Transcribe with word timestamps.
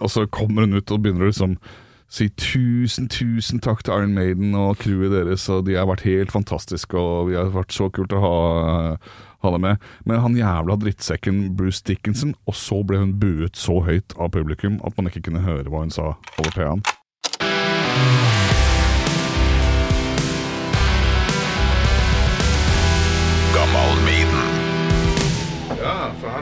Og 0.00 0.12
så 0.12 0.26
kommer 0.32 0.66
hun 0.66 0.78
ut 0.78 0.90
og 0.90 1.04
begynner 1.04 1.28
å 1.28 1.32
liksom 1.32 1.56
si 2.10 2.26
tusen, 2.34 3.06
tusen 3.06 3.60
takk 3.62 3.84
til 3.86 3.94
Iron 3.94 4.16
Maiden 4.16 4.54
og 4.58 4.80
crewet 4.82 5.12
deres, 5.14 5.46
og 5.52 5.68
de 5.68 5.76
har 5.78 5.86
vært 5.86 6.06
helt 6.08 6.32
fantastiske, 6.34 6.98
og 6.98 7.30
vi 7.30 7.38
har 7.38 7.52
vært 7.54 7.74
så 7.76 7.86
kult 7.94 8.14
å 8.16 8.22
ha, 8.24 8.32
ha 9.44 9.52
det 9.54 9.62
med. 9.62 9.86
Men 10.10 10.24
han 10.24 10.38
jævla 10.38 10.78
drittsekken 10.82 11.44
Bruce 11.58 11.84
Dickinson, 11.86 12.34
og 12.50 12.58
så 12.58 12.82
ble 12.82 13.04
hun 13.04 13.14
buet 13.22 13.58
så 13.58 13.78
høyt 13.86 14.16
av 14.18 14.34
publikum 14.34 14.82
at 14.82 14.98
man 14.98 15.12
ikke 15.12 15.28
kunne 15.30 15.46
høre 15.46 15.70
hva 15.70 15.86
hun 15.86 15.94
sa 15.94 16.16
over 16.40 16.52
P-en. 16.56 18.29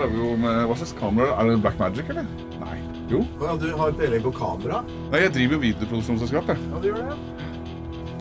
Er 0.08 0.12
vi 0.14 0.20
jo 0.24 0.36
med 0.40 0.62
Hva 0.70 0.74
slags 0.80 0.94
kamera? 0.96 1.34
Er 1.36 1.50
det 1.50 1.58
Black 1.60 1.76
Magic, 1.76 2.06
eller? 2.08 2.28
Nei. 2.62 2.76
Jo. 3.10 3.18
Ja, 3.42 3.56
du 3.60 3.66
har 3.76 3.92
peiling 3.98 4.22
på 4.24 4.32
kamera? 4.38 4.80
Nei, 5.12 5.20
jeg 5.26 5.34
driver 5.34 5.58
jo 5.58 5.60
videoproduksjonsselskap, 5.66 6.48
jeg. 6.48 6.62
Ja, 6.72 6.80
du 6.80 6.88
gjør 6.88 7.02
det. 7.10 7.18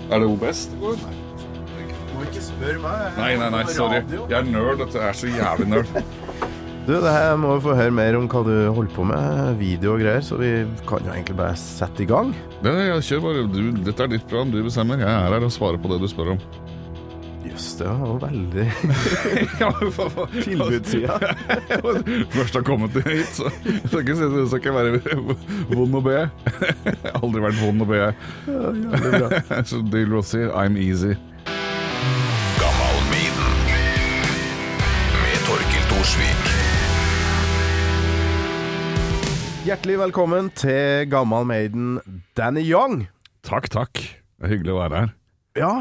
Er 0.07 0.19
det 0.23 0.27
OBS 0.27 0.65
det 0.73 0.79
går? 0.81 0.99
Nei. 1.05 1.15
Du 2.09 2.11
må 2.17 2.25
ikke 2.27 2.43
spørre 2.43 2.81
meg. 2.83 3.05
jeg 3.05 3.15
Nei, 3.21 3.31
nei, 3.39 3.49
nei, 3.55 3.63
sorry. 3.71 4.01
Jeg 4.17 4.35
er 4.41 4.49
nerd. 4.51 4.83
Dette 4.83 5.07
er 5.07 5.15
så 5.15 5.31
jævlig 5.31 5.69
nerd. 5.77 5.95
Du, 6.87 6.93
det 7.03 7.11
her 7.11 7.33
må 7.35 7.49
vi 7.57 7.63
få 7.65 7.73
høre 7.75 7.91
mer 7.91 8.15
om 8.15 8.29
hva 8.31 8.41
du 8.47 8.53
holder 8.71 8.93
på 8.95 9.03
med, 9.09 9.57
video 9.59 9.97
og 9.97 9.99
greier, 9.99 10.21
så 10.23 10.37
vi 10.39 10.53
kan 10.87 11.03
jo 11.03 11.11
egentlig 11.11 11.35
bare 11.35 11.57
sette 11.59 12.05
i 12.05 12.07
gang. 12.07 12.29
Det, 12.63 12.71
jeg 12.71 13.03
kjør 13.09 13.25
bare. 13.25 13.41
Du, 13.51 13.59
dette 13.83 14.05
er 14.05 14.13
ditt 14.13 14.23
program, 14.29 14.53
du 14.53 14.61
bestemmer. 14.63 15.03
Jeg 15.03 15.11
er 15.11 15.35
her 15.35 15.47
og 15.49 15.51
svarer 15.51 15.81
på 15.83 15.91
det 15.91 15.97
du 15.99 16.07
spør 16.07 16.37
om. 16.37 16.39
Jøss, 17.57 17.71
det 17.79 17.87
var 17.89 18.05
jo 18.05 18.17
veldig 18.21 18.65
tilbudssida. 20.43 21.15
Først 22.35 22.53
har 22.59 22.61
kommet 22.67 22.99
hit, 23.07 23.31
så 23.33 23.49
det 23.65 23.79
skal 23.89 24.03
ikke, 24.03 24.17
si- 24.19 24.29
det 24.35 24.43
skal 24.51 24.61
ikke 24.61 24.75
være 24.75 24.99
vond 25.71 25.97
å 25.97 26.03
be. 26.05 26.19
Aldri 27.23 27.41
vært 27.47 27.57
vond 27.63 27.81
å 27.81 27.89
be. 27.89 28.03
Bra. 28.45 29.41
Så 29.71 29.81
Dale 29.89 30.11
Rossi, 30.13 30.43
I'm 30.53 30.77
easy. 30.77 31.15
Hjertelig 39.67 39.97
velkommen 39.99 40.47
til 40.55 41.07
Gammal 41.11 41.43
Maiden 41.49 41.97
Danny 42.37 42.63
Young. 42.63 43.01
Takk, 43.43 43.67
takk. 43.73 43.99
Det 44.37 44.47
er 44.47 44.53
hyggelig 44.53 44.73
å 44.75 44.79
være 44.79 45.01
her. 45.01 45.11
Ja, 45.59 45.71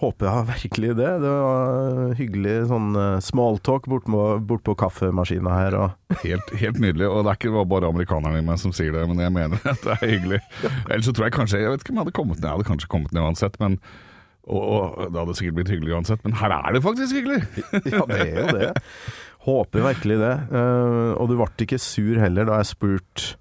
håper 0.00 0.28
jeg 0.28 0.46
virkelig 0.50 0.90
det. 0.98 1.10
Det 1.22 1.32
var 1.32 2.16
hyggelig 2.18 2.56
sånn 2.70 2.88
eh, 3.00 3.20
smalltalk 3.24 3.86
bortpå 3.88 4.24
bort 4.48 4.64
på 4.66 4.74
kaffemaskina 4.82 5.54
her. 5.56 5.76
Og 5.80 6.18
Helt, 6.24 6.50
helt 6.60 6.80
nydelig. 6.82 7.08
Og 7.08 7.22
det 7.24 7.32
er 7.32 7.38
ikke 7.40 7.64
bare 7.70 7.88
amerikanerne 7.88 8.42
i 8.42 8.44
meg 8.44 8.60
som 8.60 8.74
sier 8.76 8.92
det, 8.96 9.06
men 9.08 9.22
jeg 9.24 9.32
mener 9.34 9.62
at 9.64 9.80
det 9.84 9.94
er 9.96 10.12
hyggelig. 10.16 10.42
Ellers 10.84 11.08
så 11.08 11.14
tror 11.16 11.28
jeg 11.28 11.36
kanskje 11.38 11.62
Jeg 11.62 11.72
vet 11.72 11.84
ikke 11.84 11.94
om 11.94 12.00
jeg 12.00 12.06
hadde 12.06 12.18
kommet 12.18 12.40
ned, 12.40 12.48
jeg 12.48 12.58
hadde 12.58 12.68
kanskje 12.68 12.92
kommet 12.92 13.16
ned 13.16 13.24
uansett, 13.24 13.56
men 13.62 13.80
og, 14.46 15.08
det 15.10 15.18
hadde 15.18 15.34
sikkert 15.34 15.56
blitt 15.56 15.70
hyggelig 15.72 15.96
uansett, 15.96 16.20
men 16.22 16.36
her 16.38 16.52
er 16.54 16.76
det 16.76 16.82
faktisk 16.84 17.16
hyggelig! 17.18 17.40
ja, 17.96 18.04
det 18.06 18.20
er 18.20 18.36
jo 18.36 18.52
det. 18.54 18.68
Håper 19.46 19.82
virkelig 19.88 20.20
det. 20.20 20.34
Eh, 20.60 21.10
og 21.18 21.30
du 21.30 21.34
ble 21.38 21.48
ikke 21.66 21.80
sur 21.82 22.20
heller 22.22 22.46
da 22.46 22.60
jeg 22.60 22.70
spurte 22.70 23.32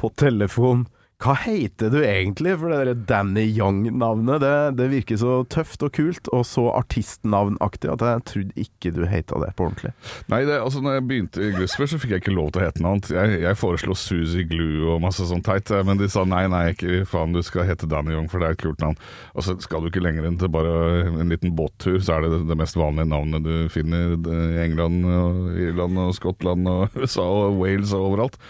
på 0.00 0.08
telefon 0.16 0.86
hva 1.20 1.34
heter 1.36 1.90
du 1.92 1.98
egentlig? 2.00 2.54
For 2.56 2.72
det 2.72 2.78
der 2.80 3.00
Danny 3.10 3.42
Young-navnet, 3.52 4.40
det, 4.40 4.52
det 4.78 4.86
virker 4.88 5.18
så 5.20 5.34
tøft 5.52 5.82
og 5.84 5.92
kult, 5.92 6.30
og 6.32 6.46
så 6.48 6.64
artistnavnaktig 6.72 7.90
at 7.92 8.04
jeg 8.06 8.24
trodde 8.30 8.64
ikke 8.64 8.92
du 8.96 9.02
heta 9.10 9.42
det 9.42 9.50
på 9.58 9.66
ordentlig. 9.68 9.92
Nei, 10.32 10.40
det, 10.48 10.56
altså 10.64 10.80
når 10.80 10.96
jeg 10.96 11.06
begynte 11.10 11.44
i 11.44 11.52
Glusper, 11.58 11.90
så 11.92 12.00
fikk 12.00 12.14
jeg 12.16 12.24
ikke 12.24 12.36
lov 12.38 12.54
til 12.54 12.62
å 12.62 12.64
hete 12.64 12.80
noe 12.80 12.94
annet. 12.96 13.12
Jeg, 13.12 13.36
jeg 13.44 13.60
foreslo 13.60 13.98
Suzy 14.00 14.46
Glue 14.48 14.94
og 14.94 15.04
masse 15.04 15.28
sånt 15.28 15.44
teit, 15.44 15.68
eh, 15.68 15.84
men 15.84 16.00
de 16.00 16.08
sa 16.08 16.24
nei, 16.24 16.46
nei, 16.48 16.64
ikke 16.72 17.04
faen, 17.10 17.36
du 17.36 17.44
skal 17.44 17.68
hete 17.68 17.90
Danny 17.90 18.16
Young, 18.16 18.32
for 18.32 18.40
det 18.40 18.48
er 18.48 18.56
et 18.56 18.64
kult 18.64 18.80
navn. 18.80 18.96
Og 19.36 19.44
så 19.44 19.58
skal 19.60 19.84
du 19.84 19.92
ikke 19.92 20.04
lenger 20.06 20.24
enn 20.24 20.40
til 20.40 20.52
bare 20.52 20.74
en 21.10 21.28
liten 21.28 21.52
båttur, 21.58 22.00
så 22.00 22.16
er 22.16 22.30
det 22.30 22.46
det 22.48 22.60
mest 22.64 22.80
vanlige 22.80 23.12
navnet 23.12 23.44
du 23.44 23.56
finner 23.72 24.16
i 24.16 24.62
England 24.64 25.04
og 25.04 25.58
Irland 25.68 26.00
og 26.00 26.16
Skottland 26.16 26.64
og 26.70 26.94
USA 27.02 27.28
og 27.28 27.60
Wales 27.60 27.92
og 27.92 28.14
overalt. 28.14 28.40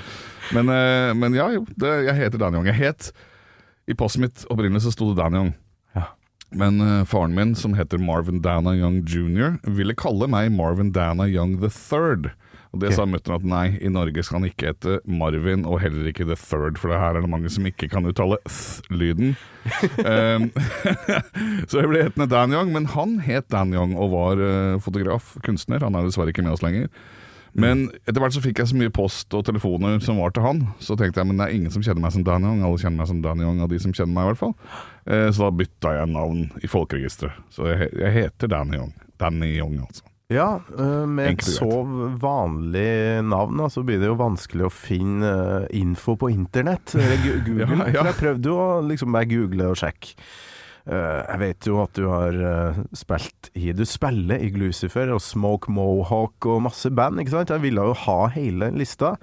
Men, 0.57 0.71
eh, 0.75 1.11
men 1.15 1.37
ja, 1.37 1.49
jo, 1.55 1.65
det, 1.79 1.93
jeg 2.09 2.19
heter 2.19 2.43
Dan 2.43 2.59
Young. 2.59 2.71
Jeg 2.71 2.81
het 2.81 3.11
I 3.91 3.97
passet 3.99 4.25
mitt 4.25 4.45
opprinnelig 4.51 4.85
så 4.87 4.95
sto 4.95 5.11
det 5.11 5.21
Dan 5.21 5.39
Young. 5.39 5.51
Ja. 5.99 6.11
Men 6.51 6.83
uh, 6.83 7.03
faren 7.09 7.35
min, 7.37 7.55
som 7.59 7.75
heter 7.79 8.03
Marvin 8.03 8.43
Dana 8.43 8.75
Young 8.79 9.03
jr., 9.07 9.59
ville 9.67 9.97
kalle 9.99 10.31
meg 10.31 10.53
Marvin 10.55 10.93
Dana 10.95 11.29
Young 11.31 11.59
the 11.63 11.71
Third. 11.73 12.33
Og 12.71 12.79
det 12.79 12.93
okay. 12.93 12.99
sa 13.01 13.07
mutter'n 13.09 13.35
at 13.35 13.47
nei, 13.51 13.65
i 13.83 13.91
Norge 13.91 14.23
skal 14.23 14.39
han 14.39 14.47
ikke 14.47 14.71
hete 14.71 14.99
Marvin, 15.03 15.65
og 15.67 15.81
heller 15.83 16.07
ikke 16.07 16.27
The 16.29 16.37
Third, 16.39 16.79
for 16.79 16.93
det 16.93 17.01
her 17.03 17.19
er 17.19 17.25
det 17.25 17.31
mange 17.33 17.51
som 17.51 17.67
ikke 17.67 17.89
kan 17.91 18.07
uttale 18.07 18.39
th-lyden. 18.47 19.33
um, 20.07 20.47
så 21.71 21.81
jeg 21.81 21.91
ble 21.91 22.05
hetende 22.07 22.29
Dan 22.31 22.55
Young, 22.55 22.71
men 22.77 22.87
han 22.95 23.19
het 23.27 23.49
Dan 23.51 23.75
Young 23.75 23.97
og 23.99 24.15
var 24.15 24.43
uh, 24.43 24.79
fotograf, 24.83 25.35
kunstner. 25.47 25.83
Han 25.83 25.99
er 25.99 26.07
dessverre 26.07 26.31
ikke 26.31 26.47
med 26.47 26.55
oss 26.55 26.63
lenger. 26.63 26.87
Men 27.53 27.89
etter 28.05 28.21
hvert 28.23 28.37
så 28.37 28.43
fikk 28.45 28.61
jeg 28.63 28.71
så 28.71 28.79
mye 28.79 28.93
post 28.95 29.35
og 29.37 29.47
telefoner 29.49 29.99
som 30.05 30.21
var 30.23 30.35
til 30.35 30.45
han, 30.45 30.63
så 30.83 30.97
tenkte 30.99 31.23
jeg 31.23 31.31
men 31.31 31.41
det 31.41 31.49
er 31.49 31.57
ingen 31.57 31.75
som 31.75 31.85
kjenner 31.85 32.05
meg 32.05 32.15
som 32.15 32.27
Dan 32.27 32.47
Young, 32.47 32.63
alle 32.67 32.83
kjenner 32.83 33.03
meg 33.03 33.11
som 33.11 33.23
Dan 33.25 33.43
Young 33.43 33.65
av 33.65 33.73
de 33.73 33.81
som 33.83 33.95
kjenner 33.97 34.15
meg 34.15 34.29
i 34.29 34.31
hvert 34.33 34.43
fall. 34.45 34.55
Eh, 35.07 35.27
så 35.35 35.47
da 35.47 35.51
bytta 35.63 35.97
jeg 35.99 36.13
navn 36.13 36.47
i 36.63 36.71
folkeregisteret. 36.71 37.43
Så 37.55 37.67
jeg, 37.73 37.91
jeg 37.99 38.17
heter 38.17 38.53
Danny 38.53 38.79
Young. 38.79 38.95
Danny 39.21 39.53
Young, 39.57 39.81
altså. 39.83 40.07
Ja, 40.31 40.61
eh, 40.79 41.07
med 41.11 41.33
et 41.33 41.43
så 41.43 41.83
vanlig 42.23 43.19
navn, 43.27 43.59
så 43.67 43.81
så 43.81 43.83
blir 43.87 43.99
det 43.99 44.07
jo 44.07 44.19
vanskelig 44.21 44.69
å 44.69 44.71
finne 44.71 45.31
eh, 45.65 45.81
info 45.81 46.15
på 46.21 46.31
internett. 46.31 46.95
Google. 47.27 47.67
Ja, 47.67 47.89
ja. 47.91 48.05
For 48.05 48.11
jeg 48.13 48.19
prøvde 48.21 48.53
jo 48.53 48.61
å 48.63 48.71
liksom 48.87 49.17
bare 49.17 49.27
google 49.31 49.73
og 49.73 49.81
sjekke. 49.81 50.15
Eh, 50.89 51.21
jeg 51.27 51.41
vet 51.43 51.69
jo 51.69 51.81
at 51.83 51.93
du 51.99 52.07
har 52.09 52.35
eh, 52.35 52.79
spilt 52.97 53.51
i 53.59 53.75
Du 53.77 53.83
spiller 53.89 54.41
i 54.41 54.49
Glucifer 54.55 55.13
og 55.13 55.21
Smoke 55.25 55.73
Mohawk 55.73 56.49
og 56.49 56.63
masse 56.69 56.91
band, 56.95 57.21
ikke 57.21 57.35
sant? 57.35 57.53
Jeg 57.53 57.65
ville 57.67 57.85
jo 57.91 57.97
ha 58.07 58.21
hele 58.35 58.71
lista. 58.77 59.17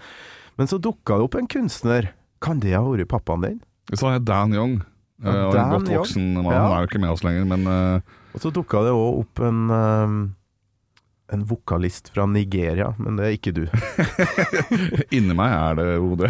Men 0.57 0.69
så 0.69 0.79
dukka 0.81 1.17
det 1.17 1.27
opp 1.27 1.39
en 1.39 1.49
kunstner. 1.49 2.11
Kan 2.43 2.61
det 2.61 2.75
ha 2.75 2.83
vært 2.85 3.09
pappaen 3.09 3.45
din? 3.45 3.59
Så 3.93 4.07
har 4.07 4.17
jeg 4.17 4.27
Dan 4.29 4.53
Young. 4.53 4.79
Uh, 5.17 5.25
Dan 5.25 5.43
og 5.47 5.55
en 5.57 5.73
godt 5.73 5.93
voksen 5.95 6.25
mann. 6.37 6.51
Ja. 6.53 6.61
Han 6.61 6.75
er 6.75 6.83
jo 6.83 6.89
ikke 6.91 7.01
med 7.01 7.13
oss 7.13 7.25
lenger, 7.25 7.47
men 7.49 7.69
uh... 7.69 8.17
Og 8.37 8.43
så 8.43 8.51
dukka 8.53 8.83
det 8.85 8.93
òg 8.93 9.23
opp 9.23 9.39
en 9.41 9.61
eh, 9.73 10.17
en 11.33 11.41
vokalist 11.45 12.07
fra 12.13 12.23
Nigeria, 12.25 12.93
men 12.97 13.17
det 13.19 13.25
er 13.27 13.33
ikke 13.35 13.51
du. 13.51 13.63
inni 15.17 15.35
meg 15.35 15.51
er 15.51 15.75
det 15.79 15.87
jo 15.97 16.15
det. 16.19 16.29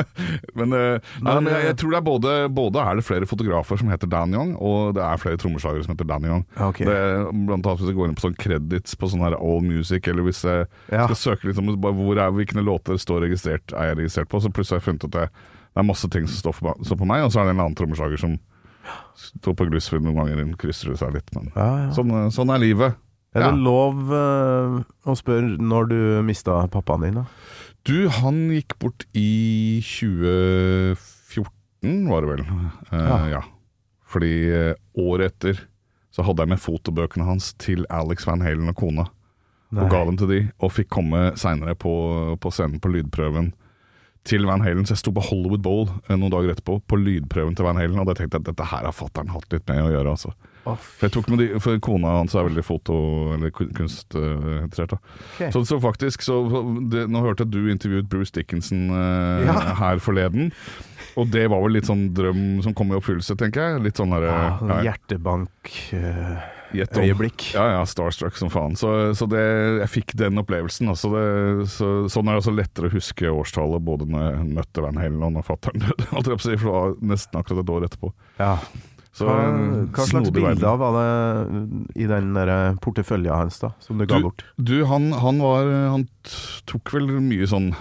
men 0.58 0.74
eh, 0.76 0.96
nei, 1.22 1.34
Men, 1.34 1.44
men 1.44 1.50
jeg, 1.52 1.60
eh, 1.60 1.66
jeg 1.68 1.76
tror 1.82 1.94
det 1.94 1.98
er 2.00 2.06
både, 2.08 2.32
både 2.56 2.82
er 2.82 2.98
det 2.98 3.04
flere 3.06 3.28
fotografer 3.30 3.78
som 3.80 3.92
heter 3.92 4.10
Dan 4.10 4.34
Young, 4.34 4.54
og 4.58 4.94
det 4.98 5.04
er 5.06 5.20
flere 5.22 5.38
trommeslagere 5.40 5.86
som 5.86 5.94
heter 5.94 6.08
Dan 6.10 6.26
Young. 6.28 6.44
Okay. 6.70 6.86
Det 6.88 6.98
blant 7.30 7.66
annet 7.66 7.82
hvis 7.84 7.92
jeg 7.92 7.98
går 8.00 8.10
inn 8.10 8.18
på 8.18 8.26
sånn 8.26 8.38
credits 8.42 8.98
på 8.98 9.10
sånn 9.12 9.24
her 9.26 9.38
All 9.38 9.62
Music, 9.66 10.08
eller 10.10 10.26
hvis 10.26 10.42
jeg 10.46 10.66
Ja. 10.92 11.06
skal 11.06 11.20
søke 11.22 11.48
litt 11.50 11.58
om 11.62 11.70
hvor 11.78 12.18
er, 12.18 12.34
hvilke 12.34 12.62
låter 12.62 12.98
står 13.00 13.26
registrert, 13.28 13.72
er 13.72 13.92
jeg 13.92 14.00
registrert 14.02 14.28
på, 14.32 14.40
så 14.42 14.50
plutselig 14.50 14.80
har 14.80 14.82
jeg 14.82 14.88
funnet 14.90 15.06
at 15.10 15.16
det, 15.20 15.28
det 15.72 15.80
er 15.84 15.88
masse 15.88 16.08
ting 16.12 16.26
som 16.26 16.40
står, 16.42 16.58
for, 16.58 16.82
står 16.84 16.98
på 17.00 17.08
meg, 17.08 17.22
og 17.26 17.32
så 17.32 17.40
er 17.42 17.48
det 17.50 17.54
en 17.56 17.62
annen 17.64 17.78
trommeslager 17.78 18.20
som 18.20 18.34
står 19.38 19.54
på 19.54 19.68
glussfilm 19.70 20.04
noen 20.08 20.18
ganger, 20.18 20.52
krysser 20.58 20.90
det 20.92 20.98
seg 21.00 21.14
litt, 21.14 21.30
men 21.36 21.52
Ja, 21.54 21.68
ja. 21.86 21.90
sånn, 21.94 22.10
eh, 22.10 22.28
sånn 22.34 22.50
er 22.50 22.58
livet. 22.62 22.98
Er 23.32 23.40
det 23.46 23.62
lov 23.64 24.10
uh, 24.12 24.82
å 25.08 25.14
spørre 25.16 25.56
når 25.56 25.86
du 25.88 25.98
mista 26.26 26.52
pappaen 26.72 27.04
din, 27.06 27.16
da? 27.22 27.24
Du, 27.88 27.96
han 28.20 28.36
gikk 28.52 28.76
bort 28.82 29.06
i 29.18 29.80
2014, 29.82 32.10
var 32.10 32.20
det 32.22 32.28
vel. 32.34 32.42
Uh, 32.92 32.92
Ja. 32.92 33.18
ja. 33.38 33.42
Fordi 34.12 34.32
eh, 34.52 34.74
året 35.00 35.32
etter 35.32 35.56
så 36.12 36.20
hadde 36.26 36.42
jeg 36.44 36.50
med 36.52 36.60
fotobøkene 36.60 37.24
hans 37.24 37.54
til 37.56 37.86
Alex 37.88 38.26
Van 38.28 38.42
Halen 38.44 38.68
og 38.68 38.76
kona. 38.76 39.06
Og 39.72 39.88
ga 39.88 40.02
dem 40.04 40.18
til 40.20 40.28
de, 40.28 40.40
og 40.60 40.68
fikk 40.76 40.90
komme 40.92 41.30
seinere 41.40 41.72
på, 41.80 41.88
på 42.36 42.50
scenen 42.52 42.76
på 42.82 42.90
lydprøven 42.92 43.54
til 44.28 44.44
Van 44.44 44.60
Halen. 44.60 44.84
Så 44.84 44.92
jeg 44.92 45.00
sto 45.00 45.14
på 45.16 45.24
Hollywood 45.24 45.62
Bowl 45.64 45.88
noen 46.10 46.28
dager 46.34 46.52
etterpå, 46.52 46.76
på 46.84 46.98
lydprøven 47.00 47.56
til 47.56 47.64
Van 47.64 47.80
Halen, 47.80 47.96
og 48.02 48.06
da 48.10 48.14
tenkte 48.18 48.36
jeg 48.36 48.44
at 48.44 48.50
dette 48.50 48.66
her 48.68 48.84
har 48.84 48.92
fatter'n 48.92 49.32
hatt 49.32 49.48
litt 49.54 49.64
med 49.72 49.80
å 49.86 49.88
gjøre, 49.94 50.12
altså. 50.12 50.34
Med 50.64 51.38
de, 51.40 51.48
for 51.62 51.78
kona 51.82 52.12
hans 52.20 52.34
er 52.38 52.46
veldig 52.46 52.62
foto- 52.62 53.34
eller 53.34 53.50
kunstinteressert. 53.50 54.94
da. 54.94 54.98
Ok. 55.40 55.52
Så, 55.52 55.64
så 55.66 55.80
faktisk, 55.82 56.22
så 56.22 56.38
det, 56.92 57.08
Nå 57.10 57.22
hørte 57.24 57.42
jeg 57.42 57.50
at 57.50 57.54
du 57.56 57.70
intervjuet 57.72 58.08
Bruce 58.12 58.32
Dickinson 58.36 58.88
eh, 58.94 59.46
Ja. 59.48 59.56
her 59.80 59.98
forleden. 60.02 60.52
Og 61.18 61.28
det 61.28 61.44
var 61.52 61.60
vel 61.60 61.74
litt 61.76 61.88
sånn 61.90 62.06
drøm 62.16 62.62
som 62.64 62.72
kom 62.78 62.92
i 62.92 62.96
oppfyllelse, 62.96 63.34
tenker 63.36 63.60
jeg. 63.74 63.82
Litt 63.84 63.98
sånn 64.00 64.14
der, 64.14 64.28
ja, 64.30 64.58
ja, 64.64 64.78
Hjertebank 64.86 65.72
øh, 65.98 66.38
øyeblikk. 67.02 67.50
Ja, 67.52 67.66
ja, 67.74 67.82
starstruck 67.84 68.38
som 68.40 68.48
faen. 68.52 68.78
Så, 68.80 69.12
så 69.18 69.28
det, 69.28 69.42
jeg 69.82 69.90
fikk 69.92 70.14
den 70.22 70.40
opplevelsen. 70.40 70.88
Altså 70.88 71.10
det, 71.12 71.26
så, 71.74 71.90
sånn 72.12 72.30
er 72.30 72.38
det 72.38 72.44
også 72.46 72.54
lettere 72.56 72.88
å 72.88 72.94
huske 72.94 73.28
årstallet, 73.34 73.84
både 73.84 74.08
når 74.08 74.24
jeg 74.30 74.48
møtte 74.56 74.86
Van 74.86 75.02
Halen 75.02 75.26
og 75.28 75.34
når 75.36 75.46
fatter'n 75.50 75.84
døde. 75.84 76.08
For 76.14 76.48
det 76.48 76.62
var 76.64 76.96
nesten 77.12 77.42
akkurat 77.42 77.64
et 77.66 77.74
år 77.76 77.88
etterpå. 77.90 78.12
Ja. 78.40 78.54
Så, 79.12 79.26
Hva, 79.28 79.34
hva 79.92 80.04
slags 80.08 80.30
bilder 80.32 80.78
var 80.80 80.94
det 80.96 81.08
i 82.00 82.06
den 82.08 82.30
der 82.32 82.48
eh, 82.48 82.76
porteføljen 82.80 83.34
hans, 83.34 83.58
da, 83.60 83.74
som 83.84 83.98
du 84.00 84.06
ga 84.08 84.16
Du- 84.16 84.28
bort? 84.30 84.44
Du, 84.56 84.78
han, 84.88 85.10
han 85.12 85.38
var 85.44 85.68
Han 85.92 86.06
tok 86.70 86.94
vel 86.96 87.10
mye 87.20 87.44
sånn 87.50 87.74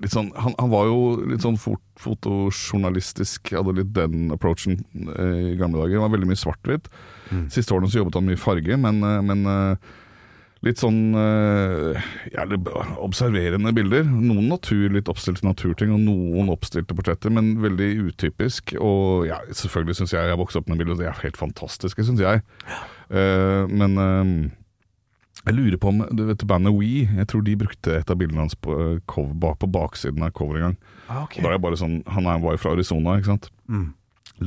litt 0.00 0.12
sånn, 0.14 0.28
han, 0.38 0.54
han 0.56 0.70
var 0.70 0.86
jo 0.86 0.98
litt 1.26 1.42
sånn 1.42 1.56
fort, 1.58 1.82
fotojournalistisk, 1.98 3.50
hadde 3.56 3.72
litt 3.80 3.92
den 3.96 4.30
approachen 4.34 4.76
eh, 5.18 5.52
i 5.52 5.56
gamle 5.58 5.80
dager. 5.82 5.98
Han 5.98 6.04
var 6.06 6.12
veldig 6.14 6.28
mye 6.30 6.38
svart-hvitt. 6.38 6.86
Siste 7.50 7.74
årene 7.74 7.90
så 7.90 7.98
jobbet 8.00 8.18
han 8.20 8.28
mye 8.28 8.38
farge, 8.40 8.76
men, 8.78 9.00
eh, 9.06 9.18
men 9.26 9.42
eh, 9.50 9.90
litt 10.66 10.80
sånn 10.82 11.14
eh, 11.16 12.08
ja, 12.34 12.44
observerende 13.00 13.72
bilder. 13.76 14.04
Noen 14.04 14.50
natur, 14.50 14.90
litt 14.92 15.08
oppstilte 15.08 15.46
naturting, 15.46 15.94
og 15.94 16.02
noen 16.04 16.52
oppstilte 16.52 16.96
portretter, 16.96 17.32
men 17.32 17.54
veldig 17.62 17.90
utypisk. 18.10 18.74
Og 18.76 19.26
ja, 19.30 19.40
selvfølgelig 19.48 20.00
syns 20.00 20.14
jeg 20.14 20.26
jeg 20.28 20.34
har 20.34 20.40
vokst 20.40 20.60
opp 20.60 20.68
med 20.68 20.80
bilder, 20.82 20.98
og 20.98 21.02
de 21.02 21.08
er 21.08 21.22
helt 21.24 21.40
fantastiske, 21.40 22.04
syns 22.04 22.20
jeg. 22.20 22.44
Eh, 23.08 23.64
men 23.72 23.96
eh, 24.04 24.34
jeg 25.46 25.56
lurer 25.56 25.78
på 25.80 25.88
om 25.88 26.02
du 26.12 26.26
vet 26.28 26.42
bandet 26.44 26.74
We 26.76 27.06
Jeg 27.06 27.28
tror 27.30 27.44
de 27.46 27.56
brukte 27.56 27.94
et 27.96 28.10
av 28.12 28.18
bildene 28.20 28.44
hans 28.44 28.56
på, 28.60 28.76
cover, 29.08 29.32
bak, 29.40 29.56
på 29.62 29.70
baksiden 29.72 30.26
av 30.26 30.34
coveret 30.36 30.60
en 30.60 30.66
gang. 30.68 30.76
Ah, 31.08 31.24
Og 31.24 31.40
da 31.40 31.48
er 31.48 31.56
jeg 31.56 31.64
bare 31.64 31.80
sånn 31.80 31.96
Han 32.12 32.28
var 32.44 32.54
jo 32.54 32.60
fra 32.60 32.74
Arizona, 32.76 33.16
ikke 33.16 33.32
sant? 33.32 33.48
Mm. 33.72 33.88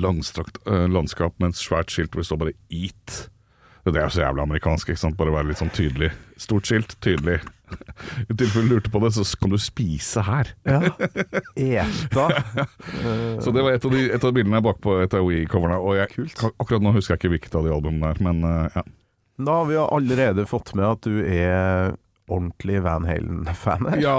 Langstrakt 0.04 0.62
uh, 0.70 0.86
landskap 0.90 1.34
med 1.42 1.54
et 1.54 1.60
svært 1.60 1.94
skilt 1.94 2.14
hvor 2.14 2.22
det 2.22 2.30
står 2.30 2.42
bare 2.44 2.54
'Eat'. 2.70 3.33
Det 3.84 4.00
er 4.00 4.06
jo 4.08 4.14
så 4.16 4.24
jævlig 4.24 4.44
amerikansk. 4.46 4.90
ikke 4.94 5.02
sant? 5.02 5.18
Bare 5.20 5.34
være 5.34 5.50
litt 5.50 5.60
sånn 5.60 5.74
tydelig. 5.76 6.14
Stort 6.40 6.70
skilt, 6.70 6.96
tydelig. 7.04 7.42
I 8.30 8.36
tilfelle 8.38 8.70
du 8.70 8.76
lurte 8.78 8.92
på 8.94 9.02
det, 9.04 9.12
så 9.16 9.26
kan 9.40 9.52
du 9.52 9.58
spise 9.60 10.24
her. 10.24 10.54
Ja. 10.68 10.80
Eta. 11.84 12.28
Så 13.44 13.52
det 13.52 13.66
var 13.66 13.76
et 13.76 13.86
av, 13.86 13.92
de, 13.92 14.06
et 14.16 14.28
av 14.28 14.36
bildene 14.36 14.64
bakpå 14.64 15.00
et 15.04 15.18
av 15.18 15.28
We-coverne. 15.28 15.80
Og 15.84 15.98
jeg, 16.00 16.30
akkurat 16.54 16.86
nå 16.86 16.94
husker 16.96 17.16
jeg 17.16 17.24
ikke 17.24 17.34
hvilket 17.36 17.58
av 17.60 17.68
de 17.68 17.76
albumene 17.76 18.14
der, 18.14 18.22
er, 18.22 18.28
men 18.30 18.48
eh, 18.48 18.80
ja. 18.80 18.86
Da 19.44 19.60
har 19.60 19.66
vi 19.66 19.78
allerede 19.82 20.46
fått 20.46 20.76
med 20.78 20.86
at 20.86 21.08
du 21.10 21.24
er 21.26 21.96
ordentlig 22.32 22.80
Van 22.84 23.06
Halen-fan 23.08 23.90
her. 23.92 24.00
Ja, 24.04 24.16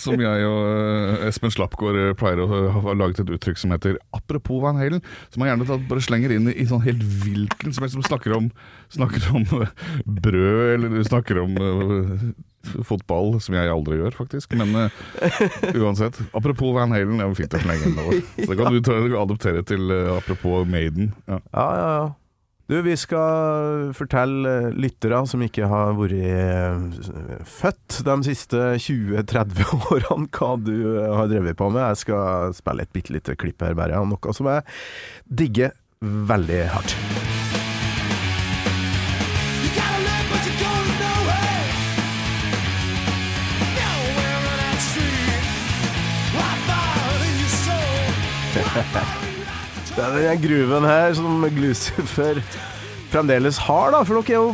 som 0.00 0.18
jeg 0.22 0.46
og 0.48 0.64
eh, 0.72 1.28
Espen 1.28 1.52
Slappgård 1.54 1.98
eh, 1.98 2.14
pleier 2.18 2.42
å 2.42 2.48
ha 2.74 2.96
laget 2.98 3.22
et 3.22 3.32
uttrykk 3.36 3.60
som 3.60 3.74
heter 3.74 3.98
'apropos 4.14 4.62
Van 4.64 4.80
Halen', 4.80 5.04
som 5.30 5.44
jeg 5.44 5.52
gjerne 5.52 5.78
bare 5.90 6.04
slenger 6.04 6.34
inn 6.34 6.50
i, 6.50 6.66
sånn 6.66 6.84
helt 6.86 7.04
hvilken 7.22 7.74
som 7.74 7.86
helst 7.86 7.98
som 7.98 8.06
snakker 8.06 8.34
om, 8.36 8.50
snakker 8.90 9.30
om 9.34 9.46
eh, 9.62 9.74
brød, 10.04 10.74
eller 10.74 11.02
snakker 11.06 11.42
om 11.44 11.56
fotball, 12.84 13.38
som 13.40 13.56
jeg 13.56 13.70
aldri 13.70 13.98
gjør, 14.00 14.14
faktisk. 14.18 14.52
Men 14.58 14.74
uh, 14.74 14.88
uansett. 15.78 16.18
Apropos 16.36 16.74
Van 16.76 16.92
Halen, 16.92 17.20
det 17.20 17.28
jo 17.30 17.36
fint 17.38 17.54
å 17.54 17.60
slenge 17.62 17.88
inn 17.88 17.98
det. 17.98 18.22
Så 18.42 18.50
det 18.50 18.58
kan 18.58 18.74
du 18.74 18.80
ta, 18.84 18.96
adoptere 19.22 19.62
til 19.68 19.92
uh, 19.94 20.16
apropos 20.18 20.66
Maiden. 20.68 21.12
Ja. 21.30 21.38
Ja, 21.54 21.68
ja, 21.78 21.92
ja. 21.98 22.08
Du, 22.68 22.74
vi 22.84 22.92
skal 23.00 23.94
fortelle 23.96 24.74
lyttere 24.76 25.22
som 25.24 25.40
ikke 25.40 25.70
har 25.70 25.94
vært 25.96 26.18
eh, 26.20 27.38
født 27.48 28.02
de 28.04 28.16
siste 28.26 28.60
20-30 28.84 29.62
årene, 29.94 30.28
hva 30.36 30.50
du 30.60 30.74
eh, 30.76 31.14
har 31.16 31.30
drevet 31.32 31.56
på 31.56 31.70
med. 31.72 31.80
Jeg 31.80 32.02
skal 32.04 32.52
spille 32.58 32.84
et 32.84 32.92
bitte 32.92 33.14
lite 33.16 33.38
klipp 33.40 33.64
her, 33.64 33.72
bare, 33.78 33.96
av 33.96 34.04
noe 34.10 34.36
som 34.36 34.50
jeg 34.52 34.68
digger 35.40 35.72
veldig 36.04 36.60
hardt. 36.74 36.92
Live, 48.58 49.27
Det 49.98 50.04
er 50.06 50.28
den 50.28 50.42
grooven 50.44 50.84
her 50.86 51.14
som 51.18 51.42
Glucifer 51.50 52.38
fremdeles 53.10 53.56
har, 53.66 53.88
da, 53.90 54.04
for 54.06 54.22
dere 54.22 54.36
er 54.36 54.44
jo 54.44 54.52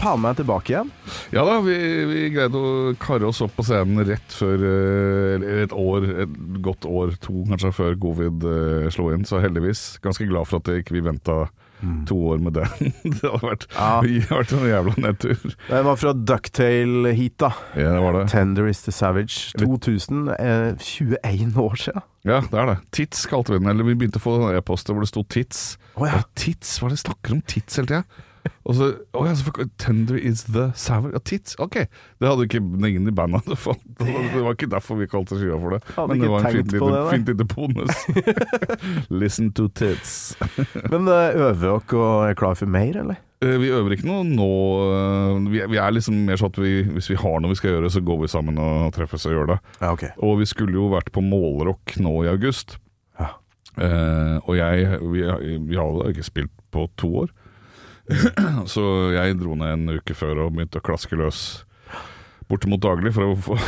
faen 0.00 0.18
meg 0.24 0.40
tilbake 0.40 0.72
igjen. 0.72 0.90
Ja 1.30 1.44
da, 1.46 1.60
vi, 1.62 1.76
vi 2.10 2.24
greide 2.34 2.58
å 2.58 2.72
karre 2.98 3.28
oss 3.28 3.38
opp 3.46 3.54
på 3.54 3.62
scenen 3.68 4.02
rett 4.08 4.34
før 4.34 4.64
eh, 4.66 5.36
Eller 5.36 5.62
et 5.68 5.76
år, 5.76 6.08
et 6.24 6.34
godt 6.66 6.88
år, 6.90 7.14
to 7.22 7.44
kanskje 7.52 7.70
før 7.76 7.94
covid 8.08 8.42
eh, 8.42 8.88
slo 8.90 9.12
inn. 9.14 9.22
Så 9.28 9.38
heldigvis. 9.44 9.84
Ganske 10.02 10.26
glad 10.26 10.50
for 10.50 10.58
at 10.58 10.72
vi 10.72 10.82
ikke 10.82 10.98
vi 10.98 11.06
venta 11.82 12.08
to 12.08 12.16
år 12.32 12.38
med 12.42 12.54
den. 12.56 12.92
det 13.02 13.20
hadde 13.26 13.42
vært, 13.42 13.66
Ja. 13.74 13.90
vært 14.36 14.54
en 14.56 14.66
jævla 14.70 14.94
nedtur. 15.04 15.44
Den 15.68 15.84
var 15.88 15.96
fra 16.00 16.12
Ducktail 16.14 17.10
Heat, 17.12 17.36
da. 17.42 17.52
Ja, 17.76 17.92
det 17.96 18.02
var 18.06 18.18
det. 18.20 18.24
Tender 18.32 18.68
is 18.70 18.82
the 18.86 18.92
Savage. 18.94 19.52
2000. 19.58 20.28
Eh, 20.38 20.72
21 20.78 21.56
år 21.58 21.76
siden. 21.86 22.02
Ja, 22.24 22.40
det 22.46 22.54
er 22.62 22.66
det. 22.70 22.76
Tits 22.94 23.24
kalte 23.26 23.52
vi 23.54 23.58
den. 23.58 23.68
Eller 23.72 23.84
vi 23.88 23.96
begynte 23.98 24.20
å 24.20 24.22
få 24.22 24.36
e-poster 24.54 24.94
hvor 24.94 25.02
det 25.02 25.10
sto 25.10 25.24
tits. 25.26 25.76
Oh, 25.98 26.06
ja. 26.06 26.22
Tits? 26.38 26.76
Hva 26.78 26.86
er 26.88 26.94
det 26.94 27.00
de 27.00 27.06
snakker 27.08 27.34
om 27.36 27.42
tits 27.50 27.80
hele 27.80 27.90
tida? 27.90 28.04
Og 28.66 28.74
så, 28.78 28.88
oh 29.18 29.26
ja, 29.26 29.32
så 29.38 29.46
for- 29.48 29.68
Tender 29.78 30.16
is 30.18 30.44
the 30.50 30.68
savage. 30.78 31.12
Ja, 31.14 31.20
tits. 31.26 31.56
Ok. 31.62 31.76
Det 32.18 32.28
hadde 32.28 32.44
ikke 32.46 32.60
ingen 32.62 33.08
i 33.10 33.14
bandet 33.14 33.42
hadde 33.44 33.58
fått. 33.58 33.82
Det 33.98 34.06
var 34.44 34.54
ikke 34.56 34.68
derfor 34.70 34.98
vi 35.00 35.08
kalte 35.10 35.38
skiva 35.38 35.58
for 35.62 35.76
det. 35.76 35.80
Hadde 35.96 36.08
Men 36.14 36.22
det 36.22 36.30
var 36.30 36.46
en 36.46 36.56
fint 36.58 36.72
lite, 36.74 37.02
fint 37.10 37.32
lite 37.32 37.46
bonus. 37.50 38.02
Listen 39.22 39.52
to 39.52 39.68
tits. 39.68 40.36
Men 40.90 41.06
eh, 41.10 41.34
øver 41.38 41.60
dere 41.62 41.98
og 41.98 42.24
er 42.30 42.38
klar 42.38 42.56
for 42.58 42.70
mer, 42.70 42.96
eller? 43.02 43.20
Eh, 43.42 43.56
Vi 43.62 43.70
øver 43.74 43.96
ikke 43.96 44.06
noe 44.08 44.22
nå. 44.28 44.48
eh, 44.94 45.50
Vi 45.52 45.62
er, 45.64 45.76
er 45.86 45.94
liksom 45.96 46.18
mer 46.28 46.38
sånn 46.40 46.52
at 46.54 46.60
vi, 46.62 46.74
hvis 46.94 47.10
vi 47.12 47.18
har 47.22 47.38
noe 47.42 47.52
vi 47.54 47.58
skal 47.60 47.76
gjøre, 47.76 47.90
så 47.94 48.02
går 48.06 48.22
vi 48.24 48.30
sammen 48.32 48.58
og 48.62 48.92
treffes 48.96 49.26
og 49.28 49.36
gjør 49.36 49.52
det. 49.54 49.58
Ja, 49.82 49.92
okay. 49.94 50.14
Og 50.22 50.38
vi 50.42 50.48
skulle 50.50 50.78
jo 50.78 50.88
vært 50.94 51.10
på 51.14 51.22
Målrock 51.24 51.96
nå 52.02 52.14
i 52.26 52.30
august. 52.32 52.78
Ja. 53.20 53.32
Eh, 53.78 54.36
og 54.46 54.54
jeg 54.58 54.98
vi, 55.02 55.26
vi 55.70 55.78
har 55.78 55.90
jo 55.90 56.10
ikke 56.14 56.26
spilt 56.30 56.54
på 56.72 56.86
to 57.00 57.10
år. 57.24 57.32
så 58.74 58.84
jeg 59.14 59.38
dro 59.40 59.56
ned 59.58 59.76
en 59.76 59.98
uke 59.98 60.16
før 60.16 60.46
og 60.46 60.56
begynte 60.56 60.80
å 60.80 60.84
klaske 60.84 61.18
løs 61.18 61.62
bortimot 62.50 62.82
daglig 62.82 63.14
for 63.16 63.30
å 63.30 63.36
få, 63.46 63.58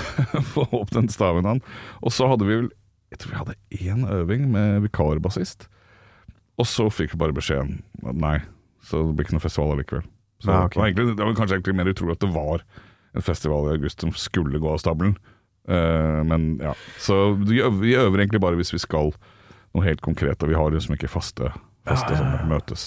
få 0.54 0.64
opp 0.80 0.94
den 0.94 1.10
staven 1.12 1.48
han. 1.48 1.62
Og 2.02 2.14
så 2.14 2.28
hadde 2.30 2.48
vi 2.48 2.58
vel 2.62 2.72
Jeg 3.14 3.20
tror 3.22 3.30
vi 3.30 3.40
hadde 3.42 3.54
én 3.94 4.08
øving 4.10 4.48
med 4.50 4.82
vikarbassist. 4.88 5.68
Og 6.58 6.66
så 6.70 6.88
fikk 6.90 7.14
vi 7.14 7.20
bare 7.20 7.34
beskjeden 7.34 7.82
nei, 8.14 8.40
så 8.84 9.02
det 9.02 9.14
blir 9.14 9.26
ikke 9.26 9.36
noe 9.36 9.44
festival 9.44 9.74
allikevel. 9.74 10.04
Så 10.42 10.50
Ja, 10.50 10.64
okay. 10.64 10.74
det, 10.74 10.80
var 10.80 10.88
egentlig, 10.90 11.16
det 11.16 11.24
var 11.24 11.38
kanskje 11.38 11.56
egentlig 11.58 11.76
mer 11.78 11.90
utrolig 11.90 12.16
at 12.16 12.24
det 12.24 12.32
var 12.34 12.64
en 13.14 13.22
festival 13.22 13.68
i 13.68 13.76
august 13.78 14.02
som 14.02 14.12
skulle 14.18 14.60
gå 14.62 14.70
av 14.70 14.82
stabelen. 14.82 15.16
Uh, 15.70 16.20
men 16.26 16.58
ja, 16.60 16.74
så 17.00 17.32
vi 17.38 17.62
øver, 17.62 17.78
vi 17.80 17.94
øver 17.96 18.20
egentlig 18.20 18.42
bare 18.42 18.58
hvis 18.58 18.74
vi 18.74 18.82
skal 18.82 19.14
noe 19.74 19.86
helt 19.86 20.02
konkret, 20.04 20.42
og 20.42 20.50
vi 20.50 20.58
har 20.58 20.74
liksom 20.74 20.94
ikke 20.98 21.10
faste, 21.10 21.50
faste 21.88 22.12
Ja, 22.12 22.18
ja, 22.18 22.18
ja. 22.18 22.20
sånne 22.20 22.50
møtes. 22.50 22.84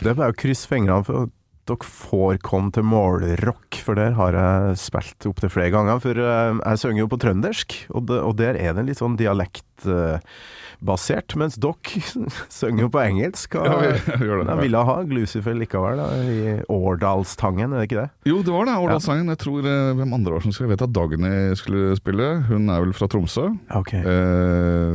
Det 0.00 0.12
er 0.12 0.18
bare 0.18 0.34
å 0.34 0.38
krysse 0.38 0.68
fingrene 0.70 1.04
for 1.06 1.30
dere 1.72 1.88
får 1.88 2.34
komme 2.46 2.70
til 2.76 2.84
Målrock, 2.86 3.70
for 3.82 3.92
der 3.98 4.12
har 4.18 4.32
jeg 4.38 4.78
spilt 4.84 5.20
opptil 5.32 5.50
flere 5.52 5.72
ganger. 5.74 5.96
For 6.04 6.14
eh, 6.20 6.52
jeg 6.62 6.76
synger 6.84 7.00
jo 7.06 7.10
på 7.12 7.20
trøndersk, 7.24 7.68
og, 7.96 8.02
de, 8.10 8.16
og 8.22 8.32
der 8.40 8.54
er 8.60 8.72
det 8.78 8.86
litt 8.90 9.00
sånn 9.02 9.16
dialektbasert, 9.18 11.30
mens 11.40 11.54
dere 11.62 12.00
synger 12.52 12.82
jo 12.86 12.90
på 12.92 13.00
engelsk. 13.02 13.54
Og, 13.60 13.64
Ja, 13.66 13.72
vi, 13.80 13.86
gjør 14.26 14.36
det. 14.42 14.46
Ja. 14.52 14.56
ville 14.60 14.80
ha 14.88 14.96
Glucifer 15.08 15.54
likevel, 15.56 15.96
da, 16.00 16.06
i 16.22 16.24
Årdalstangen, 16.72 17.72
er 17.72 17.76
det 17.82 17.86
ikke 17.90 18.00
det? 18.02 18.08
Jo, 18.28 18.36
det 18.44 18.52
var 18.54 18.64
det, 18.68 18.74
Årdalssangen. 18.82 19.28
Jeg 19.32 19.40
tror 19.42 19.60
eh, 19.68 19.92
hvem 19.98 20.12
andre 20.18 20.32
var 20.36 20.42
som 20.44 20.52
skulle 20.54 20.68
Jeg 20.70 20.74
vet 20.76 20.86
at 20.86 20.94
Dagny 20.96 21.32
skulle 21.58 21.96
spille. 21.98 22.28
Hun 22.48 22.62
er 22.72 22.78
vel 22.84 22.94
fra 22.96 23.06
Tromsø. 23.12 23.44
Okay. 23.82 24.02
Eh, 24.02 24.92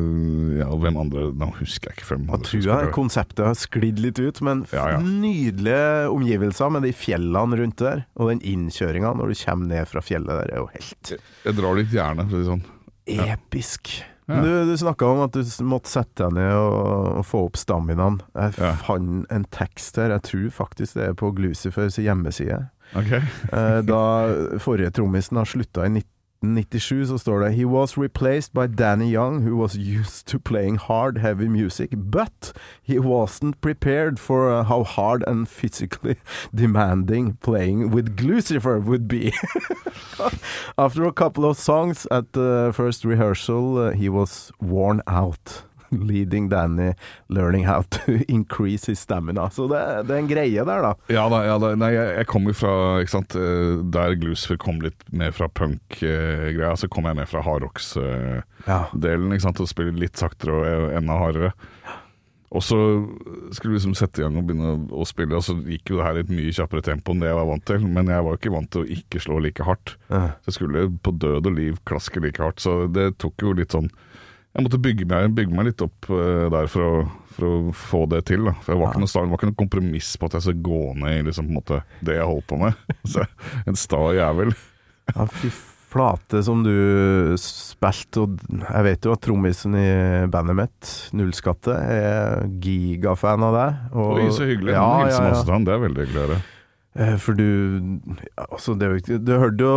ja, 0.61 0.67
og 0.71 0.77
hvem 0.83 0.95
andre 1.01 1.21
Nå 1.37 1.47
husker 1.59 1.85
jeg 1.91 1.95
ikke 1.99 2.09
hvem 2.13 2.23
andre. 2.29 2.51
Jeg 2.53 2.61
tror 2.67 2.83
jeg 2.87 2.93
konseptet 2.95 3.43
har 3.45 3.55
sklidd 3.57 3.99
litt 4.03 4.19
ut, 4.21 4.37
men 4.45 4.57
Ja, 4.73 4.85
ja. 4.95 4.99
nydelige 5.03 6.09
omgivelser 6.13 6.66
med 6.73 6.83
de 6.83 6.91
fjellene 6.93 7.57
rundt 7.59 7.77
der, 7.81 8.05
og 8.15 8.29
den 8.31 8.41
innkjøringa 8.41 9.13
når 9.17 9.31
du 9.33 9.39
kommer 9.45 9.67
ned 9.71 9.87
fra 9.89 10.01
fjellet 10.05 10.27
der, 10.41 10.51
er 10.53 10.61
jo 10.61 10.69
helt 10.73 11.13
Jeg 11.45 11.55
drar 11.57 11.75
litt 11.79 11.91
gjerne, 11.93 12.27
for 12.29 12.37
å 12.37 12.39
si 12.39 12.43
det 12.43 12.51
sånn. 12.51 12.63
episk. 13.33 13.91
Ja. 14.27 14.41
Du, 14.43 14.49
du 14.67 14.73
snakka 14.75 15.07
om 15.07 15.21
at 15.23 15.31
du 15.37 15.43
måtte 15.63 15.87
sette 15.87 16.25
deg 16.25 16.33
ned 16.35 16.51
og, 16.59 17.19
og 17.21 17.25
få 17.25 17.45
opp 17.47 17.55
staminaen. 17.55 18.17
Jeg 18.35 18.57
Ja. 18.59 18.73
fant 18.83 19.23
en 19.31 19.45
tekst 19.55 19.95
her, 19.95 20.11
jeg 20.17 20.25
tror 20.27 20.49
faktisk 20.51 20.97
det 20.99 21.05
er 21.09 21.13
på 21.15 21.29
Glucifers 21.37 21.95
hjemmeside. 22.01 22.65
Ok. 22.95 23.13
Eh, 23.15 23.81
da 23.87 24.01
forrige 24.63 24.91
trommisen 24.99 25.39
har 25.39 25.47
slutta 25.47 25.85
i 25.87 25.93
1997, 26.41 27.07
så 27.07 27.17
står 27.17 27.39
det 27.39 27.53
He 27.53 27.65
was 27.65 27.97
replaced 27.97 28.53
by 28.53 28.67
Danny 28.67 29.11
Young, 29.11 29.41
who 29.41 29.55
was 29.55 29.75
used 29.75 30.27
to 30.27 30.39
playing 30.39 30.77
hard, 30.77 31.17
heavy 31.17 31.47
music, 31.47 31.89
but 31.97 32.53
he 32.83 32.99
wasn't 32.99 33.59
prepared 33.61 34.19
for 34.19 34.51
uh, 34.51 34.63
how 34.63 34.83
hard 34.83 35.23
and 35.27 35.47
physically 35.47 36.15
demanding 36.55 37.37
playing 37.41 37.89
with 37.89 38.15
Glucifer 38.15 38.83
would 38.83 39.07
be. 39.07 39.33
After 40.77 41.05
a 41.05 41.13
couple 41.13 41.45
of 41.45 41.57
songs 41.57 42.07
at 42.11 42.33
the 42.33 42.71
first 42.73 43.03
rehearsal, 43.03 43.77
uh, 43.77 43.91
he 43.91 44.09
was 44.09 44.51
worn 44.61 45.01
out. 45.07 45.66
Leading 46.09 46.49
Danny 46.49 46.93
learning 47.29 47.65
how 47.67 47.81
to 47.81 48.17
increase 48.31 48.85
his 48.91 48.99
stamina. 48.99 49.49
Så 49.49 49.67
det, 49.71 49.81
det 50.07 50.15
er 50.15 50.23
en 50.23 50.31
greie 50.31 50.65
der, 50.67 50.83
da. 50.85 50.93
Ja 51.13 51.27
da, 51.31 51.43
ja 51.47 51.57
da. 51.61 51.73
Nei, 51.79 51.91
jeg, 51.95 52.15
jeg 52.21 52.29
kom 52.31 52.49
jo 52.49 52.55
fra 52.57 52.73
ikke 53.03 53.15
sant, 53.17 53.37
eh, 53.39 53.77
Der 53.93 54.17
Glucifer 54.19 54.59
kom 54.61 54.81
litt 54.83 55.07
mer 55.11 55.33
fra 55.35 55.49
punk-greia, 55.49 56.75
så 56.79 56.89
kom 56.91 57.07
jeg 57.09 57.19
mer 57.19 57.29
fra 57.29 57.43
hardrocks-delen. 57.45 58.43
Ja. 58.67 58.83
ikke 58.91 59.45
sant, 59.47 59.63
Og 59.63 59.71
spiller 59.71 59.97
litt 59.97 60.19
saktere 60.19 60.59
og 60.59 60.93
enda 60.97 61.21
hardere. 61.21 61.55
Og 62.55 62.63
så 62.63 62.77
skulle 63.51 63.73
vi 63.73 63.77
liksom 63.77 63.95
sette 63.97 64.21
i 64.21 64.23
gang 64.23 64.37
og 64.39 64.45
begynne 64.47 64.69
å, 64.95 65.03
spille, 65.07 65.35
og 65.35 65.43
så 65.43 65.57
gikk 65.67 65.91
jo 65.91 65.97
det 65.99 66.05
her 66.05 66.19
i 66.19 66.21
et 66.23 66.31
mye 66.31 66.53
kjappere 66.55 66.85
tempo 66.85 67.11
enn 67.11 67.19
det 67.23 67.27
jeg 67.27 67.39
var 67.41 67.49
vant 67.49 67.65
til. 67.67 67.83
Men 67.83 68.11
jeg 68.11 68.23
var 68.23 68.33
jo 68.33 68.39
ikke 68.39 68.53
vant 68.53 68.69
til 68.71 68.85
å 68.85 68.91
ikke 68.97 69.21
slå 69.23 69.39
like 69.43 69.67
hardt. 69.67 69.97
Ja. 70.07 70.21
Så 70.45 70.53
jeg 70.53 70.57
skulle 70.61 70.85
på 71.03 71.13
død 71.19 71.49
og 71.51 71.57
liv 71.57 71.81
klaske 71.89 72.23
like 72.23 72.43
hardt. 72.43 72.63
Så 72.63 72.85
det 72.87 73.09
tok 73.19 73.43
jo 73.43 73.51
litt 73.57 73.75
sånn 73.75 73.91
Jeg 74.57 74.65
måtte 74.65 74.81
bygge 74.81 75.05
meg, 75.05 75.31
bygge 75.37 75.53
meg 75.53 75.67
litt 75.69 75.81
opp 75.85 76.07
uh, 76.09 76.47
der 76.49 76.65
for 76.71 76.81
å, 76.81 76.93
for 77.35 77.45
å 77.45 77.73
få 77.77 77.99
det 78.09 78.23
til. 78.31 78.47
Da. 78.49 78.55
For 78.63 78.73
det 78.73 78.81
var, 78.81 78.89
ikke 78.89 79.03
noe, 79.03 79.11
det 79.13 79.29
var 79.29 79.37
ikke 79.37 79.49
noe 79.51 79.59
kompromiss 79.59 80.11
på 80.17 80.29
at 80.29 80.37
jeg 80.39 80.47
skulle 80.47 80.65
gå 80.65 80.81
ned 81.03 81.19
i 81.19 81.25
liksom, 81.29 81.51
måte, 81.53 81.83
det 82.01 82.17
jeg 82.17 82.25
holdt 82.25 82.47
på 82.49 82.57
med. 82.63 82.85
Så, 83.13 83.27
en 83.69 83.77
sta 83.77 84.01
jævel. 84.17 84.55
Ja, 85.13 85.27
fy 85.29 85.53
flate 85.87 86.41
som 86.43 86.65
du 86.65 86.73
spilte, 87.39 88.25
og 88.25 88.41
jeg 88.65 88.83
vet 88.89 89.05
jo 89.07 89.13
at 89.13 89.23
trommisen 89.23 89.77
i 89.77 89.87
bandet 90.33 90.57
mitt, 90.57 90.91
Nullskatte, 91.15 91.77
er 91.77 92.43
gigafan 92.63 93.45
av 93.47 93.55
deg. 93.55 93.87
Og, 93.93 94.11
Oi, 94.17 94.27
så 94.35 94.49
hyggelig. 94.49 94.75
Ja, 94.75 94.89
Ja, 95.05 95.13
ja, 95.13 95.25
masse 95.29 95.61
det 95.69 95.77
er 95.77 95.85
veldig 95.85 96.07
hyggelig 96.07 96.23
å 96.23 96.27
høre. 96.27 96.41
Eh, 96.97 97.15
For 97.21 97.37
du 97.37 97.99
altså 98.35 98.73
det 98.79 98.89
Du 99.21 99.33
hørte 99.37 99.63
jo 99.63 99.73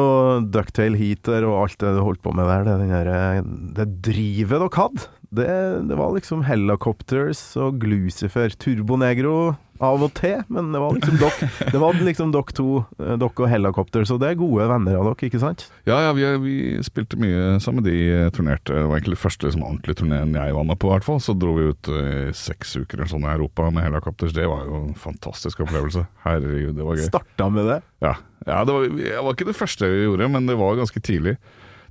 Ducktail 0.52 0.96
Heater 0.96 1.44
og 1.48 1.58
alt 1.66 1.80
det 1.82 1.94
du 1.96 2.02
holdt 2.06 2.22
på 2.24 2.32
med 2.36 2.48
der. 2.48 2.68
Det, 2.68 2.90
der, 2.90 3.42
det 3.76 3.88
drivet 4.08 4.56
dere 4.56 4.70
hadde. 4.76 5.08
Det, 5.30 5.48
det 5.90 5.98
var 6.00 6.14
liksom 6.16 6.46
Helicopters 6.48 7.42
og 7.60 7.78
Glucifer. 7.82 8.56
Turbonegro 8.58 9.54
av 9.80 10.04
og 10.04 10.12
til, 10.18 10.42
men 10.52 10.70
det 10.74 10.80
var 10.82 10.92
liksom 10.96 11.16
dere 11.20 11.48
Det 11.72 11.80
var 11.80 12.00
liksom 12.04 12.34
dere 12.34 12.56
to, 12.56 12.68
eh, 13.00 13.16
dere 13.16 13.30
og 13.32 13.48
Helicopters, 13.48 14.10
så 14.10 14.18
det 14.20 14.32
er 14.32 14.40
gode 14.40 14.68
venner 14.70 15.00
av 15.00 15.08
dere, 15.08 15.30
ikke 15.30 15.40
sant? 15.42 15.66
Ja, 15.88 16.02
ja, 16.04 16.14
vi, 16.16 16.26
vi 16.44 16.56
spilte 16.84 17.18
mye 17.20 17.56
sammen. 17.64 17.84
De 17.86 17.96
eh, 18.12 18.28
turnerte. 18.34 18.76
Det 18.76 18.86
var 18.86 18.98
egentlig 18.98 19.16
den 19.16 19.24
første 19.24 19.48
liksom, 19.48 19.64
ordentlige 19.66 20.02
turneen 20.02 20.36
jeg 20.36 20.56
var 20.56 20.68
med 20.68 20.80
på, 20.80 20.90
i 20.90 20.94
hvert 20.94 21.08
fall. 21.08 21.22
Så 21.24 21.36
dro 21.38 21.56
vi 21.56 21.70
ut 21.72 21.90
i 21.90 22.10
i 22.30 22.34
seks 22.36 22.76
uker 22.78 22.98
eller 22.98 23.10
sånn 23.10 23.24
i 23.26 23.32
Europa 23.32 23.68
med 23.72 23.86
Helicopters. 23.86 24.34
Det 24.36 24.46
var 24.48 24.66
jo 24.68 24.82
en 24.84 24.94
fantastisk 24.98 25.62
opplevelse. 25.64 26.04
Herregud, 26.24 26.76
det 26.78 26.86
var 26.86 26.98
gøy. 26.98 27.08
Starta 27.08 27.48
med 27.52 27.68
det. 27.70 27.80
Ja, 28.04 28.14
ja 28.46 28.60
det, 28.66 28.76
var, 28.76 28.86
det 29.00 29.24
var 29.26 29.36
ikke 29.36 29.50
det 29.50 29.58
første 29.58 29.90
vi 29.90 30.04
gjorde, 30.04 30.30
men 30.32 30.46
det 30.50 30.58
var 30.60 30.78
ganske 30.78 31.02
tidlig. 31.04 31.36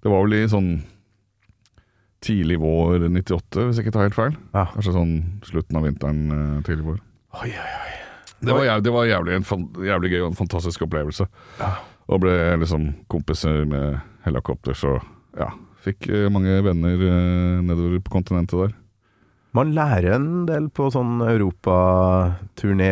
Det 0.04 0.12
var 0.12 0.26
vel 0.26 0.40
i 0.40 0.46
sånn 0.52 0.72
tidlig 2.24 2.60
vår 2.60 3.08
98, 3.08 3.68
hvis 3.68 3.80
jeg 3.80 3.88
ikke 3.88 3.96
tar 3.96 4.10
helt 4.10 4.18
feil. 4.18 4.34
Ja. 4.56 4.66
Kanskje 4.74 4.96
sånn 4.96 5.14
slutten 5.48 5.80
av 5.80 5.88
vinteren, 5.88 6.24
eh, 6.36 6.58
tidlig 6.68 6.88
vår. 6.88 7.00
Oi, 7.38 7.50
oi, 7.54 7.72
oi. 7.84 7.96
Det 8.40 8.56
var, 8.56 8.64
jævlig, 8.64 8.84
det 8.86 8.92
var 8.96 9.06
jævlig, 9.06 9.34
en 9.36 9.66
jævlig 9.86 10.10
gøy 10.14 10.22
og 10.24 10.30
en 10.32 10.38
fantastisk 10.40 10.82
opplevelse. 10.86 11.26
Og 12.10 12.22
ble 12.24 12.36
liksom 12.62 12.86
kompiser 13.12 13.66
med 13.70 14.00
helikopter, 14.26 14.74
så 14.74 14.96
ja. 15.38 15.52
Fikk 15.80 16.10
eh, 16.12 16.26
mange 16.32 16.58
venner 16.66 17.04
eh, 17.08 17.60
nedover 17.64 18.02
på 18.04 18.12
kontinentet 18.18 18.60
der. 18.60 18.72
Man 19.58 19.72
lærer 19.74 20.14
en 20.14 20.44
del 20.46 20.68
på 20.70 20.92
sånn 20.94 21.24
europaturné. 21.26 22.90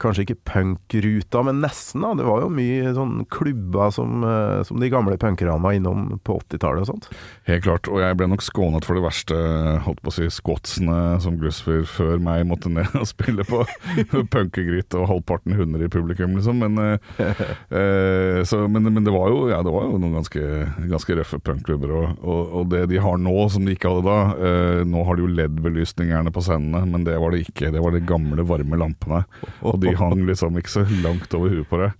Kanskje 0.00 0.24
ikke 0.24 0.38
punkruta, 0.48 1.42
men 1.44 1.60
nesten. 1.60 2.00
da. 2.00 2.14
Det 2.16 2.24
var 2.24 2.40
jo 2.40 2.48
mye 2.48 2.94
sånn 2.96 3.26
klubber 3.28 3.92
som, 3.92 4.24
eh, 4.24 4.62
som 4.64 4.80
de 4.80 4.88
gamle 4.88 5.18
punkerne 5.20 5.58
var 5.60 5.76
innom 5.76 6.16
på 6.24 6.38
80-tallet 6.40 6.86
og 6.86 6.88
sånt. 6.88 7.08
Helt 7.44 7.64
klart, 7.66 7.90
og 7.92 8.00
jeg 8.00 8.16
ble 8.16 8.28
nok 8.32 8.44
skånet 8.44 8.88
for 8.88 8.96
det 8.96 9.04
verste, 9.04 9.36
holdt 9.84 10.00
på 10.00 10.12
å 10.12 10.16
si, 10.16 10.30
skotsene 10.32 11.20
som 11.20 11.36
Glusfer 11.36 11.84
før 11.84 12.24
meg 12.24 12.46
måtte 12.48 12.72
ned 12.72 12.96
og 12.96 13.04
spille 13.12 13.44
på. 13.44 13.60
Punkegryte 14.34 15.02
og 15.02 15.10
halvparten 15.12 15.58
hunder 15.60 15.84
i 15.84 15.92
publikum, 15.92 16.38
liksom. 16.40 16.64
Men, 16.64 16.80
eh, 16.80 17.44
eh, 17.68 18.40
så, 18.48 18.62
men, 18.64 18.88
men 18.88 19.04
det 19.04 19.12
var 19.12 19.28
jo, 19.28 19.44
ja, 19.52 19.60
det 19.60 19.76
var 19.76 19.90
jo 19.90 20.00
noen 20.00 20.22
ganske, 20.22 20.48
ganske 20.88 21.20
røffe 21.20 21.42
punkklubber. 21.44 21.92
Og, 22.00 22.24
og, 22.24 22.42
og 22.62 22.72
det 22.72 22.86
de 22.94 23.04
har 23.04 23.20
nå, 23.20 23.36
som 23.52 23.68
de 23.68 23.76
ikke 23.76 23.92
hadde 23.92 24.06
da 24.06 24.18
eh, 24.40 24.82
Nå 24.86 25.02
har 25.04 25.16
de 25.18 25.24
jo 25.24 25.30
LED-belysning 25.36 25.65
gjerne 25.70 26.32
på 26.32 26.42
scenene, 26.44 26.84
men 26.86 27.04
det 27.06 27.16
var 27.18 27.34
det 27.34 27.44
ikke. 27.46 27.70
Det 27.74 27.82
var 27.82 27.94
de 27.94 28.02
gamle, 28.06 28.44
varme 28.46 28.78
lampene. 28.80 29.24
Og 29.62 29.80
de 29.82 29.94
hang 29.96 30.26
liksom 30.28 30.58
ikke 30.58 30.74
så 30.78 30.84
langt 31.02 31.34
over 31.34 31.52
huet 31.54 31.68
på 31.68 31.80
det. 31.82 31.90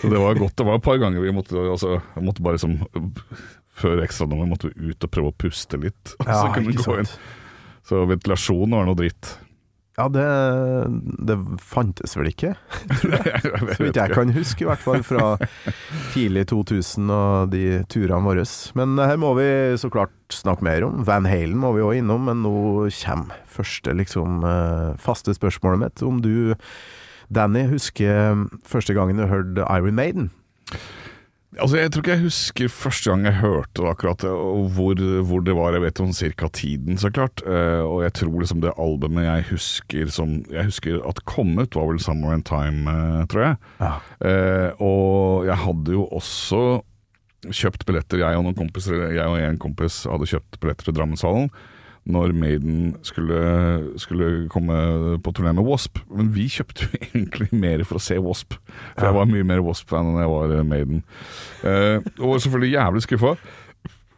Så 0.00 0.10
det 0.12 0.20
var 0.20 0.38
godt. 0.38 0.56
Det 0.56 0.66
var 0.68 0.80
et 0.80 0.86
par 0.86 1.00
ganger 1.00 1.20
vi 1.24 1.34
måtte, 1.34 1.56
altså, 1.56 2.00
måtte 2.20 2.42
bare 2.42 2.58
liksom 2.58 2.80
før 3.80 4.02
ekstranummer 4.04 4.48
måtte 4.50 4.70
vi 4.70 4.90
ut 4.90 5.06
og 5.06 5.12
prøve 5.12 5.32
å 5.32 5.38
puste 5.46 5.78
litt. 5.80 6.16
Og 6.20 6.26
så 6.26 6.48
kunne 6.54 6.72
vi 6.72 6.80
gå 6.80 6.98
inn. 7.02 7.14
Så 7.86 8.04
ventilasjon 8.06 8.76
var 8.76 8.86
noe 8.86 8.98
dritt. 8.98 9.38
Ja, 9.98 10.06
det, 10.08 10.24
det 11.28 11.36
fantes 11.60 12.14
vel 12.16 12.30
ikke? 12.30 12.54
Så 13.00 13.82
vidt 13.82 13.98
jeg 13.98 14.14
kan 14.14 14.30
huske, 14.32 14.64
i 14.64 14.68
hvert 14.68 14.80
fall 14.80 15.02
fra 15.04 15.34
tidlig 16.14 16.46
2000 16.52 17.10
og 17.12 17.50
de 17.52 17.64
turene 17.90 18.22
våre. 18.24 18.46
Men 18.78 18.94
her 19.02 19.18
må 19.20 19.34
vi 19.36 19.50
så 19.80 19.90
klart 19.92 20.14
snakke 20.36 20.64
mer 20.66 20.86
om. 20.86 21.02
Van 21.06 21.28
Halen 21.28 21.58
må 21.60 21.72
vi 21.76 21.84
òg 21.84 22.00
innom, 22.00 22.28
men 22.30 22.42
nå 22.44 22.54
kommer 23.02 23.40
første 23.50 23.94
liksom 23.98 24.44
eh, 24.46 24.96
faste 25.00 25.34
spørsmålet 25.36 25.84
mitt. 25.84 26.04
Om 26.06 26.22
du, 26.24 26.54
Danny, 27.32 27.66
husker 27.70 28.46
første 28.66 28.94
gangen 28.96 29.20
du 29.20 29.26
hørte 29.30 29.66
Iron 29.76 29.98
Maiden? 29.98 30.30
Altså, 31.58 31.80
Jeg 31.80 31.90
tror 31.90 32.04
ikke 32.04 32.14
jeg 32.14 32.22
husker 32.28 32.68
første 32.70 33.10
gang 33.10 33.24
jeg 33.26 33.40
hørte 33.40 33.82
det 33.82 33.88
akkurat, 33.90 34.24
og 34.30 34.68
hvor, 34.76 35.00
hvor 35.26 35.40
det 35.42 35.56
var. 35.58 35.74
Jeg 35.74 35.82
vet 35.82 36.00
om 36.00 36.12
cirka 36.14 36.48
tiden, 36.54 36.98
så 36.98 37.10
klart. 37.10 37.42
Eh, 37.42 37.82
og 37.82 38.04
jeg 38.04 38.12
tror 38.20 38.36
liksom 38.38 38.60
det 38.62 38.76
albumet 38.78 39.26
jeg 39.26 39.48
husker 39.50 40.12
som 40.14 40.36
Jeg 40.50 40.68
husker 40.70 41.00
at 41.08 41.24
kom 41.26 41.58
ut, 41.58 41.74
var 41.74 41.90
vel 41.90 41.98
'Summer 41.98 42.34
in 42.34 42.42
Time', 42.46 42.86
eh, 42.86 43.26
tror 43.26 43.42
jeg. 43.42 43.56
Ja. 43.80 43.92
Eh, 44.22 44.70
og 44.78 45.46
jeg 45.46 45.56
hadde 45.56 45.92
jo 45.92 46.06
også 46.06 46.82
kjøpt 47.48 47.86
billetter, 47.88 48.20
jeg 48.20 48.36
og 48.38 48.44
noen 48.46 48.56
kompiser, 48.58 49.06
jeg 49.16 49.26
og 49.26 49.38
en 49.40 49.60
kompis 49.60 50.02
hadde 50.10 50.28
kjøpt 50.28 50.58
billetter 50.60 50.90
til 50.90 50.96
Drammenshallen 50.98 51.50
når 52.10 52.32
Maiden 52.32 52.94
skulle, 53.04 53.36
skulle 54.00 54.48
komme 54.50 54.76
på 55.20 55.32
turné 55.36 55.52
med 55.52 55.66
Wasp. 55.68 56.00
Men 56.08 56.30
vi 56.32 56.46
kjøpte 56.48 56.86
jo 56.88 57.00
egentlig 57.10 57.50
mer 57.52 57.82
for 57.84 58.00
å 58.00 58.02
se 58.02 58.16
Wasp. 58.24 58.56
For 58.96 59.04
jeg 59.10 59.16
var 59.18 59.28
mye 59.28 59.44
mer 59.46 59.60
Wasp-fan 59.66 60.08
enn 60.08 60.22
jeg 60.22 60.30
var 60.32 60.54
eh, 60.56 60.64
Maiden. 60.66 61.02
Eh, 61.60 61.98
og 62.16 62.32
var 62.32 62.40
selvfølgelig 62.46 62.72
jævlig 62.72 63.04
skuffa. 63.04 63.34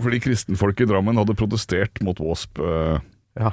Fordi 0.02 0.22
kristenfolk 0.22 0.80
i 0.82 0.88
Drammen 0.88 1.18
hadde 1.20 1.36
protestert 1.38 2.00
mot 2.06 2.22
Wasp. 2.22 2.62
Eh, 2.62 3.02
Ja. 3.40 3.50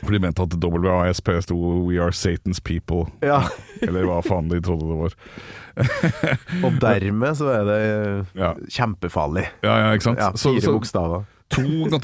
For 0.00 0.10
de 0.14 0.20
mente 0.22 0.42
at 0.42 0.54
WASP 0.62 1.28
sto 1.44 1.56
We 1.86 1.98
are 2.02 2.10
Satan's 2.12 2.62
people. 2.62 3.06
ja. 3.22 3.42
Eller 3.82 4.06
hva 4.06 4.20
faen 4.22 4.48
de 4.48 4.60
trodde 4.62 4.86
det 4.86 4.98
var. 5.00 5.18
Og 6.66 6.80
dermed 6.82 7.36
så 7.38 7.48
er 7.50 7.64
det 7.66 7.78
Ja, 8.38 8.54
kjempefarlig. 8.70 9.46
ja, 9.64 9.76
ja 9.86 9.92
ikke 9.96 10.10
sant? 10.10 10.18
Ja, 10.22 10.30
fire 10.36 10.60
så- 10.64 10.74
bokstaver. 10.78 11.24
To, 11.52 11.98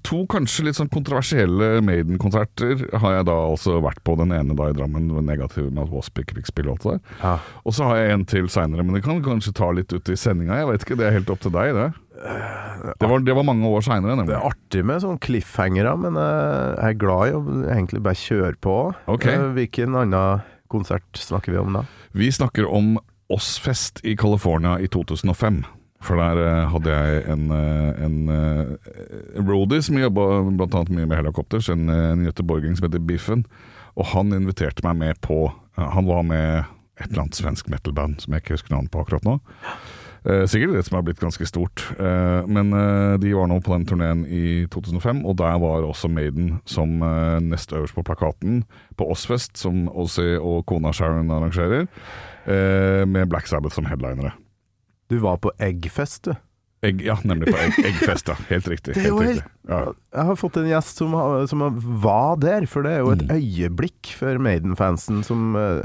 to 0.00 0.18
kanskje 0.32 0.62
litt 0.64 0.78
sånn 0.78 0.88
kontroversielle 0.88 1.82
Maiden-konserter 1.84 2.86
har 3.02 3.18
jeg 3.18 3.26
da 3.28 3.34
altså 3.50 3.74
vært 3.84 4.00
på. 4.00 4.14
Den 4.16 4.32
ene 4.32 4.56
da 4.56 4.70
i 4.70 4.76
Drammen, 4.78 5.10
negativ 5.26 5.66
med 5.68 5.82
at 5.82 5.92
Wasp 5.92 6.22
ikke 6.22 6.38
fikk 6.38 6.48
spille 6.48 6.72
alt 6.72 6.86
det 6.86 6.94
der. 6.94 7.18
Ja. 7.20 7.34
Og 7.68 7.76
så 7.76 7.84
har 7.90 8.00
jeg 8.00 8.14
en 8.16 8.24
til 8.32 8.48
seinere, 8.48 8.86
men 8.88 8.96
det 8.96 9.02
kan 9.04 9.20
kanskje 9.20 9.52
ta 9.60 9.68
litt 9.76 9.92
ut 9.92 10.08
i 10.08 10.16
sendinga. 10.16 10.56
Jeg 10.62 10.70
vet 10.70 10.86
ikke, 10.86 10.96
Det 11.02 11.04
er 11.10 11.16
helt 11.18 11.28
opp 11.34 11.44
til 11.44 11.52
deg, 11.52 11.74
det. 11.76 11.90
Det 12.18 13.06
var, 13.08 13.20
det 13.22 13.34
var 13.36 13.46
mange 13.46 13.68
år 13.70 13.84
seinere, 13.86 14.16
Det 14.26 14.34
er 14.34 14.46
artig 14.48 14.84
med 14.86 15.02
sånne 15.04 15.22
cliffhangere, 15.22 15.94
men 16.00 16.18
jeg 16.18 16.92
er 16.92 16.98
glad 16.98 17.30
i 17.30 17.36
å 17.36 17.42
egentlig 17.70 18.02
bare 18.04 18.18
kjøre 18.18 18.58
på. 18.64 18.76
Ok. 19.10 19.26
Eh, 19.30 19.44
Hvilken 19.56 19.94
annen 19.98 20.42
konsert 20.72 21.06
snakker 21.18 21.54
vi 21.54 21.60
om 21.62 21.78
da? 21.78 21.84
Vi 22.18 22.30
snakker 22.34 22.68
om 22.68 22.96
Ozzfest 23.32 24.00
i 24.08 24.16
California 24.18 24.78
i 24.80 24.88
2005. 24.90 25.62
For 26.04 26.18
der 26.20 26.40
eh, 26.42 26.64
hadde 26.72 26.94
jeg 26.94 27.22
en, 27.34 27.46
eh, 27.54 28.02
en, 28.06 28.18
en 29.38 29.48
roadie 29.50 29.82
som 29.84 29.98
jobba 29.98 30.28
bl.a. 30.48 30.84
mye 30.90 31.06
med 31.06 31.16
helikopter, 31.20 31.62
en, 31.74 31.88
en 31.90 32.26
som 32.32 32.86
heter 32.88 33.02
Biffen. 33.02 33.44
Og 33.98 34.10
han 34.14 34.34
inviterte 34.34 34.84
meg 34.86 34.98
med 35.00 35.18
på 35.26 35.48
Han 35.78 36.06
var 36.06 36.22
med 36.26 36.64
et 36.98 37.08
eller 37.10 37.24
annet 37.24 37.38
svensk 37.38 37.68
metal-band 37.70 38.22
som 38.22 38.34
jeg 38.34 38.42
ikke 38.42 38.56
husker 38.56 38.74
navnet 38.74 38.90
på 38.90 39.02
akkurat 39.02 39.26
nå. 39.26 39.36
Eh, 40.28 40.44
sikkert 40.44 40.74
det 40.76 40.82
som 40.84 40.98
har 40.98 41.04
blitt 41.06 41.20
ganske 41.22 41.46
stort. 41.48 41.86
Eh, 41.98 42.46
men 42.46 42.72
eh, 42.76 43.14
de 43.20 43.32
var 43.32 43.48
nå 43.48 43.62
på 43.64 43.72
den 43.72 43.86
turneen 43.88 44.26
i 44.28 44.66
2005, 44.68 45.22
og 45.24 45.38
der 45.40 45.56
var 45.62 45.86
også 45.88 46.10
Maiden 46.12 46.58
som 46.68 47.00
nest 47.48 47.72
øverst 47.72 47.96
på 47.96 48.04
plakaten 48.04 48.64
på 48.98 49.08
Ozzfest, 49.08 49.56
som 49.56 49.86
Ozzy 49.88 50.36
og 50.36 50.66
kona 50.68 50.92
Sharon 50.92 51.30
arrangerer, 51.30 51.86
med 53.04 53.28
Black 53.28 53.46
Sabbath 53.46 53.74
som 53.76 53.84
headlinere. 53.84 54.30
Du 55.10 55.18
var 55.20 55.36
på 55.36 55.50
Eggfest, 55.60 56.24
du. 56.24 56.34
Egg, 56.86 57.00
ja, 57.02 57.16
nemlig 57.26 57.50
på 57.50 57.58
egg, 57.58 57.72
Eggfest, 57.88 58.28
da. 58.30 58.36
Helt 58.52 58.68
riktig. 58.70 58.94
Helt 58.94 59.18
riktig. 59.18 59.42
Ja. 59.68 59.80
Jeg 60.14 60.24
har 60.28 60.36
fått 60.38 60.56
en 60.60 60.68
gjest 60.70 61.00
som, 61.02 61.10
som 61.50 61.64
var 62.04 62.36
der, 62.38 62.66
for 62.70 62.86
det 62.86 62.92
er 62.92 63.00
jo 63.02 63.10
et 63.16 63.24
Mm. 63.26 63.32
øyeblikk 63.34 64.12
for 64.14 64.38
Maiden-fansen 64.38 65.24
som, 65.26 65.56
eh, 65.58 65.82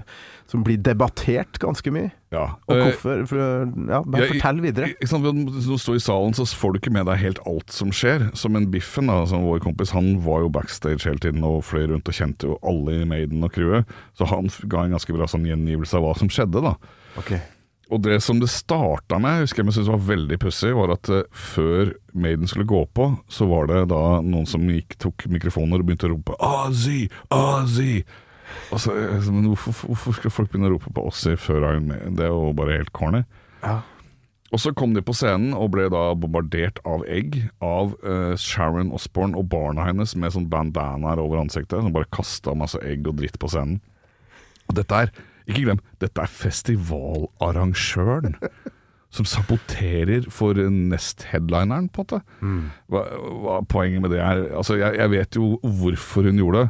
som 0.47 0.61
blir 0.63 0.77
debattert 0.77 1.57
ganske 1.59 1.89
mye. 1.91 2.11
Ja. 2.31 2.43
Og 2.69 2.75
Eh, 2.77 2.83
hvorfor? 2.91 3.23
For, 3.27 3.41
ja, 3.89 4.03
bare 4.05 4.27
fortell 4.35 4.61
videre. 4.61 4.91
Når 5.01 5.65
du 5.65 5.77
står 5.81 5.95
i 5.97 6.03
salen, 6.05 6.33
så 6.37 6.45
får 6.45 6.73
du 6.73 6.79
ikke 6.79 6.93
med 6.93 7.05
deg 7.09 7.17
helt 7.23 7.39
alt 7.49 7.71
som 7.73 7.89
skjer. 7.89 8.29
Som 8.37 8.55
en 8.55 8.69
Biffen, 8.69 9.07
da, 9.09 9.25
som 9.25 9.41
vår 9.49 9.63
kompis, 9.65 9.91
han 9.97 10.21
var 10.21 10.41
jo 10.45 10.49
backstage 10.53 11.03
hele 11.09 11.17
tiden 11.17 11.43
og 11.43 11.63
fløy 11.65 11.87
rundt 11.89 12.07
og 12.07 12.13
kjente 12.13 12.45
jo 12.53 12.59
alle 12.61 13.01
i 13.01 13.05
Maiden 13.09 13.43
og 13.43 13.51
crewet. 13.51 13.85
Så 14.15 14.27
han 14.29 14.45
ga 14.69 14.83
en 14.85 14.91
ganske 14.93 15.11
bra 15.17 15.25
sånn 15.25 15.49
gjengivelse 15.49 15.95
av 15.97 16.03
hva 16.05 16.13
som 16.21 16.29
skjedde, 16.29 16.61
da. 16.61 16.75
Ok. 17.17 17.33
Og 17.93 18.01
det 18.05 18.17
som 18.25 18.39
det 18.41 18.49
starta 18.51 19.19
med, 19.21 19.43
husker 19.43 19.61
jeg 19.61 19.69
jeg 19.69 19.77
syntes 19.77 19.93
var 19.93 20.03
veldig 20.07 20.39
pussig, 20.41 20.73
var 20.75 20.95
at 20.95 21.09
eh, 21.13 21.23
før 21.31 21.93
Maiden 22.13 22.49
skulle 22.49 22.67
gå 22.69 22.83
på, 22.93 23.07
så 23.31 23.47
var 23.49 23.69
det 23.69 23.85
da 23.93 24.03
noen 24.25 24.49
som 24.49 24.65
gikk, 24.69 24.97
tok 25.01 25.27
mikrofoner 25.33 25.81
og 25.81 25.87
begynte 25.87 26.09
å 26.09 26.13
rope 26.15 26.37
Ozzy, 26.43 27.07
Ozzy. 27.33 28.03
Og 28.73 28.81
så, 28.81 28.93
eh, 28.97 29.31
men 29.31 29.49
hvorfor, 29.51 29.77
hvorfor 29.87 30.17
skal 30.17 30.33
folk 30.33 30.51
begynne 30.51 30.71
å 30.71 30.75
rope 30.75 30.93
på 30.93 31.07
Ozzy 31.09 31.37
før 31.39 31.69
Iron 31.71 31.89
Maiden? 31.89 32.17
Det 32.19 32.27
er 32.27 32.33
jo 32.33 32.53
bare 32.57 32.79
helt 32.81 32.93
corny. 32.97 33.23
Ja. 33.63 33.81
Og 34.53 34.61
så 34.61 34.69
kom 34.77 34.93
de 34.93 35.01
på 35.01 35.15
scenen 35.17 35.55
og 35.57 35.71
ble 35.73 35.87
da 35.89 36.11
bombardert 36.13 36.77
av 36.85 37.01
egg 37.09 37.39
av 37.65 37.95
eh, 38.05 38.35
Sharon 38.37 38.91
Osborne 38.93 39.37
og 39.39 39.47
barna 39.49 39.87
hennes 39.87 40.13
med 40.13 40.35
sånn 40.35 40.49
bandanaer 40.51 41.21
over 41.23 41.41
ansiktet, 41.41 41.79
som 41.81 41.95
bare 41.95 42.09
kasta 42.13 42.53
masse 42.57 42.77
egg 42.85 43.09
og 43.09 43.17
dritt 43.17 43.39
på 43.41 43.49
scenen. 43.49 43.79
Og 44.69 44.77
dette 44.77 44.99
er, 45.05 45.09
ikke 45.47 45.63
glem, 45.65 45.79
dette 46.01 46.21
er 46.23 46.31
festivalarrangøren 46.31 48.35
som 49.13 49.25
saboterer 49.29 50.25
for 50.33 50.57
nest-headlineren, 50.57 51.89
på 51.93 52.01
en 52.01 52.07
måte. 52.07 52.19
Hva, 52.89 53.01
hva 53.43 53.55
poenget 53.69 54.01
med 54.01 54.09
det 54.15 54.21
er 54.25 54.37
Altså, 54.57 54.73
jeg, 54.79 54.91
jeg 54.97 55.09
vet 55.13 55.31
jo 55.37 55.45
hvorfor 55.61 56.21
hun 56.29 56.39
gjorde 56.41 56.59
det. 56.63 56.69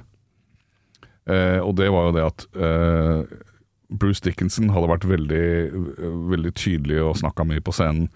Eh, 1.31 1.59
og 1.63 1.71
det 1.79 1.87
var 1.93 2.03
jo 2.09 2.15
det 2.17 2.25
at 2.27 2.39
eh, 2.59 3.19
Bruce 3.93 4.21
Dickinson 4.25 4.73
hadde 4.75 4.91
vært 4.91 5.07
veldig, 5.07 5.47
veldig 6.33 6.53
tydelig 6.59 6.97
og 7.05 7.19
snakka 7.21 7.41
mye 7.47 7.63
på 7.63 7.71
scenen 7.75 8.07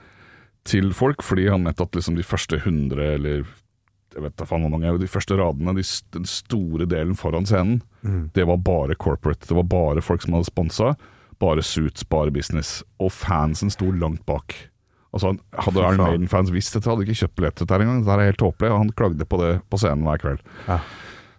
til 0.67 0.87
folk, 0.91 1.23
fordi 1.23 1.47
han 1.47 1.63
mente 1.63 1.83
at 1.85 1.95
liksom 1.95 2.15
de 2.17 2.25
første 2.27 2.59
hundre, 2.65 3.03
eller 3.15 3.37
jeg 4.17 4.25
vet 4.25 4.37
da 4.39 4.47
faen 4.49 4.63
hvor 4.65 4.73
mange, 4.73 4.95
de 4.97 5.09
første 5.09 5.37
radene, 5.37 5.75
de, 5.77 5.83
den 6.15 6.25
store 6.25 6.87
delen 6.89 7.13
foran 7.17 7.45
scenen, 7.45 7.83
det 8.33 8.47
var 8.49 8.57
bare 8.65 8.95
corporate. 8.97 9.45
Det 9.45 9.55
var 9.57 9.67
bare 9.69 10.01
folk 10.01 10.23
som 10.25 10.33
hadde 10.33 10.49
sponsa. 10.49 10.95
Bare 11.37 11.61
suits, 11.61 12.01
bare 12.09 12.33
business. 12.33 12.79
Og 12.97 13.11
fansen 13.13 13.69
sto 13.69 13.91
langt 13.93 14.23
bak. 14.25 14.55
Altså, 15.13 15.35
hadde 15.53 15.83
Iron. 15.83 16.01
Maiden-fans 16.01 16.49
visst 16.53 16.73
dette, 16.73 16.89
hadde 16.89 17.05
de 17.05 17.11
ikke 17.11 17.21
kjøpt 17.25 17.35
billett 17.37 17.59
til 17.59 17.67
dette 17.69 17.83
engang. 17.85 18.01
Dette 18.05 18.17
er 18.17 18.31
helt 18.31 18.41
tåpelig, 18.41 18.71
og 18.73 18.81
han 18.81 18.95
klagde 18.97 19.27
på 19.29 19.39
det 19.43 19.51
på 19.69 19.79
scenen 19.81 20.07
hver 20.07 20.23
kveld. 20.23 20.41
Ja. 20.67 20.79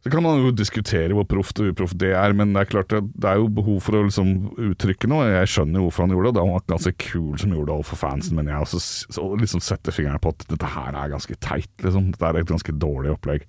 Så 0.04 0.10
kan 0.12 0.22
man 0.22 0.38
jo 0.44 0.52
diskutere 0.54 1.10
hvor 1.16 1.26
proft 1.28 1.58
og 1.60 1.72
uproft 1.72 1.98
det 1.98 2.12
er, 2.14 2.32
men 2.38 2.52
det 2.54 2.60
er 2.62 2.70
klart 2.70 2.92
det, 2.92 3.00
det 3.18 3.28
er 3.32 3.40
jo 3.40 3.48
behov 3.50 3.80
for 3.82 3.98
å 3.98 4.04
liksom 4.06 4.28
uttrykke 4.70 5.08
noe. 5.10 5.26
Jeg 5.32 5.50
skjønner 5.50 5.80
jo 5.80 5.88
hvorfor 5.88 6.06
han 6.06 6.14
gjorde 6.14 6.32
det, 6.36 6.40
og 6.42 6.46
han 6.46 6.54
var 6.54 6.66
ganske 6.74 6.92
kul 7.02 7.32
som 7.42 7.54
gjorde 7.56 7.66
det 7.72 7.76
overfor 7.80 8.00
fansen, 8.04 8.36
men 8.38 8.46
jeg 8.52 8.62
også 8.62 8.80
så 9.16 9.24
liksom 9.42 9.60
setter 9.64 9.96
fingeren 9.96 10.22
på 10.22 10.30
at 10.36 10.46
dette 10.52 10.70
her 10.76 10.94
er 10.94 11.10
ganske 11.16 11.34
teit, 11.42 11.72
liksom. 11.82 12.12
Dette 12.14 12.30
er 12.30 12.38
et 12.44 12.52
ganske 12.54 12.76
dårlig 12.78 13.10
opplegg. 13.16 13.48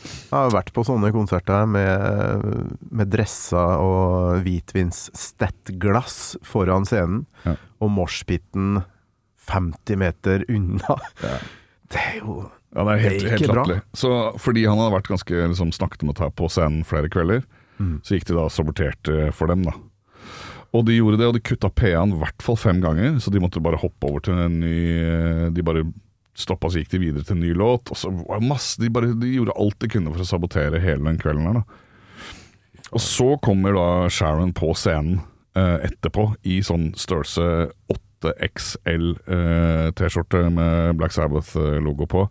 Jeg 0.00 0.32
har 0.32 0.52
vært 0.54 0.72
på 0.72 0.82
sånne 0.88 1.10
konserter 1.12 1.66
med, 1.68 2.44
med 2.90 3.10
dresser 3.12 3.76
og 3.84 4.40
hvitvins-stettglass 4.46 6.36
foran 6.46 6.86
scenen, 6.88 7.26
Ja. 7.44 7.56
og 7.80 7.90
moshpiten 7.92 8.82
50 9.50 9.96
meter 10.00 10.44
unna. 10.48 10.96
Det 11.90 12.00
er 12.00 12.18
jo 12.20 12.34
Ja, 12.70 12.84
det 12.86 12.92
er 12.92 13.00
helt, 13.02 13.18
Det 13.20 13.26
er 13.26 13.36
helt 13.36 13.48
latterlig. 13.50 13.80
Så 13.98 14.10
fordi 14.38 14.62
han 14.68 14.78
hadde 14.78 14.94
vært 14.94 15.08
ganske 15.10 15.40
liksom, 15.50 15.72
snakket 15.74 16.04
om 16.06 16.12
å 16.12 16.16
ta 16.20 16.28
på 16.30 16.46
scenen 16.52 16.84
flere 16.86 17.10
kvelder, 17.10 17.42
Mm. 17.80 17.96
så 18.04 18.12
gikk 18.14 18.26
de 18.28 18.34
da 18.36 18.42
og 18.44 18.50
saboterte 18.52 19.32
for 19.32 19.48
dem, 19.48 19.62
da. 19.64 19.72
Og 20.76 20.84
de 20.84 20.98
gjorde 20.98 21.16
det, 21.16 21.26
og 21.26 21.32
de 21.34 21.40
kutta 21.40 21.70
PA-en 21.72 22.12
i 22.12 22.18
hvert 22.20 22.42
fall 22.44 22.58
fem 22.60 22.78
ganger, 22.82 23.16
så 23.18 23.32
de 23.32 23.40
måtte 23.40 23.62
bare 23.64 23.78
hoppe 23.80 24.04
over 24.06 24.20
til 24.20 24.34
en 24.38 24.60
ny 24.60 25.48
De 25.50 25.62
bare 25.64 25.86
stoppa, 26.36 26.68
så 26.70 26.78
gikk 26.78 26.90
de 26.92 26.98
videre 27.00 27.24
til 27.24 27.36
en 27.38 27.40
ny 27.42 27.54
låt. 27.56 27.90
Og 27.90 27.96
så 27.96 28.10
var 28.28 28.38
det 28.38 28.46
masse 28.52 28.76
De, 28.78 28.90
bare, 28.92 29.14
de 29.18 29.32
gjorde 29.32 29.56
alt 29.58 29.78
de 29.80 29.88
kunne 29.88 30.12
for 30.12 30.20
å 30.20 30.28
sabotere 30.28 30.78
hele 30.84 31.02
den 31.08 31.18
kvelden 31.18 31.48
her, 31.48 31.62
da. 31.62 31.64
Og 32.92 33.00
så 33.00 33.40
kommer 33.42 33.72
da 33.74 33.88
Sharon 34.12 34.52
på 34.52 34.70
scenen 34.76 35.22
eh, 35.56 35.88
etterpå 35.88 36.34
i 36.44 36.60
sånn 36.60 36.90
størrelse 37.00 37.70
8XL 38.20 39.10
eh, 39.26 39.90
T-skjorte 39.96 40.44
med 40.52 40.96
Black 41.00 41.14
Sabbath-logo 41.16 42.08
på, 42.10 42.26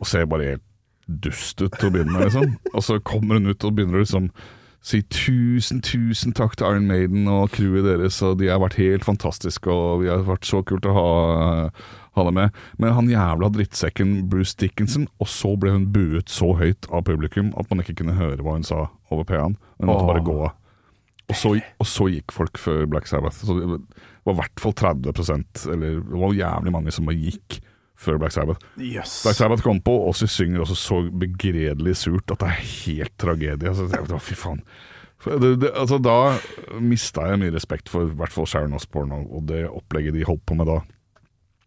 og 0.00 0.10
ser 0.10 0.28
bare 0.30 0.54
helt 0.54 0.66
dust 1.06 1.60
ut 1.60 1.72
til 1.76 1.90
å 1.90 1.94
begynne 1.94 2.14
med, 2.14 2.28
liksom. 2.28 2.54
Og 2.72 2.84
så 2.84 3.00
kommer 3.04 3.38
hun 3.38 3.52
ut 3.52 3.64
og 3.66 3.74
begynner 3.76 4.00
å 4.00 4.04
liksom 4.04 4.30
si 4.84 5.00
tusen, 5.08 5.80
tusen 5.84 6.34
takk 6.36 6.58
til 6.58 6.68
Iron 6.68 6.88
Maiden 6.90 7.28
og 7.32 7.54
crewet 7.56 7.86
deres, 7.86 8.18
og 8.24 8.38
de 8.40 8.50
har 8.52 8.60
vært 8.60 8.76
helt 8.76 9.06
fantastiske, 9.06 9.70
og 9.70 10.02
vi 10.02 10.10
har 10.12 10.24
vært 10.26 10.44
så 10.48 10.60
kult 10.66 10.84
å 10.88 10.92
ha, 10.96 11.06
ha 12.16 12.26
det 12.28 12.34
med. 12.36 12.58
Men 12.80 12.96
han 12.96 13.08
jævla 13.12 13.48
drittsekken 13.54 14.26
Bruce 14.32 14.56
Dickinson, 14.60 15.06
og 15.20 15.30
så 15.32 15.54
ble 15.60 15.72
hun 15.72 15.88
buet 15.94 16.32
så 16.32 16.52
høyt 16.60 16.88
av 16.92 17.06
publikum 17.08 17.54
at 17.60 17.72
man 17.72 17.80
ikke 17.80 17.96
kunne 18.02 18.18
høre 18.18 18.44
hva 18.44 18.58
hun 18.58 18.68
sa 18.68 18.86
over 19.08 19.24
P-en. 19.28 19.56
Hun 19.80 19.88
måtte 19.88 20.10
bare 20.10 20.26
gå 20.26 20.36
av. 20.50 20.52
Og 21.32 21.38
så, 21.40 21.54
og 21.80 21.88
så 21.88 22.10
gikk 22.12 22.34
folk 22.36 22.60
før 22.60 22.84
Black 22.92 23.08
Sabbath. 23.08 23.40
Så 23.40 23.56
var 24.24 24.34
i 24.34 24.40
hvert 24.40 24.62
fall 24.62 24.74
30 24.80 25.72
eller 25.74 26.00
det 26.00 26.20
var 26.20 26.36
jævlig 26.36 26.72
mange 26.74 26.94
som 26.94 27.08
bare 27.08 27.20
gikk 27.20 27.60
før 28.04 28.18
Black 28.18 28.34
Sabbath. 28.34 28.64
Yes. 28.80 29.20
Black 29.24 29.38
Sabbath 29.38 29.62
kom 29.62 29.80
på, 29.84 29.94
og 30.08 30.16
så 30.18 30.26
synger 30.30 30.64
også 30.64 30.76
så 30.78 30.98
begredelig 31.08 31.96
surt 32.00 32.32
at 32.34 32.42
det 32.42 32.50
er 32.50 32.64
helt 32.64 33.14
tragedie. 33.20 33.70
Altså, 33.70 33.86
jeg 33.92 34.08
vet 34.08 34.24
fy 34.24 34.36
faen. 34.38 34.64
Det, 35.24 35.54
det, 35.62 35.70
altså, 35.72 35.96
da 36.04 36.34
mista 36.84 37.30
jeg 37.30 37.40
mye 37.40 37.54
respekt 37.54 37.88
for 37.88 38.10
i 38.10 38.18
hvert 38.18 38.34
fall 38.34 38.48
Sharon 38.50 38.76
Osbourne 38.76 39.22
og, 39.24 39.46
det 39.48 39.62
opplegget 39.70 40.16
de 40.16 40.26
holdt 40.26 40.44
på 40.44 40.58
med 40.58 40.68
da. 40.68 40.82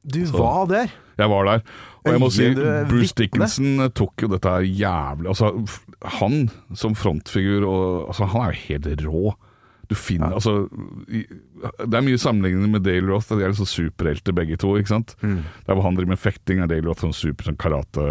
Du 0.07 0.21
var 0.35 0.67
der! 0.69 0.93
Jeg 1.17 1.31
var 1.31 1.47
der. 1.47 1.63
Og 2.05 2.11
jeg 2.13 2.21
må 2.21 2.29
si, 2.31 2.45
er 2.45 2.85
Bruce. 2.87 3.15
Dickinson 3.17 3.81
tok 3.97 4.23
jo 4.23 4.29
dette 4.31 4.51
her 4.53 4.63
jævlig 4.63 5.31
Altså, 5.33 5.49
han 6.19 6.45
som 6.77 6.93
frontfigur 6.95 7.65
og, 7.65 7.87
altså, 8.11 8.29
Han 8.31 8.45
er 8.45 8.53
jo 8.53 8.61
helt 8.67 9.05
rå. 9.07 9.33
Du 9.87 9.95
finner 9.95 10.33
Altså 10.35 10.67
Det 11.87 11.93
er 11.95 12.03
mye 12.03 12.19
sammenlignende 12.19 12.67
med 12.69 12.83
Dale 12.83 13.07
Roth. 13.07 13.29
De 13.31 13.41
er 13.43 13.53
liksom 13.53 13.65
superhelter 13.69 14.35
begge 14.35 14.57
to. 14.59 14.75
ikke 14.77 14.91
sant? 14.91 15.15
Mm. 15.23 15.41
Der 15.65 15.73
hvor 15.77 15.83
han 15.87 15.95
driver 15.95 16.09
med 16.13 16.19
fekting, 16.21 16.59
er 16.61 16.67
Dale 16.67 16.85
Roth 16.89 17.01
sånn 17.05 17.15
super 17.15 17.47
sånn 17.47 17.57
karate, 17.57 18.03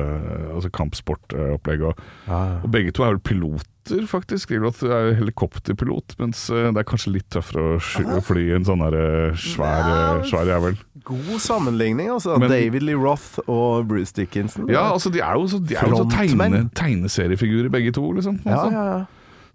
altså 0.55 0.71
kampsportopplegg. 0.73 1.83
Og, 1.91 2.05
Ja, 2.27 2.39
ja. 2.47 2.61
og 2.65 2.71
begge 2.73 2.93
to 2.97 3.05
er 3.05 3.13
vel 3.15 3.21
piloter, 3.21 4.07
faktisk. 4.11 4.51
Dale 4.51 4.65
Roth 4.65 4.83
er 4.85 5.13
helikopterpilot, 5.21 6.17
mens 6.19 6.49
eh, 6.51 6.71
det 6.73 6.81
er 6.83 6.89
kanskje 6.89 7.13
litt 7.15 7.29
tøffere 7.31 7.77
å 7.79 8.23
fly 8.25 8.49
en 8.57 8.65
sånn 8.67 8.83
der, 8.83 8.97
eh, 9.31 9.37
svær, 9.39 9.87
ja. 9.93 10.23
svær 10.27 10.51
jævel. 10.51 10.81
God 11.07 11.39
sammenligning, 11.45 12.09
altså. 12.11 12.39
Men- 12.41 12.51
David 12.51 12.83
Lee 12.83 12.97
Roth 12.99 13.39
og 13.47 13.87
Bruce 13.87 14.13
Dickinson. 14.17 14.67
Ja, 14.73 14.89
altså 14.93 15.13
de 15.13 15.21
er 15.23 15.35
jo 15.39 15.47
så, 15.47 15.61
de 15.63 15.77
er 15.77 15.87
jo 15.87 16.01
så 16.03 16.09
tegne, 16.11 16.65
tegneseriefigurer 16.75 17.71
begge 17.71 17.93
to, 17.95 18.03
liksom. 18.17 18.41
ja, 18.45 18.57
Altså. 18.57 18.73
ja, 18.73 18.85
ja. 18.99 19.05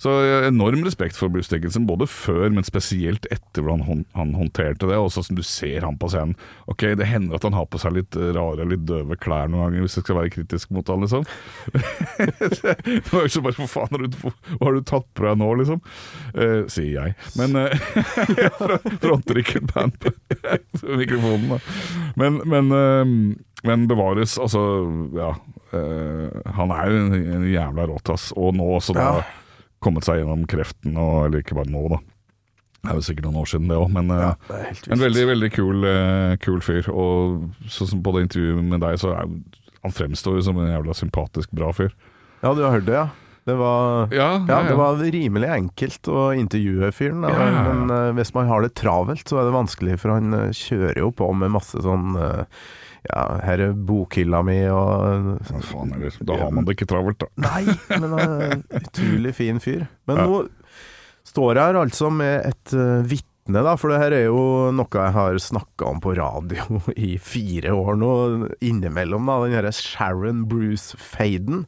Så 0.02 0.10
enorm 0.48 0.82
respekt 0.82 1.14
for 1.14 1.30
Bruce 1.30 1.52
Dickinson, 1.52 1.86
både 1.86 2.08
før, 2.10 2.48
men 2.50 2.66
spesielt 2.66 3.28
etter 3.30 3.62
hvordan 3.62 4.06
han, 4.18 4.32
håndterte 4.34 4.88
det. 4.90 4.98
Og 4.98 5.12
sånn 5.14 5.28
som 5.28 5.38
du 5.38 5.44
ser 5.46 5.86
han 5.86 6.00
på 6.02 6.10
scenen. 6.10 6.34
Ok, 6.72 6.88
Det 6.98 7.06
hender 7.06 7.38
at 7.38 7.46
han 7.46 7.54
har 7.54 7.68
på 7.70 7.78
seg 7.82 7.94
litt 8.00 8.18
rare, 8.18 8.66
litt 8.66 8.88
døve 8.90 9.14
klær 9.22 9.52
noen 9.52 9.68
ganger, 9.68 9.84
hvis 9.86 10.00
jeg 10.00 10.06
skal 10.08 10.18
være 10.18 10.32
kritisk 10.34 10.72
mot 10.74 10.90
han, 10.90 11.06
liksom. 11.06 11.28
det 12.88 13.12
var 13.12 13.30
så 13.30 13.44
bare 13.46 13.58
For 13.60 13.70
faen, 13.70 13.94
har 13.94 14.02
du, 14.08 14.18
hva 14.24 14.64
har 14.64 14.80
du 14.80 14.82
tatt 14.90 15.06
på 15.14 15.28
deg 15.28 15.38
nå, 15.38 15.50
liksom? 15.62 15.84
Uh, 16.34 16.64
sier 16.72 16.98
jeg. 16.98 17.16
Men 17.38 17.58
uh, 17.62 18.74
Fronter 19.04 19.42
ikke 19.44 19.60
et 19.62 19.70
band 19.70 20.00
på 20.02 20.16
mikrofonen, 21.04 21.54
da. 21.54 21.62
Men, 22.18 22.42
men, 22.50 22.74
uh, 22.74 23.68
men 23.70 23.86
bevares, 23.92 24.40
altså 24.42 24.66
Ja. 25.14 25.36
Uh, 25.72 26.28
han 26.58 26.74
er 26.76 26.90
jo 26.90 26.98
en, 27.00 27.14
en 27.38 27.46
jævla 27.48 27.86
råtass. 27.94 28.32
Og 28.34 28.58
nå 28.58 28.66
også 28.80 28.98
da 28.98 29.06
Ja. 29.06 29.22
Kommet 29.82 30.08
seg 30.08 30.22
gjennom 30.22 30.48
kreften, 30.50 30.98
og, 30.98 31.28
eller 31.28 31.44
ikke 31.44 31.58
bare 31.58 31.72
nå, 31.74 31.86
da. 31.96 32.02
Det 32.82 32.90
er 32.90 32.98
jo 32.98 33.06
sikkert 33.06 33.28
noen 33.28 33.42
år 33.44 33.50
siden 33.52 33.70
det 33.70 33.78
òg, 33.78 33.90
men 33.94 34.08
ja, 34.10 34.30
Det 34.48 34.60
er 34.88 34.96
en 34.96 35.04
veldig 35.04 35.26
veldig 35.30 35.50
kul, 35.54 35.84
uh, 35.86 36.38
kul 36.42 36.64
fyr. 36.66 36.88
Og 36.90 37.68
sånn 37.70 37.92
som 37.92 38.02
på 38.02 38.14
det 38.16 38.24
intervjuet 38.26 38.66
med 38.72 38.82
deg, 38.82 38.98
så 39.02 39.12
er 39.14 39.28
han 39.82 39.94
fremstår 39.96 40.38
jo 40.38 40.46
som 40.46 40.60
en 40.62 40.70
jævla 40.70 40.96
sympatisk 40.98 41.54
bra 41.58 41.72
fyr. 41.74 41.94
Ja, 42.42 42.54
du 42.58 42.64
har 42.66 42.76
hørt 42.76 42.88
det, 42.90 42.98
ja? 42.98 43.10
Det 43.50 43.56
var 43.58 44.12
Ja, 44.14 44.46
Ja, 44.48 44.60
det 44.68 44.76
var 44.78 45.02
rimelig 45.02 45.50
enkelt 45.50 46.08
å 46.14 46.30
intervjue 46.38 46.92
fyren. 46.94 47.26
Men 47.26 47.90
uh, 47.90 48.12
hvis 48.18 48.34
man 48.38 48.50
har 48.50 48.62
det 48.62 48.76
travelt, 48.78 49.26
så 49.26 49.42
er 49.42 49.50
det 49.50 49.56
vanskelig, 49.58 49.98
for 50.04 50.14
han 50.14 50.34
uh, 50.34 50.54
kjører 50.54 51.02
jo 51.02 51.10
på 51.14 51.32
med 51.34 51.54
masse 51.58 51.82
sånn 51.82 52.14
eh, 52.22 52.62
Ja, 53.10 53.24
her 53.42 53.64
er 53.66 53.74
bokhylla 53.74 54.44
mi 54.46 54.60
og 54.70 55.42
ja, 55.42 55.62
faen? 55.66 55.94
Da 56.28 56.38
har 56.38 56.54
man 56.54 56.68
det 56.68 56.78
ikke 56.78 56.90
travelt, 56.92 57.24
da. 57.24 57.32
Nei, 57.42 57.64
men 57.98 58.14
er 58.20 58.56
utrolig 58.78 59.34
fin 59.40 59.62
fyr. 59.64 59.88
Men 60.10 60.22
Ja. 60.22 60.28
nå 60.30 60.44
står 61.26 61.56
jeg 61.56 61.64
her 61.72 61.82
altså 61.82 62.12
med 62.14 62.46
et 62.46 62.74
uh, 62.78 63.02
vitne, 63.02 63.64
da, 63.66 63.74
for 63.80 63.90
det 63.90 64.00
her 64.04 64.14
er 64.16 64.24
jo 64.28 64.44
noe 64.76 65.02
jeg 65.02 65.16
har 65.16 65.40
snakka 65.42 65.90
om 65.90 66.02
på 66.04 66.14
radio 66.20 66.78
i 67.10 67.16
fire 67.18 67.74
år 67.74 67.98
nå, 67.98 68.12
innimellom, 68.62 69.26
da, 69.26 69.40
den 69.48 69.58
herre 69.58 69.74
Sharon 69.74 70.46
Bruce-faden. 70.52 71.66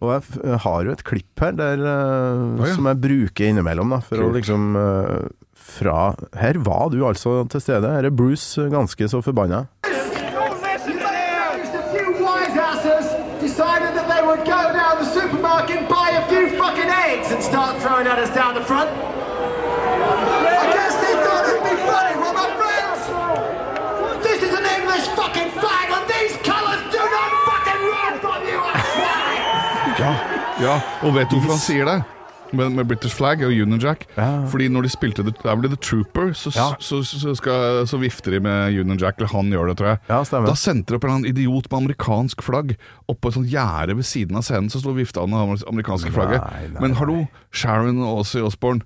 Og 0.00 0.14
jeg 0.16 0.56
har 0.64 0.88
jo 0.88 0.96
et 0.96 1.04
klipp 1.04 1.44
her 1.44 1.52
der, 1.60 1.84
uh, 1.84 2.56
oh, 2.56 2.64
ja. 2.64 2.72
som 2.72 2.88
jeg 2.88 3.02
bruker 3.04 3.52
innimellom, 3.52 3.92
da, 3.92 4.00
for 4.00 4.24
å 4.24 4.32
liksom 4.32 4.72
eh, 4.80 5.28
fra 5.70 6.14
Her 6.40 6.58
var 6.64 6.88
du 6.90 7.02
altså 7.06 7.44
til 7.52 7.62
stede. 7.62 7.90
Her 7.92 8.08
er 8.08 8.14
Bruce 8.14 8.64
ganske 8.72 9.08
så 9.12 9.20
forbanna. 9.22 9.66
start 17.50 17.82
throwing 17.82 18.06
at 18.06 18.18
us 18.18 18.32
down 18.32 18.54
the 18.54 18.62
front. 18.62 18.88
I 18.90 20.66
guess 20.76 20.94
they 21.02 21.14
thought 21.24 21.44
it'd 21.50 21.66
be 21.66 21.76
funny, 21.90 22.14
well, 22.22 22.34
my 22.42 22.48
friends, 22.60 23.00
this 24.22 24.40
is 24.46 24.52
an 24.60 24.66
English 24.78 25.06
fucking 25.18 25.50
flag, 25.58 25.86
and 25.96 26.04
these 26.14 26.34
colours 26.46 26.82
do 26.94 27.02
not 27.16 27.30
fucking 27.48 27.82
run 27.94 28.14
from 28.24 28.40
you, 28.50 28.58
I 28.62 28.74
swear! 28.94 29.20
ja, 29.98 30.12
ja, 30.60 30.80
og 31.02 31.14
vet 31.14 31.30
du 31.30 31.36
han 31.36 31.86
det? 31.86 32.19
Med, 32.52 32.72
med 32.74 32.86
British 32.90 33.14
Flag 33.14 33.42
og 33.46 33.52
Union 33.54 33.78
Jack. 33.80 34.06
Ja. 34.16 34.44
Fordi 34.50 34.68
når 34.72 34.82
de 34.86 34.90
spilte 34.90 35.22
The, 35.26 35.32
der 35.44 35.56
ble 35.60 35.68
The 35.70 35.78
Trooper, 35.78 36.32
så, 36.34 36.50
Ja. 36.56 36.68
så, 36.82 36.98
så, 37.06 37.34
skal, 37.38 37.86
så 37.86 37.98
vifter 38.02 38.34
de 38.34 38.40
med 38.42 38.74
Union 38.80 38.98
Jack, 38.98 39.18
eller 39.20 39.30
han 39.30 39.50
gjør 39.54 39.68
det, 39.70 39.76
tror 39.78 39.88
jeg. 39.92 40.00
Ja. 40.10 40.22
Da 40.48 40.54
sendte 40.58 40.90
de 40.94 40.98
opp 40.98 41.04
en 41.10 41.24
idiot 41.28 41.68
med 41.70 41.78
amerikansk 41.84 42.42
flagg 42.42 42.74
oppå 43.10 43.28
et 43.30 43.38
sånt 43.38 43.50
gjerde 43.52 43.94
ved 44.00 44.04
siden 44.08 44.36
av 44.40 44.42
scenen, 44.46 44.70
så 44.72 44.80
sto 44.82 44.94
vifta 44.96 45.22
med 45.30 45.56
det 45.60 45.68
amerikanske 45.70 46.10
flagget. 46.14 46.42
Nei, 46.42 46.66
nei, 46.74 46.80
Men 46.82 46.96
hallo, 46.98 47.20
Sharon 47.52 48.02
og 48.02 48.24
Ossie 48.24 48.42
Osborne, 48.42 48.82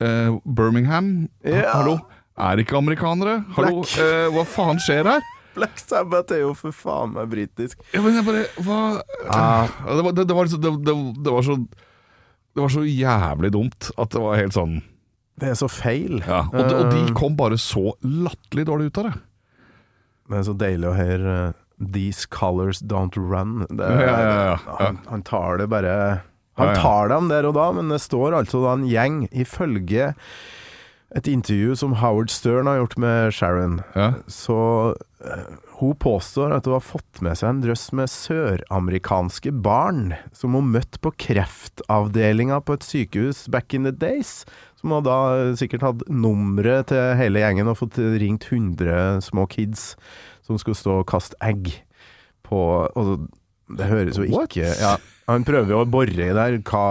eh, 0.00 0.34
Birmingham, 0.44 1.28
hallo, 1.46 1.98
er 2.36 2.58
ikke 2.64 2.76
amerikanere? 2.80 3.44
Hallo, 3.54 3.84
eh, 4.02 4.26
hva 4.34 4.42
faen 4.44 4.80
skjer 4.82 5.06
her? 5.06 5.22
Black 5.54 5.78
Sabbath 5.78 6.32
er 6.34 6.40
jo 6.40 6.52
for 6.58 6.74
faen 6.74 7.12
meg 7.14 7.28
britisk. 7.30 7.78
Ja, 7.94 8.00
men 8.02 8.16
jeg 8.16 8.24
bare 8.26 8.40
Hva 8.58 8.78
Ah. 9.30 9.68
Det, 9.86 10.02
var, 10.02 10.10
det, 10.12 10.24
det, 10.26 10.34
var, 10.34 10.44
liksom- 10.48 10.62
det, 10.64 10.72
det, 10.84 10.94
det 11.22 11.30
var 11.32 11.42
så 11.46 11.54
Det 12.54 12.62
var 12.62 12.70
så 12.70 12.84
jævlig 12.86 13.50
dumt 13.54 13.90
at 13.98 14.10
det 14.14 14.20
var 14.22 14.36
helt 14.38 14.54
sånn 14.54 14.76
Det 15.40 15.48
er 15.50 15.56
så 15.58 15.66
feil. 15.68 16.20
ja. 16.22 16.44
og, 16.52 16.68
de- 16.70 16.76
og 16.78 16.90
de 16.92 17.00
Eh, 17.08 17.14
kom 17.18 17.34
bare 17.36 17.56
så 17.58 17.92
latterlig 18.06 18.66
dårlig 18.68 18.86
ut 18.92 18.98
av 18.98 19.04
det. 19.10 19.14
Det 20.30 20.38
er 20.38 20.44
så 20.46 20.54
deilig 20.56 20.88
å 20.88 20.94
høre 20.96 21.34
eh, 21.48 21.52
'These 21.82 22.28
colors 22.30 22.78
don't 22.80 23.16
run'. 23.18 23.66
Det, 23.66 23.82
Ja, 24.06 24.54
ja. 24.54 24.58
Han, 24.78 25.00
han 25.10 25.22
tar 25.26 25.58
det 25.58 25.66
bare 25.68 26.22
Han 26.56 26.70
tar 26.76 27.08
dem 27.10 27.26
der 27.28 27.44
og 27.48 27.54
da, 27.54 27.72
men 27.72 27.88
det 27.90 27.98
står 28.00 28.32
altså 28.38 28.62
da 28.62 28.72
en 28.78 28.86
gjeng, 28.86 29.28
ifølge 29.34 30.14
et 31.14 31.28
intervju 31.30 31.76
som 31.78 31.92
Howard 32.00 32.30
Stern 32.30 32.66
har 32.66 32.80
gjort 32.80 32.96
med 32.98 33.34
Sharon, 33.34 33.80
Ja. 33.94 34.12
så 34.26 34.94
eh, 35.24 35.44
hun 35.78 35.94
påstår 35.94 36.52
at 36.56 36.66
hun 36.66 36.74
har 36.74 36.82
fått 36.82 37.20
med 37.22 37.38
seg 37.38 37.48
en 37.52 37.60
drøss 37.62 37.92
med 37.94 38.10
søramerikanske 38.10 39.52
barn 39.62 40.14
som 40.34 40.54
hun 40.58 40.72
møtte 40.74 40.98
på 41.02 41.12
kreftavdelinga 41.26 42.60
på 42.66 42.76
et 42.78 42.86
sykehus 42.86 43.44
back 43.48 43.74
in 43.74 43.84
the 43.86 43.92
days. 43.92 44.44
Som 44.80 44.90
hun 44.94 45.06
da 45.06 45.18
eh, 45.38 45.54
sikkert 45.58 45.86
hadde 45.86 46.10
nummeret 46.10 46.90
til 46.92 47.14
hele 47.18 47.42
gjengen 47.42 47.70
og 47.70 47.78
fått 47.82 47.98
ringt 47.98 48.46
100 48.50 49.22
små 49.24 49.46
kids 49.50 49.94
som 50.44 50.58
skulle 50.58 50.78
stå 50.78 51.00
og 51.02 51.08
kaste 51.10 51.38
egg 51.42 51.72
på 52.44 52.58
og 52.94 53.28
Det 53.64 53.86
høres 53.88 54.18
jo 54.20 54.26
What? 54.28 54.52
ikke 54.52 54.74
ja, 54.76 54.96
Han 55.30 55.44
prøver 55.46 55.72
jo 55.72 55.78
å 55.80 55.88
bore 55.88 56.12
i 56.12 56.34
der. 56.36 56.58
Hva, 56.68 56.84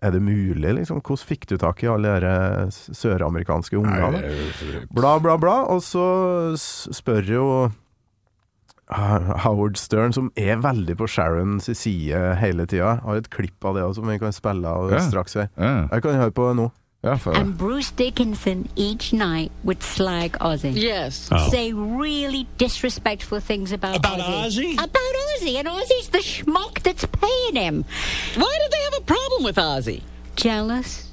er 0.00 0.14
det 0.14 0.22
mulig, 0.24 0.72
liksom? 0.78 1.02
Hvordan 1.04 1.26
fikk 1.28 1.44
du 1.50 1.58
tak 1.60 1.82
i 1.84 1.90
alle 1.92 2.14
de 2.16 2.24
der 2.24 2.72
søramerikanske 2.72 3.76
ungene? 3.76 4.22
Bla, 4.88 5.18
bla, 5.20 5.36
bla. 5.36 5.58
Og 5.68 5.82
så 5.84 6.06
spør 6.56 7.28
jo 7.28 7.46
ah, 8.88 9.34
Howard 9.44 9.76
Stern, 9.76 10.16
som 10.16 10.32
er 10.32 10.62
veldig 10.64 10.96
på 10.96 11.10
Sharons 11.12 11.68
side 11.76 12.22
hele 12.40 12.64
tida. 12.64 12.96
Har 13.04 13.20
et 13.20 13.28
klipp 13.34 13.60
av 13.68 13.76
det 13.76 13.84
også, 13.84 14.00
som 14.00 14.08
vi 14.08 14.16
kan 14.22 14.32
spille 14.32 14.72
av 14.72 14.96
straks 15.10 15.36
her. 15.36 15.52
Jeg 15.92 16.06
kan 16.08 16.22
høre 16.24 16.32
på 16.32 16.54
nå. 16.56 16.70
Ja 17.04 17.16
for, 17.16 17.34
And 17.34 17.56
Bruce 17.58 17.90
Dickinson 17.96 18.68
each 18.76 19.12
night 19.12 19.50
would 19.64 19.82
slag 19.82 20.36
Ozzy. 20.40 20.72
Yes. 20.74 21.28
Say 21.50 21.72
really 21.72 22.46
disrespectful 22.58 23.40
things 23.40 23.72
about, 23.72 23.96
About 23.96 24.20
Ozzy. 24.20 24.44
Ozzy? 24.46 24.72
About 24.74 25.14
Ozzy, 25.26 25.56
and 25.58 25.68
Ozzy's 25.68 26.08
the 26.10 26.18
schmuck 26.22 26.80
that's 26.82 27.04
paying 27.06 27.56
him. 27.56 27.84
Why 28.36 28.58
did 28.62 28.70
they 28.70 28.82
have 28.90 28.98
a 29.02 29.04
problem 29.04 29.44
with 29.44 29.56
Ozzy? 29.58 30.02
Jealous? 30.36 31.08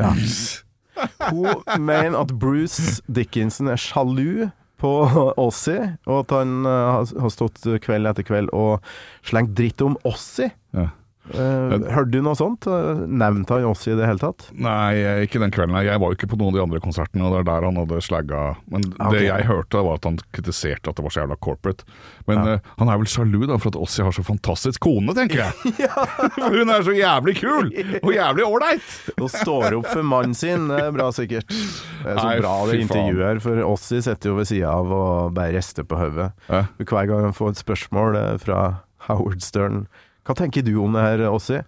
Ja. 0.00 0.12
Hun 1.30 1.62
mener 1.86 2.18
at 2.20 2.38
Bruce 2.38 3.00
Dickinson 3.08 3.68
er 3.68 3.76
sjalu 3.80 4.50
på 4.82 4.90
Ossie, 5.38 5.96
og 6.06 6.18
at 6.24 6.30
han 6.36 6.66
eh, 6.66 6.70
har- 6.70 7.20
har 7.20 7.30
stått 7.30 7.60
kveld 7.84 8.06
etter 8.10 8.22
kveld 8.26 8.50
og 8.52 8.80
slengt 9.24 9.54
dritt 9.56 9.80
om 9.82 9.96
Ossie. 10.04 10.50
ja. 10.74 10.88
Eh, 11.30 11.74
hørte 11.94 12.10
du 12.10 12.18
noe 12.24 12.34
sånt? 12.34 12.66
Eh, 12.66 13.02
Nevnte 13.06 13.54
han 13.54 13.68
Ossie 13.68 13.94
i 13.94 13.98
det 13.98 14.08
hele 14.08 14.18
tatt? 14.18 14.48
Nei, 14.58 15.22
ikke 15.22 15.38
den 15.38 15.52
kvelden. 15.54 15.78
Jeg 15.86 16.00
var 16.02 16.10
jo 16.10 16.18
ikke 16.18 16.28
på 16.32 16.38
noen 16.40 16.50
av 16.50 16.58
de 16.58 16.64
andre 16.64 16.80
konsertene, 16.82 17.22
og 17.28 17.36
det 17.36 17.42
er 17.42 17.46
der 17.46 17.66
han 17.68 17.78
hadde 17.78 18.00
slagga 18.02 18.40
Men 18.72 18.88
okay. 18.96 19.14
det 19.14 19.22
jeg 19.28 19.46
hørte, 19.46 19.84
var 19.86 20.00
at 20.00 20.08
han 20.08 20.18
kritiserte 20.34 20.90
at 20.90 20.98
det 20.98 21.06
var 21.06 21.14
så 21.14 21.22
jævla 21.22 21.38
corporate. 21.46 21.86
Men 22.26 22.42
eh, 22.42 22.68
han 22.80 22.90
er 22.90 23.00
vel 23.00 23.10
sjalu 23.12 23.46
da 23.46 23.60
for 23.62 23.70
at 23.70 23.78
Ossie 23.78 24.06
har 24.06 24.16
så 24.16 24.26
fantastisk 24.26 24.82
kone, 24.82 25.14
tenker 25.16 25.44
jeg. 25.44 25.74
for 26.42 26.58
hun 26.58 26.74
er 26.74 26.86
så 26.90 26.96
jævlig 26.96 27.38
kul! 27.38 27.72
Og 28.02 28.12
jævlig 28.16 28.46
ålreit! 28.48 28.92
Og 29.16 29.30
står 29.30 29.78
opp 29.78 29.90
for 29.92 30.02
mannen 30.06 30.34
sin, 30.34 30.66
det 30.72 30.82
er 30.88 30.94
bra 30.94 31.10
sikkert. 31.14 31.46
Det 31.52 32.16
er 32.16 32.18
så 32.18 32.28
Nei, 32.32 32.36
bra 32.42 32.54
det 32.66 32.80
intervjuet 32.82 33.26
her, 33.28 33.42
for 33.46 33.66
Ossie 33.70 34.02
sitter 34.02 34.32
jo 34.32 34.40
ved 34.40 34.50
sida 34.50 34.74
av 34.74 34.90
og 34.90 35.36
bare 35.38 35.54
rister 35.54 35.86
på 35.86 36.02
hodet. 36.02 36.32
Ja. 36.50 36.66
Hver 36.82 37.06
gang 37.06 37.28
han 37.30 37.36
får 37.36 37.54
et 37.54 37.62
spørsmål 37.62 38.18
eh, 38.18 38.32
fra 38.42 38.62
Howard 39.06 39.42
Stern 39.46 39.84
Hva 40.24 40.34
tenker 40.38 40.62
du 40.66 40.76
om 40.82 40.92
det 40.94 41.02
her, 41.02 41.24
Åssi? 41.30 41.58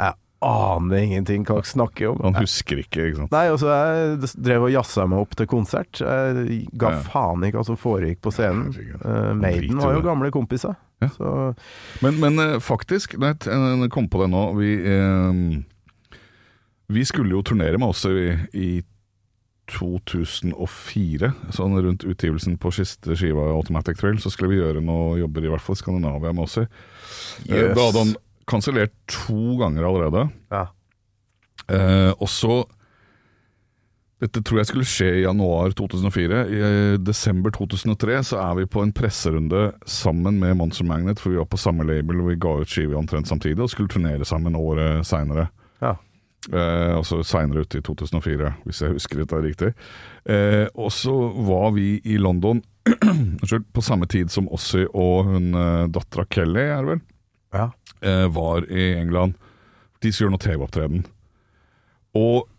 Jeg 0.00 0.14
aner 0.44 0.96
ingenting 1.00 1.44
hva 1.46 1.54
dere 1.60 1.70
snakker 1.70 2.10
om. 2.10 2.18
Han 2.26 2.34
husker 2.36 2.80
ikke, 2.82 3.06
ikke 3.08 3.20
sant. 3.22 3.32
Nei, 3.32 3.44
altså 3.48 3.70
jeg 3.70 4.32
drev 4.44 4.66
og 4.66 4.72
jazza 4.74 5.06
meg 5.08 5.22
opp 5.22 5.36
til 5.38 5.46
konsert. 5.48 6.00
Jeg 6.02 6.58
ga 6.76 6.90
Ja. 6.90 7.00
faen 7.06 7.46
ikke 7.46 7.60
hva 7.62 7.64
som 7.70 7.78
foregikk 7.80 8.20
på 8.20 8.32
scenen. 8.34 8.74
Eh, 8.76 9.30
Maiden 9.34 9.78
var 9.80 9.94
jo 9.94 10.02
gamle 10.04 10.30
kompiser. 10.34 10.76
Ja. 11.00 11.08
Så 11.08 11.30
Men, 12.02 12.20
men 12.20 12.38
eh, 12.38 12.58
faktisk, 12.60 13.16
når 13.18 13.82
jeg 13.86 13.90
kom 13.90 14.06
på 14.08 14.20
det 14.22 14.28
nå 14.30 14.42
Vi, 14.56 14.70
eh, 14.84 15.62
vi 16.94 17.04
skulle 17.04 17.30
jo 17.34 17.42
turnere 17.42 17.78
med 17.80 17.88
oss 17.88 18.04
i, 18.06 18.36
i 18.52 18.68
2004, 19.72 21.30
sånn 21.54 21.76
rundt 21.80 22.04
utgivelsen 22.04 22.58
på 22.60 22.72
siste 22.74 23.16
skiva 23.16 23.46
Automatic 23.54 23.98
Thrill, 24.00 24.18
så 24.20 24.30
skulle 24.32 24.52
vi 24.52 24.60
gjøre 24.60 24.82
noe 24.84 25.18
jobber 25.22 25.46
i 25.46 25.50
hvert 25.52 25.64
fall 25.64 25.78
i 25.78 25.80
Skandinavia 25.82 26.32
med 26.34 26.44
oss. 26.44 26.58
i. 26.58 26.66
Eh, 27.48 27.56
Yes. 27.56 27.74
Da 27.76 27.86
hadde 27.88 27.98
han 28.04 28.14
kansellert 28.46 28.92
to 29.08 29.56
ganger 29.60 29.84
allerede. 29.88 30.30
ja. 30.52 30.66
Eh, 31.68 32.12
og 32.20 32.28
så 32.28 32.64
Dette 34.20 34.40
tror 34.42 34.58
jeg 34.60 34.66
skulle 34.66 34.86
skje 34.88 35.08
i 35.18 35.22
januar 35.24 35.72
2004. 35.76 36.38
I 36.48 36.60
eh, 36.64 36.98
desember 37.02 37.50
2003 37.52 38.22
så 38.24 38.38
er 38.40 38.54
vi 38.60 38.64
på 38.70 38.80
en 38.80 38.92
presserunde 38.94 39.72
sammen 39.86 40.38
med 40.40 40.56
Monster 40.56 40.86
Magnet, 40.88 41.20
for 41.20 41.30
vi 41.34 41.36
var 41.40 41.48
på 41.50 41.58
samme 41.60 41.84
label 41.84 42.20
og 42.22 42.30
vi 42.30 42.36
ga 42.40 42.54
ut 42.62 42.70
skive 42.70 42.96
omtrent 42.96 43.28
samtidig 43.28 43.60
og 43.60 43.68
skulle 43.72 43.88
turnere 43.92 44.24
sammen 44.24 44.56
året 44.56 45.04
seinere. 45.04 45.48
ja. 45.82 45.96
Eh, 46.52 46.92
altså 46.96 47.22
seinere 47.24 47.64
ute 47.64 47.80
i 47.80 47.84
2004, 47.84 48.52
hvis 48.66 48.82
jeg 48.84 48.96
husker 48.96 49.22
dette 49.22 49.40
riktig. 49.40 49.72
Eh, 50.28 50.66
og 50.74 50.92
så 50.92 51.14
var 51.46 51.72
vi 51.76 51.98
i 52.04 52.18
London 52.20 52.60
på 53.74 53.84
samme 53.84 54.08
tid 54.10 54.32
som 54.32 54.50
Ossie 54.52 54.84
og 54.92 55.30
hun 55.30 55.54
eh, 55.56 55.86
dattera 55.92 56.26
Kelly, 56.28 56.66
er 56.68 56.82
det 56.84 56.94
vel? 56.94 57.04
ja. 57.54 57.70
eh, 58.00 58.28
var 58.28 58.72
i 58.72 58.94
England. 58.94 59.34
De 60.02 60.12
skulle 60.12 60.28
gjøre 60.28 60.34
noe 60.36 60.44
TV-opptreden. 60.44 61.06
Og 62.18 62.50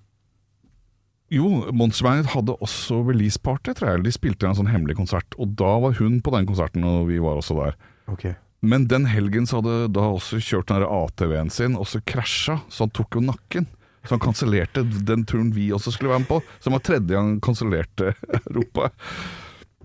jo, 1.33 1.49
Magnet 1.73 2.31
hadde 2.35 2.55
også 2.63 3.01
release-party, 3.07 3.73
tror 3.75 3.95
jeg. 3.95 4.05
De 4.05 4.13
spilte 4.13 4.47
en 4.47 4.57
sånn 4.57 4.69
hemmelig 4.69 4.97
konsert, 4.99 5.35
og 5.41 5.55
da 5.59 5.75
var 5.83 5.97
hun 5.99 6.19
på 6.23 6.33
den 6.35 6.47
konserten, 6.47 6.85
og 6.85 7.09
vi 7.09 7.17
var 7.21 7.39
også 7.41 7.57
der. 7.57 7.77
Okay. 8.11 8.35
Men 8.65 8.85
den 8.89 9.07
helgen 9.09 9.49
så 9.49 9.59
hadde 9.59 9.89
da 9.93 10.05
også 10.13 10.39
kjørt 10.41 10.69
den 10.71 10.85
ATV-en 10.85 11.51
sin, 11.53 11.77
og 11.77 11.89
så 11.89 12.01
krasja, 12.07 12.59
så 12.69 12.85
han 12.85 12.93
tok 12.95 13.17
jo 13.17 13.25
nakken. 13.25 13.67
Så 14.05 14.15
han 14.15 14.23
kansellerte 14.23 14.83
den 15.05 15.25
turen 15.25 15.51
vi 15.55 15.71
også 15.75 15.93
skulle 15.95 16.13
være 16.13 16.23
med 16.25 16.29
på, 16.29 16.41
som 16.63 16.75
var 16.77 16.83
tredje 16.85 17.11
gang 17.15 17.35
han 17.35 17.41
kansellerte 17.43 18.13
Europa. 18.45 18.91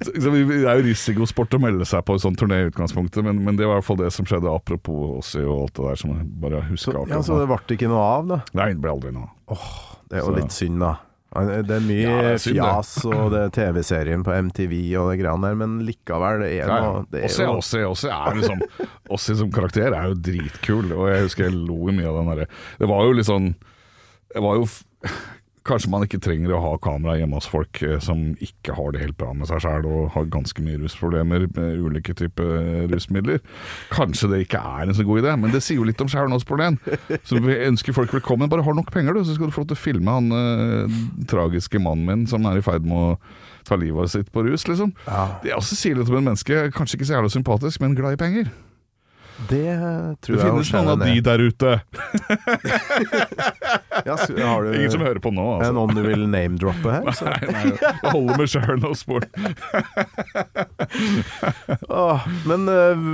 Så 0.01 0.15
så 0.17 0.31
det 0.33 0.41
er 0.65 0.79
jo 0.81 0.87
risikosport 0.87 1.53
å 1.59 1.61
melde 1.61 1.85
seg 1.85 2.01
på 2.09 2.15
en 2.17 2.23
sånn 2.23 2.37
turné 2.41 2.63
i 2.63 2.69
utgangspunktet, 2.71 3.21
men, 3.27 3.43
men 3.45 3.59
det 3.59 3.67
var 3.69 3.77
i 3.77 3.81
hvert 3.83 3.89
fall 3.91 3.99
det 4.01 4.09
som 4.17 4.25
skjedde, 4.25 4.49
apropos 4.49 5.19
oss 5.19 5.35
og 5.43 5.51
alt 5.67 5.75
det 5.77 5.91
der 5.91 6.01
som 6.01 6.15
jeg 6.15 6.25
bare 6.41 6.63
Så, 6.63 6.71
husker 6.71 7.13
ja, 7.13 7.21
så 7.27 7.37
det 7.37 7.51
ble 7.51 7.77
ikke 7.77 7.91
noe 7.93 8.07
av, 8.07 8.31
da? 8.31 8.39
Nei, 8.57 8.71
det 8.73 8.81
ble 8.81 8.95
aldri 8.95 9.13
noe. 9.13 9.29
Det 10.09 10.17
er 10.17 10.23
jo 10.25 10.31
Så- 10.31 10.37
litt 10.39 10.57
synd, 10.57 10.81
da. 10.81 10.95
Det 11.31 11.77
er 11.77 11.85
mye 11.85 12.01
Ja, 12.03 12.15
det 12.23 12.31
er 12.33 12.39
fjas, 12.43 12.89
og 13.07 13.29
det 13.31 13.41
er 13.45 13.53
TV-serien 13.55 14.25
på 14.27 14.33
MTV 14.35 14.73
og 14.99 15.13
det 15.13 15.21
greiene 15.21 15.47
der, 15.47 15.59
men 15.61 15.77
likevel, 15.87 16.41
det 16.43 16.49
er 16.65 16.73
noe 16.73 17.05
det 17.13 17.21
er 17.23 17.53
Ossi, 17.53 17.85
Ossi 17.87 18.09
er 18.11 18.35
liksom 18.41 18.65
som 19.39 19.53
karakter 19.55 19.95
er 19.95 20.09
jo 20.11 20.17
dritkul, 20.19 20.91
og 20.97 21.07
jeg 21.13 21.29
husker 21.29 21.47
jeg 21.47 21.55
lo 21.55 21.93
mye 21.93 22.09
av 22.11 22.19
den 22.19 22.33
derre 22.33 22.49
Det 22.81 22.89
var 22.91 23.05
jo 23.07 23.13
litt 23.15 23.29
sånn 23.31 23.53
Det 24.31 24.43
var 24.45 24.59
jo 24.61 24.67
Kanskje 25.69 25.91
man 25.93 26.05
ikke 26.07 26.19
trenger 26.25 26.55
å 26.57 26.61
ha 26.65 26.71
kamera 26.81 27.19
hjemme 27.19 27.37
hos 27.37 27.49
folk 27.51 27.83
eh, 27.85 27.99
som 28.03 28.31
ikke 28.41 28.73
har 28.79 28.95
det 28.95 29.03
helt 29.03 29.17
bra 29.21 29.35
med 29.37 29.51
seg 29.51 29.61
sjøl 29.61 29.85
og 29.87 30.15
har 30.15 30.31
ganske 30.33 30.65
mye 30.65 30.79
rusproblemer 30.81 31.45
med 31.53 31.83
ulike 31.85 32.15
typer 32.17 32.89
rusmidler. 32.89 33.43
Kanskje 33.93 34.31
det 34.33 34.41
ikke 34.47 34.63
er 34.65 34.89
en 34.89 34.97
så 34.97 35.05
god 35.07 35.21
idé, 35.21 35.35
men 35.37 35.53
det 35.53 35.61
sier 35.67 35.77
jo 35.77 35.85
litt 35.87 36.01
om 36.01 36.09
igjen. 36.09 36.81
Så 37.29 37.43
vi 37.45 37.59
ønsker 37.69 37.95
folk 37.95 38.17
velkommen. 38.17 38.49
Bare 38.51 38.65
har 38.65 38.79
nok 38.79 38.89
penger, 38.95 39.13
du, 39.13 39.21
så 39.21 39.37
skal 39.37 39.53
du 39.53 39.55
få 39.55 39.67
lov 39.67 39.71
til 39.75 39.79
å 39.79 39.85
filme 39.85 40.17
han 40.17 40.33
eh, 40.41 40.97
tragiske 41.29 41.83
mannen 41.83 42.09
min 42.09 42.27
som 42.31 42.49
er 42.49 42.59
i 42.59 42.65
ferd 42.65 42.89
med 42.89 42.97
å 42.97 43.15
ta 43.69 43.77
livet 43.77 44.17
sitt 44.17 44.33
på 44.33 44.47
rus, 44.49 44.65
liksom. 44.65 44.97
Det 45.45 45.53
også 45.55 45.77
sier 45.77 46.01
litt 46.01 46.09
om 46.09 46.23
en 46.23 46.33
menneske, 46.33 46.71
kanskje 46.73 46.97
ikke 46.97 47.13
så 47.13 47.19
jævla 47.19 47.37
sympatisk, 47.37 47.85
men 47.85 47.99
glad 48.01 48.17
i 48.17 48.23
penger. 48.25 48.51
Det 49.49 49.67
tror 50.21 50.37
Det 50.37 50.43
jeg 50.43 50.51
finnes 50.51 50.73
noen 50.75 50.91
av 50.93 50.99
de 51.05 51.21
der 51.25 51.39
ute. 51.49 51.71
Ja, 54.01 54.15
har 54.17 54.63
du, 54.65 54.71
Ingen 54.77 54.91
som 54.91 55.03
hører 55.05 55.19
på 55.21 55.31
nå, 55.35 55.45
altså. 55.59 55.73
noen 55.77 55.91
du 55.95 56.01
vil 56.05 56.23
name-droppe 56.31 56.93
her? 56.95 57.11
Så. 57.17 57.27
Nei, 57.29 57.51
nei, 57.53 57.73
jeg 57.77 58.13
holder 58.15 58.39
med 58.41 58.53
sjøl 58.53 58.81
nå, 58.81 58.93
spor. 58.97 59.27
Åh, 61.91 62.25
men 62.49 62.65
eh, 62.73 63.05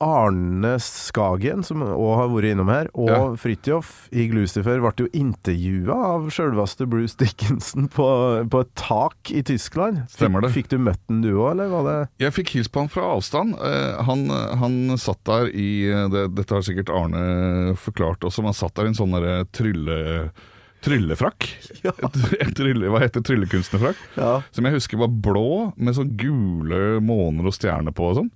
Arne 0.00 0.74
Skagen, 0.80 1.62
som 1.66 1.82
òg 1.84 2.12
har 2.16 2.28
vært 2.32 2.50
innom 2.54 2.70
her, 2.72 2.88
og 2.94 3.10
Ja. 3.10 3.18
Fridtjof 3.40 4.08
i 4.16 4.26
Glucifer 4.30 4.80
ble 4.80 4.92
jo 4.96 5.08
intervjua 5.12 5.96
av 6.14 6.30
sjølveste 6.32 6.86
Bruce 6.90 7.16
Dickinson 7.20 7.88
på, 7.92 8.06
på 8.50 8.60
et 8.64 8.70
tak 8.80 9.30
i 9.34 9.42
Tyskland. 9.46 10.02
Stemmer 10.08 10.40
det. 10.46 10.52
Fikk 10.56 10.70
du 10.72 10.78
møtt 10.78 11.00
den 11.08 11.20
du 11.24 11.30
òg, 11.34 11.50
eller 11.52 11.68
var 11.72 11.84
det 11.88 11.96
Jeg 12.24 12.32
fikk 12.38 12.54
hilst 12.56 12.72
på 12.72 12.80
han 12.84 12.92
fra 12.92 13.10
avstand. 13.16 13.54
Eh, 13.60 14.00
han, 14.08 14.24
han 14.62 14.78
satt 15.00 15.20
der 15.28 15.50
i 15.52 15.68
det, 16.12 16.26
Dette 16.38 16.56
har 16.56 16.64
sikkert 16.64 16.90
Arne 16.94 17.74
forklart 17.76 18.24
også, 18.24 18.40
men 18.42 18.54
han 18.54 18.60
satt 18.62 18.74
der 18.78 18.88
i 18.88 18.94
en 18.94 18.98
sånn 18.98 19.16
derre 19.18 19.44
trylle... 19.52 20.30
Tryllefrakk? 20.80 21.44
Ja. 21.84 21.92
Trylle, 22.56 22.88
hva 22.88 23.02
heter 23.02 23.20
tryllekunstnerfrakk? 23.24 23.98
Ja. 24.16 24.38
Som 24.52 24.64
jeg 24.64 24.78
husker 24.78 25.00
var 25.00 25.12
blå, 25.12 25.72
med 25.76 25.96
sånn 25.96 26.14
gule 26.20 27.00
måner 27.04 27.48
og 27.50 27.56
stjerner 27.56 27.92
på 27.92 28.06
og 28.10 28.16
sånn. 28.22 28.30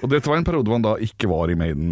Og 0.00 0.08
dette 0.08 0.30
var 0.30 0.40
en 0.40 0.46
periode 0.46 0.68
hvor 0.68 0.78
han 0.78 0.86
da 0.86 0.94
ikke 1.04 1.28
var 1.30 1.52
i 1.52 1.56
Maiden, 1.58 1.90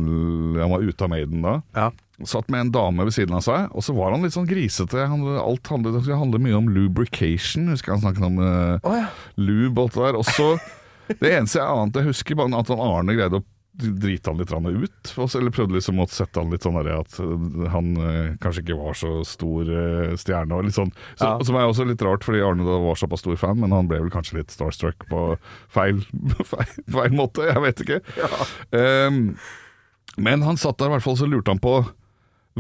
han 0.57 0.73
var 0.73 0.85
ute 0.85 1.05
av 1.05 1.13
Maiden 1.13 1.45
da. 1.45 1.59
Ja. 1.77 1.89
Satt 2.27 2.49
med 2.51 2.65
en 2.65 2.73
dame 2.75 3.05
ved 3.07 3.15
siden 3.15 3.37
av 3.39 3.45
seg, 3.47 3.69
og 3.71 3.85
så 3.85 3.95
var 3.95 4.11
han 4.15 4.25
litt 4.27 4.35
sånn 4.35 4.49
grisete. 4.49 5.05
Han, 5.11 5.23
alt 5.39 5.71
handlet, 5.71 6.01
det 6.03 6.17
handlet 6.19 6.43
mye 6.43 6.57
om 6.59 6.71
lubrication, 6.75 7.69
husker 7.71 7.93
jeg 7.93 7.99
han 8.01 8.07
snakket 8.09 8.27
om 8.27 8.41
uh, 8.43 8.89
oh, 8.89 8.97
ja. 8.97 9.07
lube 9.39 9.77
og 9.79 9.85
alt 9.85 9.99
det 9.99 10.07
der. 10.09 10.19
Og 10.19 10.27
så, 10.27 10.49
det 11.21 11.31
eneste 11.37 11.61
jeg 11.61 11.69
annet 11.69 12.01
jeg 12.01 12.11
husker, 12.11 12.41
var 12.41 12.51
at 12.59 12.73
han 12.75 12.83
Arne 12.89 13.15
greide 13.19 13.39
å 13.39 13.47
drite 13.79 14.31
han 14.31 14.39
litt 14.39 14.53
ut. 14.53 15.13
Eller 15.39 15.55
prøvde 15.55 15.77
liksom 15.77 16.01
å 16.03 16.07
sette 16.11 16.41
han 16.41 16.51
litt 16.53 16.67
sånn 16.67 16.79
at 16.83 17.19
uh, 17.23 17.69
han 17.73 17.93
uh, 17.97 18.35
kanskje 18.43 18.65
ikke 18.65 18.79
var 18.81 18.99
så 18.99 19.13
stor 19.29 19.71
uh, 19.71 20.17
stjerne. 20.19 20.57
Og 20.57 20.67
litt 20.69 20.79
sånn. 20.79 20.93
Så, 21.15 21.29
Ja. 21.29 21.37
Som 21.47 21.59
er 21.61 21.69
også 21.69 21.87
litt 21.87 22.03
rart, 22.03 22.27
fordi 22.27 22.43
Arne 22.45 22.67
da 22.67 22.81
var 22.83 22.99
såpass 22.99 23.23
stor 23.23 23.39
fan, 23.39 23.61
men 23.63 23.75
han 23.75 23.89
ble 23.91 24.01
vel 24.03 24.13
kanskje 24.13 24.41
litt 24.41 24.55
starstruck 24.55 25.07
på 25.11 25.23
feil, 25.75 26.03
feil, 26.53 26.75
feil 26.91 27.17
måte. 27.17 27.47
Jeg 27.49 27.65
vet 27.65 27.85
ikke. 27.85 28.03
Um, 28.75 29.23
men 30.19 30.43
han 30.43 30.59
satt 30.59 30.81
der 30.81 30.91
i 30.91 30.97
hvert 30.97 31.07
fall, 31.07 31.19
så 31.21 31.29
lurte 31.31 31.55
han 31.55 31.63
på 31.63 31.81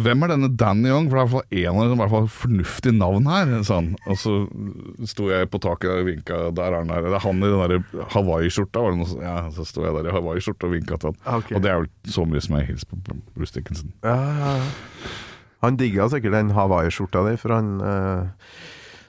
hvem 0.04 0.24
er 0.24 0.32
denne 0.32 0.48
Danny 0.58 0.90
Young? 0.90 1.08
For 1.11 1.18
det 1.18 1.22
er 1.22 1.26
i 1.26 1.28
hvert 1.28 1.34
fall 1.34 1.58
en 1.58 1.68
av 1.68 1.78
dem 1.80 1.90
som 1.90 1.98
i 1.98 2.02
hvert 2.02 2.12
fall 2.14 2.24
har 2.24 2.34
fornuftig 2.34 2.92
navn 2.96 3.28
her, 3.30 3.52
Sånn. 3.68 3.90
Og 4.08 4.18
så 4.20 4.34
sto 5.11 5.28
jeg 5.32 5.50
på 5.52 5.61
taket 5.64 5.92
og 5.92 6.08
vinka. 6.08 6.40
Der 6.56 6.72
er 6.72 6.78
han 6.80 6.92
der. 6.92 7.08
Det 7.08 7.18
er 7.18 7.24
han 7.26 7.42
i 7.42 7.52
den 7.52 7.74
der 7.74 8.08
Hawaii-skjorta. 8.14 8.84
Ja, 9.24 9.37
så 9.54 9.66
sto 9.68 9.87
jeg 9.87 9.96
der 9.98 10.11
i 10.11 10.16
Hawaii-skjorta 10.16 10.68
og 10.68 10.76
vinka 10.76 11.00
til 11.00 11.12
han. 11.12 11.20
Okay. 11.40 11.56
Og 11.58 11.64
det 11.64 11.72
er 11.72 11.82
vel 11.82 11.90
så 12.14 12.26
mye 12.28 12.44
som 12.44 12.58
jeg 12.58 12.70
hilser 12.72 12.92
på 12.92 13.18
Bruce 13.37 13.54
Dickinson. 13.56 13.94
Ja, 14.06 14.16
ja, 14.16 14.56
ja. 14.62 15.14
Han 15.64 15.78
digga 15.78 16.06
sikkert 16.12 16.37
den 16.37 16.52
Hawaii-skjorta 16.54 17.24
di, 17.26 17.38
for 17.40 17.56
han 17.56 17.72
eh, 17.82 18.68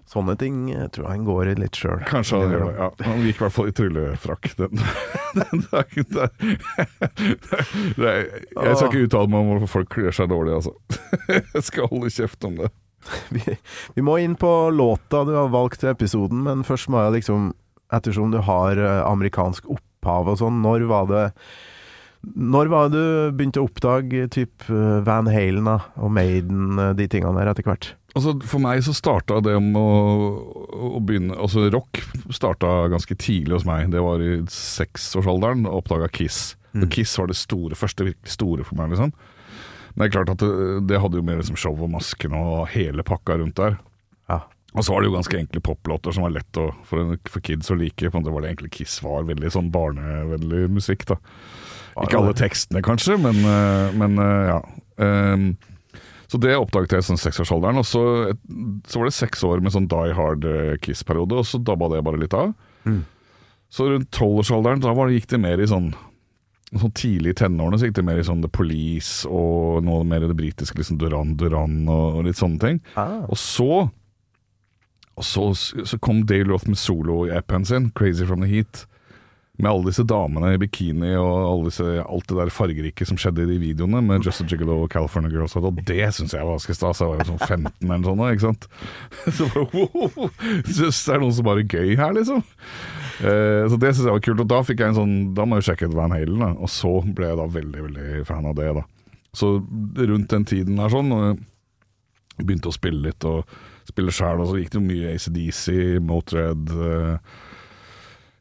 Sånne 0.09 0.33
ting 0.41 0.63
jeg 0.71 0.89
tror 0.95 1.05
jeg 1.05 1.19
han 1.19 1.25
går 1.27 1.51
i 1.51 1.55
litt 1.59 1.77
sjøl. 1.77 1.99
Kanskje 2.09 2.39
han 2.41 2.53
gjør 2.55 2.63
det. 2.65 2.71
Ja. 2.79 2.87
Han 3.05 3.19
gikk 3.27 3.35
i 3.35 3.43
hvert 3.43 3.53
fall 3.53 3.69
i 3.69 3.73
tryllefrakk 3.77 4.47
den, 4.57 4.81
den 5.37 5.65
dagen 5.69 6.07
der. 6.15 6.31
Er, 7.99 8.23
jeg 8.55 8.77
skal 8.79 8.89
ikke 8.89 9.05
uttale 9.05 9.29
meg 9.29 9.43
om 9.43 9.51
hvorfor 9.51 9.71
folk 9.75 9.91
kler 9.93 10.15
seg 10.15 10.31
dårlig, 10.31 10.55
altså. 10.57 10.73
Jeg 11.53 11.65
skal 11.67 11.89
holde 11.91 12.09
kjeft 12.13 12.47
om 12.47 12.57
det. 12.57 12.71
Vi, 13.31 13.43
vi 13.95 14.03
må 14.05 14.17
inn 14.23 14.33
på 14.39 14.49
låta 14.73 15.21
du 15.27 15.35
har 15.37 15.51
valgt 15.53 15.83
til 15.83 15.91
episoden, 15.91 16.41
men 16.47 16.65
først 16.67 16.89
må 16.91 17.03
jeg 17.05 17.19
liksom 17.21 17.51
Ettersom 17.89 18.29
du 18.29 18.37
har 18.45 18.77
eh, 18.77 18.99
amerikansk 19.01 19.65
opphav 19.73 20.27
og 20.29 20.35
sånn, 20.37 20.59
når 20.61 20.83
var 20.91 21.07
det 21.09 21.23
Når 22.19 22.67
var 22.71 22.89
du 22.91 23.01
begynte 23.31 23.61
å 23.61 23.69
oppdage 23.69 24.25
typ 24.35 24.65
eh, 24.67 24.99
Van 25.07 25.29
Halen 25.31 25.69
da, 25.69 25.77
og 25.95 26.11
Maiden, 26.11 26.75
eh, 26.75 26.91
de 26.99 27.07
tingene 27.11 27.39
der 27.39 27.51
etter 27.53 27.67
hvert? 27.67 27.93
Altså, 28.17 28.33
for 28.49 28.59
meg 28.63 28.81
så 28.83 28.93
starta 28.97 29.37
det 29.45 29.53
om 29.55 29.69
å, 29.77 29.89
å 30.97 30.99
begynne 31.05 31.37
Altså, 31.37 31.67
rock 31.71 32.01
starta 32.33 32.89
ganske 32.91 33.15
tidlig 33.21 33.59
hos 33.59 33.67
meg. 33.69 33.91
Det 33.93 34.03
var 34.03 34.23
i 34.23 34.39
seksårsalderen. 34.51 35.67
og 35.69 35.83
Oppdaga 35.83 36.09
Kiss. 36.11 36.57
Mm. 36.73 36.83
Og 36.83 36.93
Kiss 36.97 37.15
var 37.21 37.29
det 37.31 37.39
store, 37.39 37.77
første 37.79 38.09
virkelig 38.09 38.35
store 38.35 38.67
for 38.67 38.81
meg, 38.81 38.95
liksom. 38.95 39.13
Men 39.93 40.03
det 40.03 40.09
er 40.09 40.15
klart 40.17 40.33
at 40.35 40.43
det, 40.43 40.81
det 40.89 40.99
hadde 41.01 41.19
jo 41.19 41.25
mer 41.25 41.39
liksom 41.39 41.57
show 41.59 41.75
og 41.75 41.93
masken 41.93 42.35
og 42.37 42.67
hele 42.75 43.05
pakka 43.05 43.39
rundt 43.39 43.57
der. 43.59 43.79
Ja. 44.29 44.43
Og 44.75 44.85
så 44.85 44.93
var 44.93 45.01
det 45.01 45.09
jo 45.09 45.15
ganske 45.15 45.39
enkle 45.39 45.63
poplåter 45.65 46.13
som 46.13 46.27
var 46.27 46.35
lett 46.35 46.59
å, 46.61 46.69
for, 46.85 47.01
en, 47.01 47.17
for 47.29 47.45
kids 47.45 47.71
å 47.73 47.77
like. 47.79 48.11
På 48.11 48.19
en 48.19 48.23
måte 48.23 48.35
var 48.35 48.45
det 48.45 48.51
egentlig 48.53 48.75
Kiss 48.77 48.99
var 49.05 49.25
veldig 49.29 49.53
sånn 49.55 49.71
barnevennlig 49.73 50.67
musikk, 50.75 51.07
da. 51.09 51.17
Ikke 52.05 52.19
alle 52.21 52.35
tekstene, 52.37 52.83
kanskje, 52.85 53.17
men, 53.21 53.41
eh, 53.43 53.97
men 53.99 54.21
eh, 54.23 54.53
ja. 54.53 54.59
Um, 54.99 55.51
så 56.29 56.37
det 56.37 56.53
oppdaget 56.59 56.93
jeg 56.93 57.01
i 57.01 57.07
sånn 57.07 57.21
seksårsalderen. 57.21 57.79
Og 57.81 57.87
så, 57.89 58.01
så 58.85 58.99
var 58.99 59.09
det 59.09 59.15
seks 59.17 59.41
år 59.47 59.63
med 59.65 59.73
sånn 59.73 59.87
Die 59.89 60.13
Hard 60.17 60.45
eh, 60.45 60.75
Kiss-periode, 60.83 61.39
og 61.41 61.47
så 61.49 61.61
dabba 61.61 61.89
det 61.93 62.03
bare 62.05 62.21
litt 62.21 62.35
av. 62.37 62.53
Så 63.73 63.87
rundt 63.89 64.11
tolvårsalderen 64.13 64.83
da 64.83 64.93
var 64.97 65.09
det, 65.09 65.17
gikk 65.19 65.31
det 65.33 65.41
mer 65.45 65.61
i 65.61 65.69
sånn 65.69 65.91
Sånn 66.69 66.91
tidlig 66.93 67.31
i 67.33 67.37
tenårene 67.39 67.79
så 67.81 67.87
gikk 67.87 67.95
det 67.97 68.03
mer 68.05 68.19
i 68.21 68.23
sånn 68.27 68.43
The 68.43 68.49
Police 68.53 69.25
og 69.25 69.79
noe 69.81 70.03
mer 70.05 70.21
i 70.21 70.27
det 70.29 70.35
britiske, 70.37 70.77
liksom 70.77 70.99
Duran 71.01 71.31
Duran 71.33 71.79
og, 71.89 72.19
og 72.19 72.27
litt 72.27 72.37
sånne 72.37 72.61
ting. 72.61 72.77
Ah. 72.93 73.23
Og 73.25 73.39
så 73.41 73.87
og 75.19 75.25
så, 75.25 75.49
så 75.57 75.97
kom 75.99 76.21
Dale 76.29 76.47
Roth 76.47 76.69
med 76.69 76.79
solo-appen 76.79 77.65
sin, 77.65 77.89
'Crazy 77.91 78.27
From 78.29 78.45
The 78.45 78.47
Heat'. 78.47 78.85
Med 79.59 79.67
alle 79.67 79.89
disse 79.89 80.05
damene 80.07 80.53
i 80.55 80.59
bikini 80.61 81.11
og 81.19 81.65
disse, 81.67 81.83
alt 81.99 82.29
det 82.31 82.37
der 82.37 82.51
fargerike 82.53 83.03
som 83.07 83.17
skjedde 83.19 83.43
i 83.43 83.49
de 83.49 83.57
videoene 83.59 83.99
med 84.05 84.23
Just 84.23 84.39
a 84.45 84.47
Gigolo 84.47 84.77
og 84.85 84.93
California 84.93 85.31
Girls. 85.33 85.57
Og 85.59 85.81
det 85.83 86.05
syns 86.15 86.31
jeg 86.31 86.47
var 86.47 86.55
ganske 86.55 86.75
stas. 86.77 87.01
Jeg 87.03 87.11
var 87.11 87.19
jo 87.19 87.33
sånn 87.33 87.43
15 87.43 87.91
eller 87.91 88.07
sånn, 88.07 88.23
ikke 88.29 88.45
sant. 88.45 88.69
Så 89.35 89.49
bare, 89.51 89.65
wow, 89.73 90.31
Synes 90.63 91.03
det 91.03 91.15
er 91.17 91.21
noen 91.25 91.35
som 91.35 91.49
bare 91.49 91.65
er 91.65 91.75
gøy 91.75 91.91
her, 91.99 92.15
liksom. 92.15 92.39
Eh, 93.19 93.65
så 93.67 93.75
det 93.75 93.91
syns 93.91 94.05
jeg 94.07 94.15
var 94.15 94.23
kult. 94.29 94.45
Og 94.45 94.51
da 94.53 94.61
fikk 94.63 94.79
jeg 94.79 94.93
en 94.93 94.99
sånn 95.01 95.15
Da 95.35 95.43
må 95.43 95.57
jeg 95.57 95.65
jo 95.65 95.67
sjekke 95.73 95.89
ut 95.91 95.97
Van 95.99 96.15
Halen, 96.15 96.39
da. 96.39 96.53
Og 96.55 96.71
så 96.71 96.93
ble 97.03 97.33
jeg 97.33 97.41
da 97.41 97.49
veldig, 97.59 97.85
veldig 97.89 98.23
fan 98.31 98.47
av 98.47 98.55
det, 98.61 98.71
da. 98.79 98.85
Så 99.35 99.57
rundt 99.59 100.31
den 100.31 100.47
tiden 100.47 100.79
her 100.81 100.95
sånn, 100.95 101.11
begynte 102.39 102.71
å 102.71 102.75
spille 102.75 103.09
litt 103.09 103.27
og 103.27 103.43
spille 103.89 104.13
sjæl, 104.13 104.39
og 104.41 104.49
så 104.49 104.59
gikk 104.59 104.71
det 104.73 104.79
jo 104.79 104.87
mye 104.87 105.13
ACDC, 105.15 105.63
Motred 106.05 106.71
eh, 106.71 107.37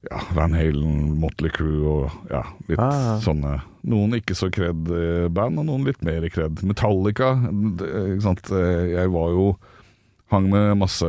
ja, 0.06 0.20
Van 0.36 0.54
Halen, 0.54 1.18
Motley 1.18 1.50
Crew 1.50 1.82
og 1.90 2.30
ja, 2.30 2.44
litt 2.68 2.78
Ah. 2.78 3.16
sånne 3.24 3.56
Noen 3.88 4.14
ikke 4.18 4.34
så 4.36 4.50
kred 4.52 4.86
eh, 4.92 5.28
band, 5.32 5.58
og 5.58 5.64
noen 5.66 5.86
litt 5.86 6.02
mer 6.04 6.26
kred. 6.30 6.60
Metallica, 6.66 7.30
ikke 7.40 8.20
sant. 8.22 8.50
Eh, 8.52 8.90
Jeg 8.98 9.10
var 9.14 9.30
jo 9.32 9.56
Hang 10.28 10.50
med 10.52 10.74
masse 10.76 11.08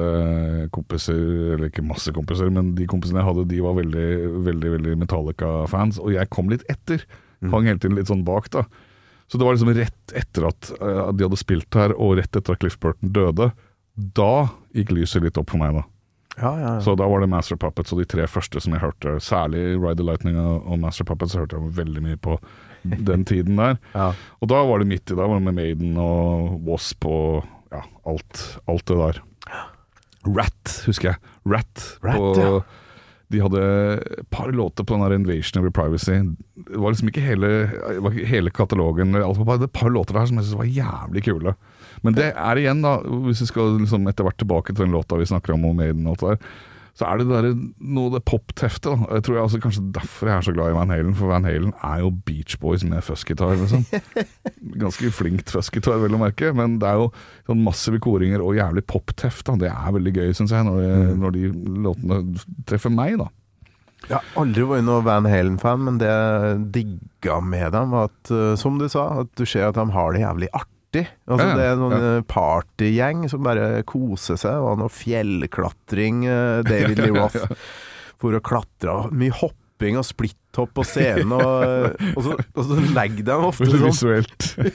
kompiser, 0.71 1.17
eller 1.57 1.67
ikke 1.67 1.83
masse 1.83 2.07
kompiser, 2.15 2.47
men 2.55 2.69
de 2.77 2.85
kompisene 2.87 3.19
jeg 3.19 3.27
hadde, 3.27 3.47
de 3.51 3.57
var 3.65 3.73
veldig, 3.75 4.05
veldig, 4.45 4.69
veldig 4.77 4.93
Metallica-fans, 5.01 5.97
og 5.99 6.13
jeg 6.15 6.29
kom 6.31 6.47
litt 6.53 6.63
etter. 6.71 7.03
Hang 7.51 7.67
hele 7.67 7.81
tiden 7.83 7.97
litt 7.99 8.07
sånn 8.07 8.23
bak, 8.23 8.47
da. 8.53 8.63
Så 9.27 9.35
det 9.37 9.43
var 9.43 9.57
liksom 9.57 9.73
rett 9.75 10.13
etter 10.15 10.47
at 10.47 10.71
eh, 10.79 11.11
de 11.19 11.27
hadde 11.27 11.37
spilt 11.41 11.75
her, 11.75 11.91
og 11.99 12.15
rett 12.21 12.31
etter 12.31 12.55
at 12.55 12.63
Cliff 12.63 12.79
Burton 12.79 13.11
døde. 13.11 13.49
Da 14.15 14.31
gikk 14.71 14.95
lyset 14.95 15.25
litt 15.27 15.37
opp 15.37 15.51
for 15.51 15.59
meg, 15.59 15.75
da. 15.81 15.83
Ja, 16.39 16.51
ja, 16.55 16.73
ja. 16.75 16.81
Så 16.81 16.95
da 16.99 17.07
var 17.09 17.19
det 17.23 17.29
Master 17.31 17.59
Puppets 17.59 17.93
og 17.93 17.99
de 18.01 18.07
tre 18.09 18.25
første 18.31 18.61
som 18.63 18.75
jeg 18.75 18.83
hørte. 18.83 19.17
Særlig 19.23 19.63
Ride 19.75 19.99
the 19.99 20.07
Lightning 20.07 20.39
og 20.39 20.65
og 20.69 20.79
Master 20.79 21.07
Puppets 21.07 21.35
hørte 21.35 21.57
jeg 21.57 21.75
veldig 21.77 22.03
mye 22.05 22.19
på 22.19 22.39
den 22.83 23.25
tiden 23.27 23.59
der. 23.59 23.79
Ja. 23.99 24.11
Og 24.39 24.51
da 24.51 24.63
var 24.67 24.79
det 24.79 24.87
midt 24.87 25.11
i, 25.11 25.15
da 25.17 25.27
var 25.27 25.39
det 25.39 25.47
med 25.49 25.57
Maiden 25.59 25.97
og 25.99 26.59
Wasp 26.67 27.05
og 27.09 27.43
ja, 27.73 27.83
alt, 28.07 28.43
alt 28.69 28.85
det 28.87 28.99
der. 28.99 29.23
Rat, 30.27 30.75
husker 30.87 31.13
jeg. 31.13 31.33
Rat. 31.47 31.87
Rat, 32.03 32.19
på, 32.19 32.29
ja. 32.39 32.59
De 33.29 33.41
hadde 33.43 33.61
et 34.17 34.29
par 34.33 34.49
låter 34.51 34.83
på 34.83 34.95
den 34.95 35.03
der 35.05 35.13
Invasion 35.13 35.59
of 35.59 35.67
Your 35.67 35.73
Privacy. 35.75 36.17
Det 36.65 36.79
var 36.81 36.89
liksom 36.89 37.11
ikke 37.11 37.21
hele, 37.21 37.49
hele 38.25 38.49
katalogen, 38.49 39.13
var 39.13 39.45
bare 39.45 39.67
et 39.69 39.75
par 39.75 39.91
låter 39.93 40.17
der 40.17 40.25
som 40.25 40.39
jeg 40.39 40.47
syntes 40.47 40.57
var 40.57 40.71
jævlig 40.79 41.23
kule. 41.27 41.53
Men 42.05 42.17
det 42.17 42.31
er 42.31 42.59
igjen, 42.61 42.83
da, 42.85 42.97
hvis 43.27 43.43
vi 43.43 43.51
skal 43.51 43.77
liksom 43.79 44.07
etter 44.09 44.27
hvert 44.27 44.39
tilbake 44.39 44.75
til 44.75 44.85
den 44.85 44.95
låta 44.95 45.19
vi 45.19 45.29
snakker 45.29 45.55
om, 45.55 45.67
om 45.69 45.79
Maiden 45.79 46.07
og 46.07 46.15
alt 46.15 46.25
det 46.25 46.35
der, 46.35 46.67
så 46.99 47.07
er 47.07 47.21
det 47.21 47.29
der, 47.29 47.45
noe 47.95 48.11
det 48.11 48.19
popteftet. 48.27 49.05
Jeg 49.07 49.23
tror 49.23 49.35
jeg 49.37 49.43
altså 49.45 49.59
Kanskje 49.63 49.83
derfor 49.95 50.27
jeg 50.27 50.35
er 50.35 50.45
så 50.49 50.53
glad 50.55 50.73
i 50.73 50.75
Van 50.75 50.91
Halen, 50.91 51.13
for 51.15 51.31
Van 51.31 51.47
Halen 51.47 51.71
er 51.85 52.01
jo 52.03 52.11
Beach 52.27 52.57
Boys 52.59 52.83
med 52.83 53.05
fuzzgitar, 53.05 53.53
liksom. 53.55 53.85
Ganske 54.83 55.11
flinkt 55.15 55.53
fuzzgitar, 55.53 56.01
vel 56.01 56.17
å 56.17 56.21
merke, 56.21 56.51
men 56.55 56.75
det 56.81 56.89
er 56.89 56.99
jo 56.99 57.09
sånn 57.47 57.63
massive 57.63 58.01
koringer 58.03 58.43
og 58.43 58.57
jævlig 58.59 58.83
popteft. 58.89 59.53
Det 59.61 59.71
er 59.71 59.95
veldig 59.95 60.15
gøy, 60.17 60.33
syns 60.35 60.55
jeg, 60.55 60.67
når, 60.67 60.81
det, 60.83 61.19
når 61.21 61.37
de 61.37 61.51
låtene 61.87 62.19
treffer 62.67 62.93
meg, 62.93 63.15
da. 63.21 63.29
Jeg 64.09 64.15
har 64.15 64.41
aldri 64.41 64.65
vært 64.65 64.85
noen 64.87 65.05
Van 65.05 65.27
Halen-fan, 65.27 65.85
men 65.85 66.01
det 66.01 66.09
jeg 66.09 66.59
digga 66.75 67.39
med 67.45 67.71
dem, 67.75 67.95
var 67.95 68.09
at, 68.09 68.33
eh, 68.33 68.53
som 68.59 68.79
du 68.79 68.87
sa, 68.91 69.21
at 69.23 69.31
du 69.39 69.45
ser 69.47 69.69
at 69.69 69.79
de 69.79 69.87
har 69.95 70.15
det 70.15 70.25
jævlig 70.25 70.51
artig. 70.51 70.78
Altså, 70.97 71.45
Ja, 71.45 71.49
ja, 71.51 71.55
det 71.59 71.65
er 71.69 71.75
noen 71.77 71.93
ja. 71.95 72.11
eh, 72.17 72.23
partygjeng 72.27 73.27
som 73.29 73.43
bare 73.45 73.83
koser 73.89 74.39
seg, 74.41 74.57
og 74.65 74.79
noe 74.81 74.89
fjellklatring. 74.89 76.23
eh, 76.25 76.61
David 76.65 76.99
Lee 77.03 77.13
Roth 77.13 77.45
for 78.19 78.33
å 78.35 78.41
klatre. 78.43 79.11
Mye 79.13 79.31
hopping 79.31 79.55
hopping 79.79 79.97
og 79.97 80.03
splitthopp 80.03 80.73
på 80.75 80.83
scenen, 80.83 81.31
og, 81.31 81.95
og, 82.17 82.23
så, 82.25 82.33
og 82.59 82.65
så 82.67 82.77
legger 82.93 83.23
de 83.23 83.35
ofte 83.47 83.69
sånn. 83.71 84.25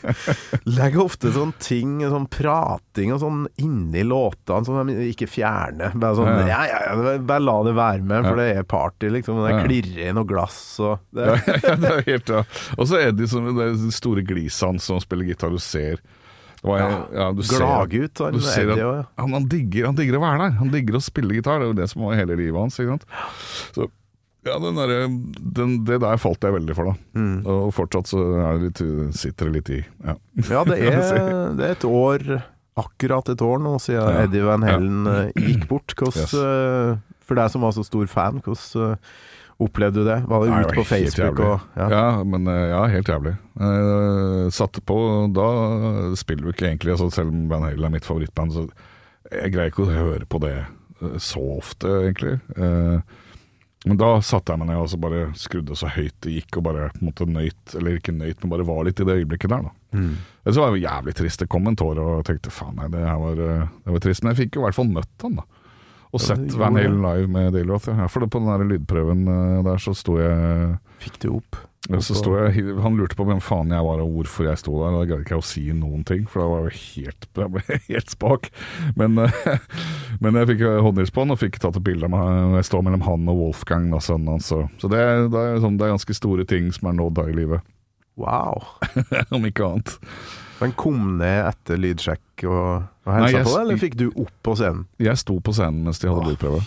Legger 0.79 1.03
ofte 1.05 1.33
sånn 1.35 1.53
ting, 1.61 1.99
sånn 2.09 2.25
prating 2.33 3.13
og 3.13 3.21
sånn 3.21 3.43
inni 3.61 4.05
låtene 4.09 4.65
som 4.65 4.89
de 4.89 5.11
ikke 5.11 5.29
fjerner. 5.29 5.93
Bare 5.95 6.17
sånn 6.17 6.33
Ja. 6.33 6.47
ja, 6.49 6.63
ja, 6.71 6.81
ja, 6.89 7.17
bare 7.21 7.45
la 7.45 7.59
det 7.69 7.75
være 7.77 8.03
med, 8.03 8.25
for 8.25 8.41
det 8.41 8.49
er 8.57 8.65
party, 8.69 9.11
liksom. 9.13 9.43
Det 9.45 9.59
klirrer 9.67 10.09
i 10.11 10.15
noe 10.17 10.25
glass 10.29 10.59
og 10.81 11.01
det, 11.15 11.29
Ja, 11.29 11.37
ja, 11.69 11.77
det 11.85 11.91
er 11.93 12.05
helt, 12.09 12.33
ja. 12.39 12.45
Og 12.79 12.89
så 12.89 13.01
er 13.03 13.13
det 13.13 13.29
er 13.29 13.77
de 13.85 13.93
store 13.95 14.25
glisene 14.25 14.81
som 14.83 15.01
spiller 15.05 15.29
gitar, 15.29 15.53
du 15.53 15.61
ser 15.63 16.01
var, 16.65 16.81
ja, 17.13 17.27
du 17.37 17.43
ser- 17.45 17.61
Glaggutt, 17.61 18.23
han 18.25 18.33
du 18.33 18.41
ser 18.41 18.71
at- 18.73 19.11
han, 19.21 19.35
han, 19.37 19.45
digger, 19.53 19.85
han 19.91 19.99
digger 19.99 20.17
å 20.17 20.23
være 20.23 20.47
der. 20.47 20.55
Han 20.63 20.71
digger 20.73 20.97
å 20.97 21.03
spille 21.05 21.37
gitar. 21.37 21.61
Det 21.61 21.67
er 21.67 21.73
jo 21.75 21.77
det 21.77 21.89
som 21.93 22.07
var 22.07 22.17
hele 22.17 22.39
livet 22.41 22.57
hans. 22.57 22.79
Ikke 22.81 22.95
sant? 22.95 23.05
Så 23.77 23.91
ja, 24.45 24.57
den 24.61 24.77
derre- 24.79 25.53
den, 25.59 25.77
det 25.89 26.01
der 26.05 26.19
falt 26.21 26.43
jeg 26.45 26.53
veldig 26.57 26.75
for, 26.77 26.91
da. 26.93 27.21
Mm. 27.21 27.37
Og 27.49 27.71
fortsatt 27.77 28.11
så 28.11 28.23
er 28.39 28.59
det 28.59 28.67
litt, 28.69 28.83
sitter 29.17 29.49
det 29.51 29.55
litt 29.59 29.71
i. 29.77 29.81
Ja, 30.05 30.17
Ja, 30.51 30.65
det 30.69 30.79
er, 30.91 31.55
det 31.59 31.69
er 31.71 31.77
et 31.79 31.87
år, 31.89 32.27
akkurat 32.81 33.29
et 33.33 33.43
år 33.47 33.63
nå, 33.63 33.77
siden 33.83 34.03
Ja. 34.03 34.25
Eddie 34.27 34.43
Van 34.47 34.63
Hellen 34.67 35.05
ja. 35.07 35.21
gikk 35.39 35.69
bort. 35.71 35.95
Hvordan, 35.99 36.21
Yes. 36.25 36.35
eh, 36.35 36.97
for 37.25 37.39
deg 37.41 37.51
som 37.55 37.63
var 37.65 37.73
så 37.73 37.85
stor 37.87 38.07
fan, 38.11 38.43
hvordan 38.45 38.91
eh, 38.93 39.15
opplevde 39.65 40.03
du 40.03 40.09
det? 40.11 40.17
Var 40.29 40.43
det 40.43 40.51
Nei, 40.51 40.63
ute 40.67 40.75
på 40.77 40.85
Facebook 40.89 41.39
og 41.41 41.79
ja. 41.79 42.03
Men 42.27 42.49
eh, 42.51 42.65
ja, 42.75 42.83
helt 42.91 43.09
jævlig. 43.09 43.37
Eh, 43.63 44.51
satte 44.53 44.83
på 44.85 44.97
Da 45.33 45.47
spiller 46.19 46.45
du 46.45 46.51
ikke 46.53 46.67
egentlig 46.73 46.91
altså, 46.97 47.07
Selv 47.15 47.31
om 47.31 47.45
Van 47.49 47.63
Hellen 47.69 47.87
er 47.87 47.95
mitt 47.95 48.05
favorittband, 48.09 48.53
så 48.53 48.67
jeg 49.33 49.55
greier 49.55 49.71
ikke 49.73 49.87
å 49.87 49.95
høre 49.95 50.27
på 50.29 50.41
det 50.43 50.53
eh, 50.59 51.15
så 51.23 51.41
ofte, 51.57 51.89
egentlig. 52.11 52.35
Eh, 52.59 52.99
men 53.85 53.99
da 54.01 54.11
satte 54.25 54.55
jeg 54.55 54.61
meg 54.63 54.71
ned 54.71 54.81
og 54.81 54.87
så 54.89 54.99
bare 55.01 55.25
skrudde 55.37 55.77
så 55.77 55.91
høyt 55.93 56.15
det 56.25 56.39
gikk, 56.39 56.57
og 56.57 56.67
bare 56.71 56.87
måtte 57.05 57.27
nøyt, 57.29 57.75
eller 57.77 57.99
ikke 57.99 58.15
nøyt, 58.17 58.39
men 58.41 58.53
bare 58.55 58.65
var 58.69 58.87
litt 58.89 59.03
i 59.03 59.05
det 59.05 59.19
øyeblikket 59.21 59.53
der, 59.53 59.67
da. 59.67 59.75
Mm. 59.95 60.15
Det 60.47 60.55
var 60.57 60.73
jo 60.73 60.81
jævlig 60.81 61.15
trist. 61.19 61.43
Det 61.43 61.51
kom 61.53 61.69
en 61.69 61.77
tåre, 61.77 62.01
og 62.01 62.23
jeg 62.23 62.29
tenkte 62.31 62.55
faen, 62.55 62.79
nei, 62.81 62.89
det 62.93 63.03
her 63.05 63.21
var, 63.21 63.43
eh, 63.45 63.67
det 63.85 63.97
var 63.97 64.05
trist. 64.07 64.25
Men 64.25 64.33
jeg 64.33 64.41
fikk 64.41 64.57
jo 64.57 64.63
i 64.63 64.67
hvert 64.67 64.79
fall 64.79 64.89
møtt 64.89 65.27
han, 65.27 65.37
da. 65.43 65.45
Og 66.15 66.21
Ja, 66.23 66.27
sett 66.31 66.57
Van 66.57 66.79
Halen 66.79 67.03
live 67.03 67.29
med 67.29 67.53
Daily 67.53 67.73
Roth. 67.75 67.91
Ja. 67.91 68.07
For 68.09 68.25
på 68.25 68.41
den 68.41 68.51
der 68.53 68.69
lydprøven 68.71 69.25
eh, 69.29 69.63
der 69.67 69.83
så 69.83 69.95
sto 69.99 70.17
jeg 70.21 70.77
Fikk 71.03 71.19
du 71.25 71.33
opp? 71.35 71.59
Ja, 71.91 71.99
jeg, 72.01 72.77
Han 72.81 72.97
lurte 72.97 73.17
på 73.19 73.27
hvem 73.29 73.43
faen 73.45 73.73
jeg 73.75 73.85
var 73.85 74.01
og 74.01 74.13
hvorfor 74.15 74.49
jeg 74.49 74.61
sto 74.63 74.79
der. 74.81 74.95
Da 74.95 75.03
gadd 75.11 75.25
ikke 75.25 75.35
jeg 75.37 75.43
å 75.43 75.47
si 75.47 75.65
noen 75.77 76.05
ting, 76.09 76.25
for 76.31 76.41
da 76.41 76.47
var 76.49 76.71
jeg 76.71 76.81
helt, 76.85 77.29
jeg 77.43 77.53
ble 77.57 77.79
helt 77.91 78.15
spak. 78.15 78.49
Men, 78.97 79.21
eh, 79.27 79.69
men 80.25 80.41
jeg 80.41 80.55
fikk 80.55 80.65
håndhils 80.87 81.13
på 81.15 81.25
han 81.27 81.35
og 81.37 81.43
fikk 81.43 81.61
tatt 81.61 81.77
et 81.81 81.87
bilde 81.87 82.09
av 82.09 82.15
meg. 82.15 82.57
Jeg 82.61 82.71
står 82.71 82.87
mellom 82.89 83.05
han 83.09 83.29
og 83.33 83.43
Wolfgang, 83.43 83.91
da, 83.93 84.01
sønnen 84.05 84.37
hans. 84.37 84.49
Så, 84.53 84.65
så 84.81 84.91
det, 84.93 85.05
det, 85.35 85.45
er 85.45 85.61
sånn, 85.65 85.77
det 85.81 85.89
er 85.89 85.95
ganske 85.97 86.17
store 86.17 86.49
ting 86.49 86.73
som 86.75 86.89
er 86.91 86.99
nådd 87.03 87.21
da 87.21 87.29
i 87.29 87.37
livet, 87.37 87.71
Wow. 88.15 88.63
om 89.35 89.47
ikke 89.47 89.67
annet. 89.67 89.97
Han 90.61 90.73
kom 90.79 91.17
ned 91.19 91.49
etter 91.49 91.81
lydsjekk 91.83 92.45
og, 92.47 92.85
og 93.05 93.17
hilsa 93.19 93.43
på 93.43 93.51
deg, 93.51 93.61
eller 93.65 93.81
fikk 93.81 93.97
du 93.99 94.07
opp 94.13 94.35
på 94.47 94.55
scenen? 94.61 94.85
Jeg 95.03 95.19
sto 95.19 95.41
på 95.43 95.55
scenen 95.57 95.83
mens 95.83 95.99
de 95.99 96.13
hadde 96.13 96.29
lydprøve. 96.31 96.63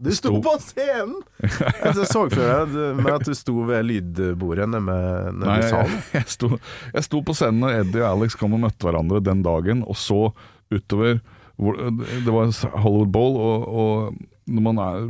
Du 0.00 0.08
sto 0.16 0.30
Sto- 0.32 0.40
på 0.46 0.52
scenen! 0.64 1.16
Jeg 1.84 2.06
så 2.08 2.22
for 2.32 2.94
meg 2.96 3.10
at- 3.18 3.26
du 3.28 3.34
sto 3.36 3.52
ved 3.68 3.84
lydbordet 3.84 4.68
nede 4.72 4.80
ved 4.86 5.40
Nei, 5.42 5.58
i 5.58 5.60
jeg, 5.60 5.70
salen. 5.74 5.98
jeg, 6.16 6.24
sto, 6.32 6.48
jeg 6.94 7.04
sto 7.04 7.20
på 7.28 7.34
scenen 7.36 7.60
når 7.66 7.76
Eddie 7.82 8.00
og 8.06 8.08
Alex 8.14 8.38
kom 8.40 8.56
og 8.56 8.62
møtte 8.64 8.88
hverandre 8.88 9.20
den 9.28 9.42
dagen, 9.44 9.84
og 9.84 9.98
så 10.00 10.30
utover 10.72 11.20
hvor, 11.60 11.76
Det 11.76 12.32
var 12.32 12.48
Hollywood 12.80 13.12
Bowl, 13.12 13.34
og, 13.36 13.68
og 13.68 14.14
når 14.50 14.62
man 14.66 14.78
er 14.82 15.04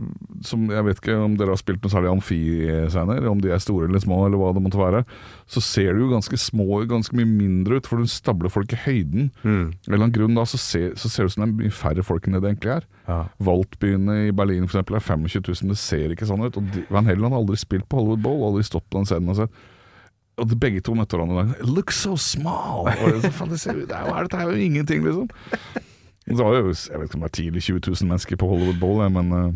som, 0.46 0.62
Jeg 0.70 0.84
vet 0.86 1.00
ikke 1.02 1.16
om 1.20 1.34
dere 1.40 1.52
har 1.54 1.60
spilt 1.60 1.82
noe 1.84 1.92
særlig 1.92 2.10
amfiscener, 2.12 3.26
om 3.28 3.40
de 3.42 3.50
er 3.52 3.60
store 3.60 3.88
eller 3.88 4.00
små, 4.04 4.20
eller 4.26 4.40
hva 4.40 4.52
det 4.56 4.62
måtte 4.64 4.80
være. 4.80 5.02
Så 5.50 5.60
ser 5.64 5.94
de 5.96 6.04
jo 6.04 6.10
ganske 6.12 6.38
små, 6.40 6.82
ganske 6.88 7.16
mye 7.18 7.28
mindre 7.28 7.80
ut, 7.80 7.88
for 7.90 8.00
du 8.00 8.06
stabler 8.08 8.52
folk 8.52 8.72
i 8.76 8.80
høyden. 8.84 9.30
Av 9.42 9.50
en 9.50 9.72
eller 9.88 9.98
annen 10.04 10.14
grunn 10.16 10.38
da, 10.38 10.44
så 10.48 10.60
ser, 10.60 10.94
så 11.00 11.10
ser 11.12 11.24
det 11.26 11.32
ut 11.32 11.36
som 11.36 11.44
det 11.44 11.50
er 11.50 11.58
mye 11.64 11.74
færre 11.80 12.04
folk 12.06 12.28
enn 12.28 12.36
det 12.38 12.42
det 12.44 12.52
egentlig 12.54 12.74
er. 12.78 12.86
Ja. 13.10 13.18
Waltbyene 13.42 14.16
i 14.28 14.32
Berlin 14.36 14.68
for 14.68 14.78
eksempel 14.78 14.96
er 15.00 15.04
25 15.04 15.42
000, 15.64 15.74
det 15.74 15.80
ser 15.82 16.14
ikke 16.14 16.28
sånn 16.30 16.46
ut. 16.46 16.56
Og 16.60 16.70
de, 16.76 16.86
Van 16.92 17.08
Helland 17.10 17.34
har 17.34 17.42
aldri 17.42 17.58
spilt 17.60 17.88
på 17.90 18.00
Hollywood 18.00 18.24
Bowl, 18.24 18.46
aldri 18.52 18.64
stått 18.68 18.86
på 18.88 19.00
den 19.00 19.08
scenen 19.10 19.32
og 19.34 19.40
sett. 19.42 19.60
Og 20.40 20.48
de, 20.48 20.56
begge 20.56 20.80
to 20.80 20.94
møtte 20.96 21.18
hverandre 21.18 21.42
i 21.42 21.48
dag. 21.50 21.66
'Look 21.68 21.90
so 21.92 22.14
small! 22.16 22.86
Og 22.88 23.06
det, 23.12 23.18
så, 23.26 23.32
faen, 23.34 23.50
det, 23.52 23.58
ser, 23.60 23.80
det 23.84 23.92
er 23.92 24.06
jo, 24.08 24.14
er- 24.16 24.28
dette 24.28 24.38
er 24.40 24.48
jo 24.54 24.62
ingenting, 24.70 25.04
liksom. 25.04 25.26
Det 26.30 26.44
var 26.44 26.56
jo, 26.56 26.70
jeg 26.70 27.00
vet 27.00 27.10
ikke 27.10 27.18
om 27.18 27.26
det 27.26 27.30
er 27.30 27.36
10 27.36 27.50
eller 27.50 27.66
20 27.66 27.82
000 27.88 28.08
mennesker 28.12 28.40
på 28.40 28.48
Hollywood 28.50 28.80
Bowl, 28.82 29.02
men 29.10 29.34
uh... 29.34 29.50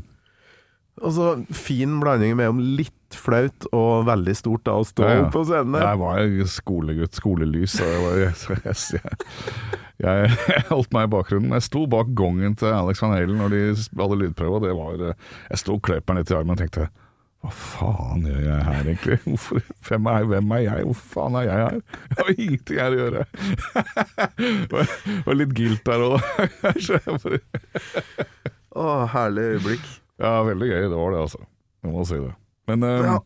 Og 1.03 1.11
så 1.11 1.29
fin 1.51 1.97
blanding 1.99 2.37
mellom 2.39 2.61
litt 2.79 3.17
flaut 3.19 3.67
og 3.75 4.07
veldig 4.07 4.35
stort 4.39 4.63
da 4.67 4.77
å 4.79 4.85
stå 4.87 5.07
Ja, 5.07 5.15
ja. 5.25 5.25
på 5.35 5.43
scenen 5.47 5.79
jeg 5.83 6.01
var 6.01 6.51
skolegutt, 6.51 7.19
skolelys, 7.19 7.75
og 7.83 7.91
jeg, 7.91 8.03
var, 8.05 8.21
jeg, 8.23 8.35
jeg, 8.69 9.17
jeg, 10.05 10.37
jeg 10.55 10.67
holdt 10.71 10.95
meg 10.95 11.09
i 11.09 11.13
bakgrunnen. 11.17 11.57
Jeg 11.59 11.67
sto 11.67 11.83
bak 11.91 12.15
gongen 12.19 12.55
til 12.59 12.71
Alex 12.75 13.03
Van 13.03 13.17
Halen 13.17 13.43
når 13.43 13.55
de 13.57 13.65
hadde 13.75 14.21
lydprøve, 14.23 14.63
det 14.67 14.77
var 14.79 15.09
eh, 15.11 15.19
Jeg 15.51 15.65
sto 15.65 15.79
og 15.79 15.83
kløp 15.87 16.11
meg 16.11 16.23
litt 16.23 16.35
i 16.35 16.39
armen 16.39 16.55
og 16.55 16.63
tenkte 16.63 16.89
hva 17.45 17.51
faen 17.53 18.23
gjør 18.25 18.39
jeg 18.41 18.61
her 18.65 18.87
egentlig? 18.89 19.17
Hvorfor, 19.27 19.65
hvem, 19.85 20.07
er, 20.09 20.29
hvem 20.31 20.53
er 20.57 20.61
jeg? 20.65 20.85
Hvor 20.89 21.01
faen 21.13 21.35
er 21.37 21.45
jeg 21.45 21.59
her? 21.61 21.83
Jeg 22.09 22.17
har 22.21 22.31
ingenting 22.35 22.79
her 22.81 22.95
å 22.95 23.01
gjøre. 23.03 23.25
Det 24.39 24.71
var, 24.73 24.95
var 25.27 25.37
litt 25.37 25.53
guilt 25.59 25.85
der 25.85 26.05
òg. 26.07 26.17
Å, 28.75 28.87
herlig 29.13 29.45
øyeblikk. 29.53 29.85
Ja, 30.25 30.33
veldig 30.47 30.71
gøy. 30.71 30.81
Det 30.89 30.99
var 31.03 31.13
det, 31.13 31.21
altså. 31.27 31.45
Jeg 31.85 31.93
må 31.93 32.05
si 32.09 32.21
det. 32.23 32.33
Men, 32.71 32.87
um, 32.89 33.09
Ja, 33.11 33.19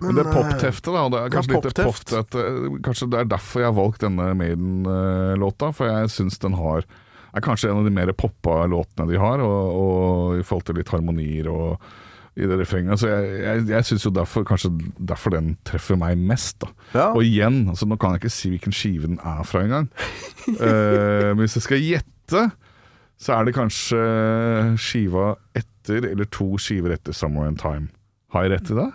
men, 0.00 0.16
det 0.16 0.24
eh, 0.24 0.32
popteftet, 0.32 0.92
da. 0.96 1.02
Det 1.12 1.20
er 1.20 1.34
kanskje 1.36 1.52
ja, 1.52 1.58
litt 1.58 1.68
det 1.68 1.86
popteft. 1.90 2.08
popteft, 2.08 2.38
eh, 2.40 2.78
Kanskje 2.88 3.10
det 3.12 3.20
er 3.20 3.32
derfor 3.34 3.62
jeg 3.62 3.68
har 3.68 3.76
valgt 3.82 4.06
denne 4.06 4.30
Maiden-låta. 4.40 5.74
For 5.76 5.92
jeg 5.92 6.14
syns 6.14 6.40
den 6.40 6.56
har 6.56 6.88
er 7.32 7.44
kanskje 7.44 7.68
en 7.68 7.82
av 7.82 7.86
de 7.86 7.92
mer 7.92 8.12
poppa 8.16 8.62
låtene 8.68 9.06
de 9.08 9.20
har, 9.20 9.40
og, 9.44 9.76
og 9.76 10.40
i 10.40 10.42
forhold 10.44 10.66
til 10.68 10.80
litt 10.80 10.90
harmonier 10.92 11.48
og 11.52 11.92
i 12.36 12.48
det 12.48 12.58
refrenget. 12.60 13.00
Så 13.00 13.10
jeg, 13.10 13.28
jeg, 13.42 13.64
jeg 13.68 13.88
syns 13.88 14.06
jo 14.06 14.12
derfor 14.14 14.44
kanskje 14.48 14.70
derfor 14.96 15.34
den 15.34 15.54
treffer 15.68 15.98
meg 16.00 16.20
mest, 16.20 16.58
da. 16.64 16.70
Ja. 16.94 17.06
Og 17.12 17.26
igjen, 17.26 17.66
altså 17.68 17.88
nå 17.88 17.98
kan 18.00 18.14
jeg 18.14 18.22
ikke 18.22 18.34
si 18.34 18.52
hvilken 18.54 18.76
skive 18.76 19.10
den 19.10 19.20
er 19.20 19.42
fra 19.48 19.64
engang. 19.66 19.90
uh, 20.48 21.32
men 21.34 21.44
hvis 21.44 21.58
jeg 21.60 21.66
skal 21.68 21.84
gjette, 21.84 22.46
så 23.22 23.36
er 23.36 23.46
det 23.46 23.56
kanskje 23.56 24.02
skiva 24.80 25.34
etter, 25.58 26.08
eller 26.10 26.28
to 26.32 26.56
skiver 26.58 26.96
etter 26.96 27.14
'Summer 27.14 27.46
in 27.50 27.60
Time'. 27.60 27.92
Har 28.32 28.46
jeg 28.46 28.54
rett 28.56 28.72
i 28.72 28.78
det? 28.80 28.90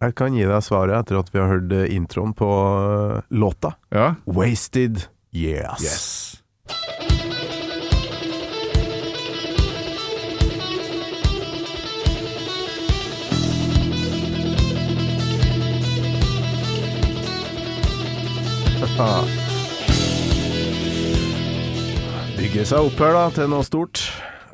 Jeg 0.00 0.14
kan 0.16 0.32
gi 0.32 0.46
deg 0.48 0.64
svaret 0.64 0.96
etter 0.96 1.18
at 1.20 1.28
vi 1.32 1.38
har 1.42 1.50
hørt 1.50 1.72
eh, 1.76 1.90
introen 1.92 2.32
på 2.36 2.48
eh, 2.48 3.26
låta. 3.36 3.74
Ja? 3.92 4.14
Wasted 4.24 5.04
Years. 5.36 5.84
Yes. 5.84 6.06
Bygge 22.40 22.62
seg 22.64 22.86
opp 22.88 22.96
her 23.02 23.12
da 23.12 23.26
til 23.36 23.50
noe 23.52 23.60
stort. 23.66 24.00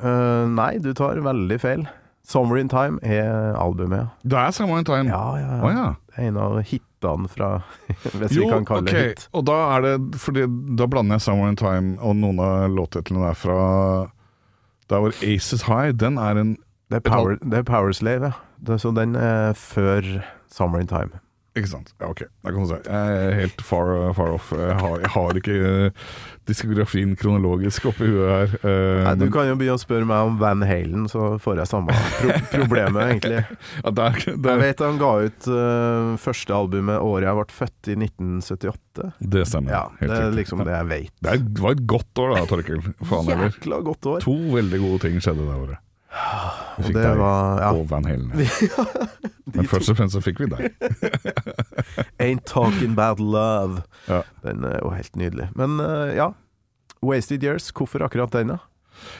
Uh, 0.01 0.43
nei, 0.51 0.73
du 0.83 0.89
tar 0.97 1.15
veldig 1.23 1.57
feil. 1.63 1.85
'Summer 2.27 2.57
in 2.59 2.67
Time' 2.67 2.99
er 3.07 3.55
albumet. 3.55 4.07
Det 4.23 4.35
er 4.37 4.51
'Summer 4.51 4.79
in 4.79 4.85
Time'. 4.85 5.07
Ja, 5.07 5.35
ja, 5.39 5.55
ja. 5.55 5.61
Oh, 5.63 5.71
ja. 5.71 5.93
Det 6.11 6.17
er 6.17 6.21
en 6.27 6.37
av 6.37 6.57
hitene 6.59 7.27
fra 7.31 7.61
Hvis 8.19 8.31
Jo, 8.35 8.41
vi 8.43 8.49
kan 8.51 8.65
kalle 8.67 8.81
okay. 8.81 8.93
det 8.93 9.07
hit. 9.07 9.27
og 9.31 9.45
da 9.47 9.53
er 9.77 9.81
det 9.85 9.93
Fordi 10.19 10.43
da 10.75 10.85
blander 10.91 11.15
jeg 11.15 11.21
'Summer 11.21 11.47
in 11.47 11.55
Time' 11.55 11.95
og 12.03 12.15
noen 12.19 12.39
av 12.43 12.67
låttitlene 12.73 13.23
der 13.29 13.33
fra 13.33 13.57
Der 14.89 14.99
hvor 14.99 15.11
'Aces 15.23 15.61
High', 15.69 15.91
den 15.95 16.17
er 16.17 16.35
en 16.37 16.57
Det 16.91 16.95
er, 17.05 17.09
power, 17.09 17.35
det 17.43 17.53
er 17.53 17.63
Powerslave, 17.63 18.25
ja. 18.25 18.31
Det, 18.67 18.81
så 18.81 18.91
den 18.91 19.15
er 19.15 19.53
før 19.53 20.01
'Summer 20.51 20.79
in 20.79 20.87
Time'. 20.87 21.19
Ikke 21.57 21.69
sant. 21.71 21.93
Ja, 21.97 22.09
ok. 22.13 22.25
Da 22.45 22.51
kan 22.53 22.63
du 22.63 22.69
si. 22.69 22.77
Jeg 22.85 23.21
er 23.27 23.37
helt 23.41 23.61
far, 23.65 23.93
far 24.17 24.33
off. 24.35 24.51
Jeg 24.53 24.75
har, 24.81 24.97
jeg 25.01 25.11
har 25.15 25.39
ikke 25.39 25.55
eh, 25.67 26.11
diskografien 26.47 27.15
kronologisk 27.19 27.87
oppi 27.89 28.07
huet 28.07 28.29
her. 28.29 28.53
Uh, 28.61 29.01
Nei, 29.07 29.13
du 29.19 29.25
men- 29.25 29.33
kan 29.33 29.49
jo 29.49 29.55
begynne 29.59 29.75
å 29.79 29.81
spørre 29.81 30.07
meg 30.07 30.29
om 30.29 30.37
Van 30.39 30.61
Halen, 30.69 31.07
så 31.11 31.33
får 31.43 31.63
jeg 31.63 31.71
samme 31.71 31.95
pro 32.19 32.35
problemet, 32.53 33.01
egentlig. 33.09 33.41
ja, 33.83 33.93
der, 33.99 34.19
Jeg 34.29 34.61
vet 34.61 34.85
han 34.85 35.01
ga 35.01 35.11
ut 35.25 35.49
uh, 35.51 36.13
første 36.23 36.55
albumet 36.55 37.01
året 37.03 37.27
jeg 37.27 37.39
ble 37.41 37.57
født, 37.57 37.91
i 37.91 37.97
1978. 38.05 39.09
det 39.35 39.43
stemmer. 39.49 39.73
Ja, 39.75 39.83
Helt 39.99 40.13
det 40.13 40.21
er 40.27 40.37
liksom 40.37 40.63
det 40.67 40.77
jeg 40.77 40.89
vet. 40.93 41.11
Det 41.25 41.65
var 41.65 41.75
et 41.75 41.83
godt 41.89 42.23
år 42.23 42.35
da, 42.37 42.45
Torkel. 42.53 42.85
Faen 43.01 43.33
heller. 43.33 43.51
Jækla 43.51 43.81
godt 43.91 44.11
år. 44.13 44.23
To 44.27 44.37
veldig 44.55 44.83
gode 44.85 45.03
ting 45.07 45.19
skjedde 45.23 45.43
det 45.49 45.57
året. 45.65 45.83
Vi 46.77 46.87
fikk 46.87 46.97
deg 46.97 47.17
var 47.19 47.61
ja, 47.61 47.69
og 47.75 47.87
Van 47.89 48.05
Halen. 48.07 48.31
Men 49.53 49.67
først 49.69 49.91
og 49.91 49.97
fremst 49.99 50.15
så 50.15 50.21
fikk 50.23 50.39
vi 50.43 50.49
deg. 50.51 50.71
Ain't 52.23 52.45
Talking 52.49 52.93
About 52.95 53.19
Love. 53.19 53.83
Ja. 54.07 54.21
Den 54.45 54.63
er 54.67 54.79
jo 54.83 54.93
helt 54.95 55.19
nydelig. 55.19 55.49
Men 55.57 55.79
eh, 55.83 56.15
ja, 56.17 56.31
Wasted 57.03 57.43
Years, 57.43 57.71
hvorfor 57.75 58.05
akkurat 58.05 58.33
den, 58.33 58.55
da? 58.55 58.61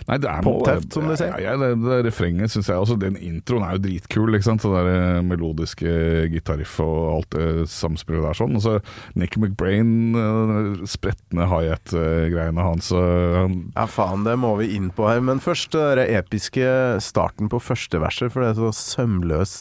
Nei, 0.07 0.17
det 0.23 0.29
er 0.31 0.41
Popteft, 0.45 0.93
som 0.93 1.07
du 1.09 1.15
sier. 1.19 1.33
Ja, 1.41 1.51
ja, 1.51 1.57
det, 1.61 1.69
det 1.83 1.97
refrenget 2.07 2.51
syns 2.53 2.69
jeg 2.71 2.77
også. 2.79 2.97
Den 3.01 3.17
introen 3.19 3.63
er 3.67 3.75
jo 3.77 3.83
dritkul, 3.87 4.33
ikke 4.37 4.47
sant. 4.47 4.61
Så 4.63 4.71
det 4.73 4.83
der 4.85 5.17
eh, 5.17 5.21
melodiske 5.27 5.95
gitariff 6.33 6.77
og 6.83 6.99
alt 7.15 7.29
det 7.37 7.47
samspillet 7.71 8.23
der 8.27 8.37
sånn. 8.39 8.55
Og 8.57 8.63
så 8.63 8.75
Nick 9.19 9.37
McBrain, 9.37 9.91
eh, 10.15 10.85
spretne 10.89 11.47
high-hat-greiene 11.51 12.63
hans. 12.67 12.91
eh, 12.91 13.37
han- 13.41 13.71
Ja, 13.75 13.85
faen, 13.85 14.23
det 14.27 14.37
må 14.39 14.55
vi 14.61 14.71
inn 14.75 14.89
på 14.91 15.07
her. 15.09 15.19
Men 15.21 15.39
først 15.43 15.71
den 15.75 16.05
episke 16.17 16.67
starten 17.03 17.49
på 17.49 17.59
første 17.61 17.99
verset, 17.99 18.31
for 18.31 18.41
det 18.43 18.53
er 18.55 18.61
så 18.61 18.71
sømløs, 18.73 19.57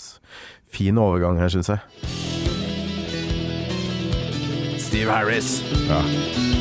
fin 0.71 0.97
overgang 0.99 1.39
her, 1.39 1.49
syns 1.49 1.69
jeg. 1.69 1.81
Steve 4.79 5.11
Harris. 5.11 5.61
Ja. 5.89 6.56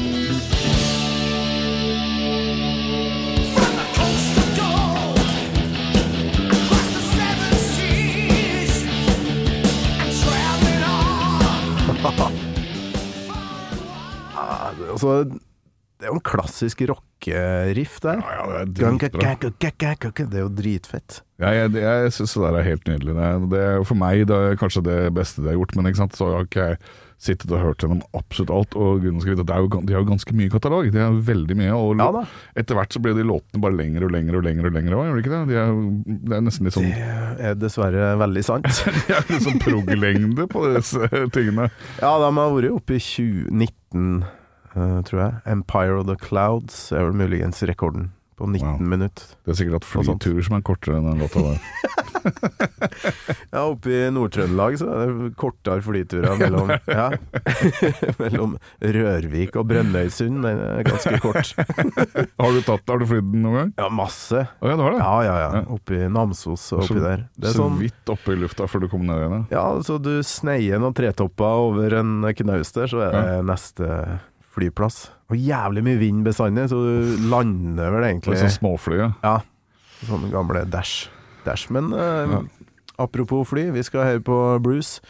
Altså, 14.36 15.12
det 15.96 16.06
er 16.08 16.12
jo 16.12 16.18
en 16.18 16.26
klassisk 16.28 16.82
rockeriff 16.90 18.00
der. 18.04 18.20
Ja, 18.20 18.34
ja, 18.36 18.66
det 18.68 18.84
er 18.84 18.98
dritbra. 19.00 19.22
Det 20.20 20.38
er 20.40 20.44
jo 20.44 20.50
dritfett. 20.58 21.22
Ja, 21.42 21.52
jeg, 21.56 21.72
jeg 21.80 22.12
syns 22.16 22.36
det 22.36 22.44
der 22.46 22.58
er 22.60 22.68
helt 22.68 22.88
nydelig. 22.92 23.16
Det, 23.16 23.26
er- 23.30 23.48
det 23.54 23.62
er 23.70 23.84
for 23.88 24.00
meg 24.00 24.26
det 24.30 24.36
er 24.52 24.60
kanskje 24.60 24.84
det 24.86 25.00
beste 25.16 25.42
de 25.44 25.50
har 25.54 25.58
gjort, 25.60 25.76
men 25.80 25.90
ikke 25.90 26.02
sant? 26.04 26.16
så 26.20 26.30
har 26.36 26.46
ikke 26.48 26.68
jeg 26.70 26.80
sittet 27.22 27.52
og 27.52 27.62
hørt 27.62 27.84
gjennom 27.84 28.04
absolutt 28.18 28.54
alt. 28.54 28.76
Og 28.80 29.02
grunnen 29.04 29.22
skal 29.24 29.36
vite 29.36 29.46
at 29.46 29.64
jo, 29.64 29.82
De 29.82 29.96
har 29.96 30.04
jo 30.04 30.10
ganske 30.10 30.36
mye 30.38 30.52
katalog. 30.52 30.90
De 30.94 31.02
har 31.02 31.16
veldig 31.30 31.58
mye. 31.60 31.74
Og 31.76 32.00
Ja 32.00 32.12
etter 32.56 32.78
hvert 32.78 32.94
så 32.94 33.02
blir 33.04 33.16
de 33.18 33.26
låtene 33.28 33.62
bare 33.62 33.76
lengre 33.76 34.08
og 34.08 34.14
lengre 34.14 34.40
og 34.40 34.46
lengre. 34.46 34.70
og 34.70 34.76
lengre 34.76 34.96
Gjør 34.96 35.18
de 35.18 35.24
ikke 35.24 35.34
det? 35.34 35.42
De 35.50 35.58
er, 35.60 35.74
det 36.30 36.38
er 36.38 36.46
nesten 36.46 36.68
litt 36.68 36.78
sånn 36.78 36.90
Det 36.90 37.50
er 37.50 37.58
dessverre 37.60 38.12
veldig 38.22 38.46
sant. 38.48 38.70
De 38.96 39.16
er 39.16 39.28
litt 39.30 39.46
sånn 39.46 39.62
prog-lengde 39.64 40.48
på 40.52 40.66
disse 40.76 41.10
tingene. 41.36 41.70
Ja, 42.00 42.16
de 42.22 42.32
har 42.40 42.56
vært 42.56 42.72
oppe 42.76 42.98
i 42.98 43.02
2019, 43.04 44.12
uh, 44.76 45.00
tror 45.08 45.22
jeg. 45.22 45.40
Empire 45.56 46.00
of 46.00 46.08
the 46.10 46.18
Clouds 46.22 46.88
er 46.96 47.08
vel 47.10 47.20
muligens 47.26 47.62
rekorden. 47.68 48.12
På 48.36 48.48
19 48.52 48.68
Wow. 48.68 48.80
minutter. 48.92 49.30
Det 49.46 49.54
er 49.54 49.56
sikkert 49.62 49.78
hatt 49.78 49.86
Noe 49.96 50.04
flyturer 50.18 50.44
som 50.44 50.56
er 50.58 50.64
kortere 50.68 50.98
enn 51.00 51.06
den 51.08 51.22
låta 51.24 51.40
der. 51.46 51.60
Ja, 53.54 53.62
oppe 53.70 53.92
i 53.94 54.00
Nord-Trøndelag 54.12 54.76
så 54.82 54.88
er 54.92 55.12
det 55.12 55.28
kortere 55.40 55.84
flyturer 55.86 56.36
mellom, 56.40 56.72
ja, 56.90 57.06
mellom 58.22 58.56
Rørvik 58.82 59.56
og 59.62 59.68
Brønnøysund. 59.70 60.42
Den 60.44 60.60
er 60.66 60.84
ganske 60.88 61.20
kort. 61.24 61.54
Har 61.56 62.56
du 62.58 62.62
tatt 62.66 62.90
Har 62.92 63.00
du 63.02 63.06
flydd 63.10 63.30
den 63.32 63.46
noen 63.46 63.58
gang? 63.60 63.72
Ja, 63.80 63.90
masse. 63.94 64.42
Oh, 64.60 64.68
ja, 64.72 64.76
det 64.76 64.84
var 64.88 64.96
det. 64.98 65.02
Ja, 65.06 65.16
ja, 65.28 65.36
ja. 65.44 65.50
Ja. 65.60 65.64
Oppe 65.78 66.00
i 66.02 66.10
Namsos 66.12 66.66
og 66.76 66.84
oppi 66.86 67.00
der. 67.00 67.26
Det 67.38 67.52
er 67.52 67.56
så 67.56 67.64
sånn 67.66 67.80
vidt 67.80 68.12
oppe 68.16 68.36
i 68.36 68.40
lufta 68.42 68.68
før 68.72 68.84
du 68.86 68.90
kom 68.92 69.06
ned 69.08 69.22
igjen. 69.22 69.46
ja. 69.54 69.64
Ja, 69.66 69.66
så 69.86 69.96
du 70.02 70.12
sneier 70.26 70.82
noen 70.82 70.94
tretopper 70.98 71.62
over 71.70 71.94
en 72.02 72.18
knaus 72.36 72.74
der, 72.76 72.90
så 72.92 73.06
er 73.06 73.16
det 73.16 73.46
neste 73.48 73.88
flyplass. 74.56 75.06
Og 75.34 75.40
jævlig 75.42 75.82
mye 75.88 75.98
vind 75.98 76.22
bestandig, 76.28 76.68
så 76.70 76.78
du 76.86 77.26
lander 77.32 77.90
vel 77.96 78.06
egentlig 78.12 78.38
sånn 78.38 78.54
småfly, 78.54 79.00
ja. 79.02 79.10
Ja, 79.26 79.40
sånne 80.06 80.30
gamle 80.34 80.66
Dash. 80.70 81.08
Dash. 81.48 81.72
Men 81.74 81.90
eh, 81.98 82.38
apropos 83.02 83.48
fly, 83.50 83.72
vi 83.74 83.84
skal 83.86 84.06
høre 84.06 84.26
på 84.26 84.40
Bruce. 84.62 85.02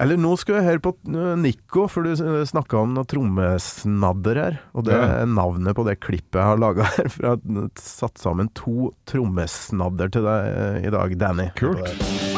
Eller 0.00 0.16
nå 0.16 0.32
skal 0.40 0.56
vi 0.56 0.64
høre 0.64 0.80
på 0.84 0.94
eh, 1.12 1.32
Nico, 1.40 1.86
for 1.92 2.04
du 2.04 2.12
snakka 2.48 2.82
om 2.84 2.94
noe 2.96 3.08
trommesnadder 3.08 4.40
her. 4.40 4.60
Og 4.76 4.88
det 4.88 4.96
er 4.96 5.28
navnet 5.28 5.76
på 5.76 5.84
det 5.88 5.98
klippet 6.04 6.40
jeg 6.40 6.48
har 6.52 6.60
laga 6.60 6.88
her. 6.96 7.08
For 7.12 7.28
jeg 7.28 7.40
har 7.40 7.70
satt 7.80 8.20
sammen 8.20 8.52
to 8.56 8.92
trommesnadder 9.08 10.12
til 10.16 10.28
deg 10.28 10.50
eh, 10.52 10.82
i 10.88 10.92
dag, 10.96 11.16
Danny. 11.20 11.50
Kult. 11.60 12.29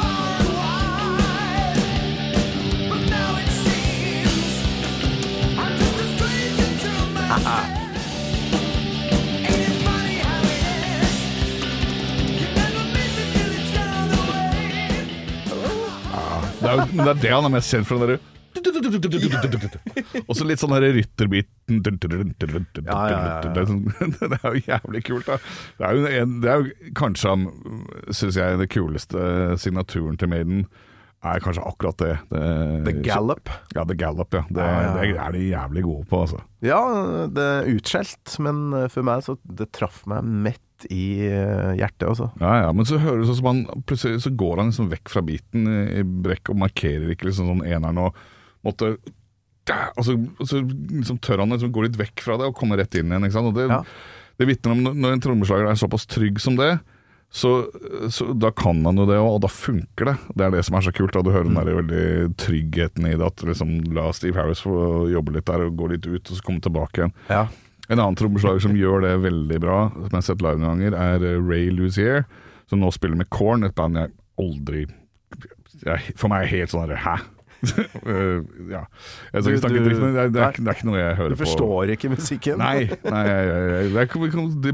Er 16.72 16.82
jo 16.82 16.86
det, 16.92 17.08
er 17.16 17.22
det 17.26 17.32
han 17.36 17.48
er 17.48 17.54
mest 17.58 17.74
kjent 17.74 17.88
for, 17.88 18.02
den 18.02 18.14
derre 18.16 18.28
og 20.28 20.36
så 20.36 20.44
litt 20.44 20.60
sånn 20.60 20.74
her 20.76 20.84
rytterbiten 20.92 21.78
det, 21.82 21.92
Ja, 22.84 22.98
ja, 23.08 23.16
ja, 23.16 23.34
ja. 23.40 23.52
er 23.62 23.68
sånn- 23.70 23.86
det 24.32 24.38
er 24.38 24.46
jo 24.56 24.62
jævlig 24.66 25.02
kult, 25.08 25.26
da. 25.30 25.38
Det 25.78 25.86
er 25.88 25.96
jo, 25.96 26.06
en, 26.22 26.34
det 26.44 26.50
er 26.52 26.60
jo 26.60 26.92
kanskje, 26.98 27.32
syns 28.12 28.36
jeg, 28.36 28.58
den 28.60 28.70
kuleste 28.72 29.22
signaturen 29.62 30.18
til 30.20 30.28
Maiden 30.32 30.66
er 31.22 31.38
kanskje 31.42 31.62
akkurat 31.64 31.96
det. 32.02 32.12
det 32.32 32.44
The 32.88 32.94
Gallop. 33.06 33.50
Ja, 33.76 33.84
The 33.86 33.94
Gallop, 33.94 34.34
ja. 34.34 34.42
Det, 34.50 34.58
Ja, 34.58 34.72
ja, 34.72 34.82
ja. 34.82 34.92
det 34.98 35.20
er 35.22 35.36
de 35.38 35.42
jævlig 35.48 35.84
gode 35.86 36.06
på, 36.10 36.22
altså. 36.26 36.42
Ja, 36.66 36.80
det 37.30 37.48
er 37.56 37.70
utskjelt, 37.76 38.36
men 38.42 38.64
eh, 38.74 38.88
for 38.92 39.06
meg 39.06 39.22
så 39.24 39.38
det 39.46 39.70
traff 39.76 40.02
meg 40.10 40.26
midt 40.48 40.60
i 40.90 41.26
eh, 41.28 41.72
hjertet, 41.78 42.08
altså. 42.08 42.30
Ja, 42.40 42.54
ja, 42.66 42.72
men 42.72 42.84
så 42.88 42.98
høres 43.02 43.26
det 43.28 43.34
ut 43.36 43.40
som 43.40 43.50
han 43.50 43.64
plutselig 43.86 44.22
så 44.24 44.32
går 44.36 44.56
han 44.62 44.70
liksom 44.72 44.90
vekk 44.92 45.08
fra 45.12 45.22
biten 45.22 45.66
i, 45.68 46.02
brekk 46.02 46.50
og 46.50 46.58
markerer 46.64 47.10
ikke 47.14 47.28
liksom 47.30 47.50
sånn 47.52 47.66
eneren 47.68 47.98
og 47.98 48.14
måtte 48.64 48.96
og 49.70 50.02
så, 50.02 50.16
og 50.40 50.46
så 50.50 50.58
liksom 50.66 51.20
tør 51.22 51.38
han 51.44 51.54
liksom 51.54 51.70
gå 51.72 51.84
litt 51.84 51.96
vekk 52.00 52.24
fra 52.24 52.34
det 52.40 52.48
og 52.50 52.56
komme 52.58 52.74
rett 52.80 52.96
inn 52.98 53.12
igjen. 53.12 53.22
Ikke 53.28 53.36
sant? 53.36 53.46
Og 53.52 53.54
det, 53.54 53.68
Ja. 53.70 53.82
det 54.38 54.48
vitner 54.48 54.72
om 54.74 54.80
når- 54.82 54.96
når 54.98 55.12
en 55.12 55.20
trommeslager 55.22 55.68
er 55.70 55.78
såpass 55.78 56.06
trygg 56.10 56.40
som 56.42 56.56
det, 56.56 56.80
så, 57.30 57.70
så 58.10 58.34
da 58.36 58.50
kan 58.50 58.82
han 58.84 58.96
jo 58.98 59.06
det, 59.06 59.16
og 59.16 59.40
da 59.40 59.48
funker 59.48 60.04
det. 60.10 60.16
Det 60.36 60.44
er 60.44 60.50
det 60.50 60.64
som 60.66 60.74
er 60.76 60.82
så 60.84 60.92
kult. 60.92 61.12
Da. 61.14 61.22
Du 61.22 61.30
hører 61.30 61.44
den 61.48 61.54
der 61.54 61.78
veldig 61.78 62.36
tryggheten 62.36 63.06
i 63.06 63.14
det. 63.16 63.24
At 63.24 63.36
liksom, 63.46 63.70
la 63.94 64.10
Steve 64.12 64.34
Harris 64.36 64.60
få 64.60 65.08
jobbe 65.08 65.32
litt 65.38 65.46
der 65.46 65.62
og 65.64 65.76
gå 65.78 65.88
litt 65.94 66.04
ut, 66.10 66.28
og 66.28 66.36
så 66.36 66.42
komme 66.44 66.60
tilbake 66.60 66.98
igjen. 66.98 67.14
Ja. 67.30 67.46
En 67.92 68.00
annen 68.00 68.16
trommeslager 68.16 68.64
som 68.64 68.76
gjør 68.78 69.04
det 69.04 69.12
veldig 69.26 69.60
bra, 69.62 69.78
som 69.92 70.08
jeg 70.08 70.18
har 70.18 70.26
sett 70.30 70.44
live 70.44 70.62
noen 70.62 70.78
ganger, 70.78 70.96
er 70.96 71.28
eh, 71.28 71.38
Ray 71.44 71.68
Luzier, 71.74 72.24
som 72.70 72.80
nå 72.80 72.88
spiller 72.94 73.20
med 73.20 73.28
Korn, 73.32 73.66
et 73.68 73.76
band 73.76 74.00
jeg 74.00 74.14
aldri 74.40 74.86
jeg, 75.82 76.14
For 76.16 76.30
meg 76.32 76.46
er 76.46 76.52
helt 76.52 76.72
sånn 76.72 76.86
herre 76.86 77.00
Hæ? 77.02 77.16
Eh, 78.02 78.40
ja. 78.72 78.80
Jeg 79.32 79.44
skal 79.44 79.52
ikke 79.52 79.60
snakke 79.62 79.82
dritt, 79.84 80.00
men 80.02 80.14
det 80.16 80.22
er, 80.22 80.30
det, 80.34 80.40
er, 80.42 80.56
det 80.58 80.70
er 80.72 80.78
ikke 80.78 80.88
noe 80.88 80.98
jeg 80.98 81.18
hører 81.20 81.30
på. 81.30 81.36
Du 81.36 81.38
på. 81.38 81.44
forstår 81.44 81.92
ikke 81.94 82.10
musikken? 82.10 82.58
Nei, 82.58 82.88
nei 83.14 83.20
jeg, 83.28 83.52
jeg, 83.94 84.08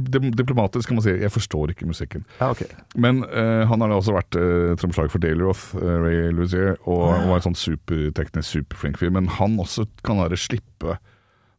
det 0.01 0.21
er 0.23 0.31
diplomatisk 0.39 0.89
kan 0.89 0.97
man 0.97 1.05
si. 1.05 1.13
Jeg 1.21 1.33
forstår 1.35 1.75
ikke 1.75 1.89
musikken. 1.91 2.25
Ja, 2.39 2.49
okay. 2.55 2.71
Men 2.97 3.21
uh, 3.27 3.67
han 3.69 3.85
har 3.85 3.93
da 3.93 3.99
også 4.01 4.17
vært 4.17 4.39
uh, 4.41 4.73
trommeslager 4.81 5.13
for 5.13 5.25
Daily 5.27 5.45
Roth, 5.45 5.77
eh, 5.77 5.95
Ray 6.07 6.33
Luzier, 6.33 6.79
og 6.87 7.05
og 7.09 7.29
var 7.29 7.43
en 7.43 7.47
sånn 7.51 7.61
superteknisk 7.61 8.57
superflink 8.57 8.99
fyr. 9.01 9.13
Men 9.15 9.29
han 9.37 9.61
også 9.61 9.85
kan 10.07 10.25
være 10.25 10.41
slippe 10.41 10.97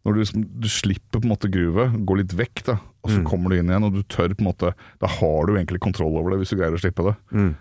Når 0.05 0.15
du, 0.15 0.19
liksom- 0.21 0.45
du 0.63 0.67
slipper 0.71 1.19
på 1.19 1.27
en 1.27 1.33
måte 1.33 1.51
groovet, 1.51 2.05
går 2.07 2.21
litt 2.21 2.35
vekk, 2.39 2.63
da, 2.65 2.77
og 3.03 3.11
så 3.11 3.23
kommer 3.27 3.51
du 3.51 3.59
inn 3.59 3.67
igjen, 3.71 3.83
og 3.83 3.93
du 3.97 4.03
tør 4.03 4.31
på 4.35 4.43
en 4.43 4.51
måte 4.51 4.73
Da 4.99 5.07
har 5.07 5.45
du 5.45 5.55
egentlig 5.55 5.81
kontroll 5.83 6.15
over 6.19 6.31
det, 6.31 6.39
hvis 6.41 6.53
du 6.53 6.59
greier 6.59 6.75
å 6.75 6.79
slippe 6.81 7.03
det. 7.09 7.15
Mm. 7.31 7.51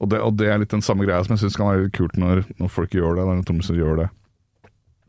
Og 0.00 0.10
det, 0.12 0.20
og 0.20 0.36
det 0.36 0.50
er 0.52 0.60
litt 0.60 0.74
den 0.74 0.84
samme 0.84 1.06
greia 1.06 1.24
som 1.24 1.32
jeg 1.36 1.46
syns 1.46 1.56
kan 1.56 1.70
være 1.70 1.86
litt 1.86 1.96
kult 1.96 2.16
når, 2.20 2.44
når 2.60 2.68
folk 2.72 2.92
gjør 2.92 3.16
det. 3.16 3.24
Når 3.24 3.44
trommiser 3.48 3.80
gjør 3.80 4.02
det. 4.02 4.08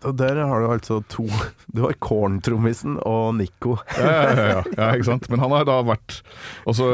Og 0.06 0.14
der 0.14 0.38
har 0.38 0.62
du 0.62 0.68
altså 0.70 1.00
to 1.10 1.26
Du 1.74 1.82
har 1.84 1.96
Korn-trommisen 2.00 3.00
og 3.02 3.36
Nico. 3.40 3.78
Ja, 3.98 4.12
ja, 4.14 4.34
ja, 4.38 4.62
ja, 4.78 4.90
ikke 4.94 5.10
sant? 5.10 5.28
Men 5.34 5.42
han 5.42 5.52
har 5.56 5.66
da 5.68 5.80
vært 5.86 6.20
også, 6.70 6.88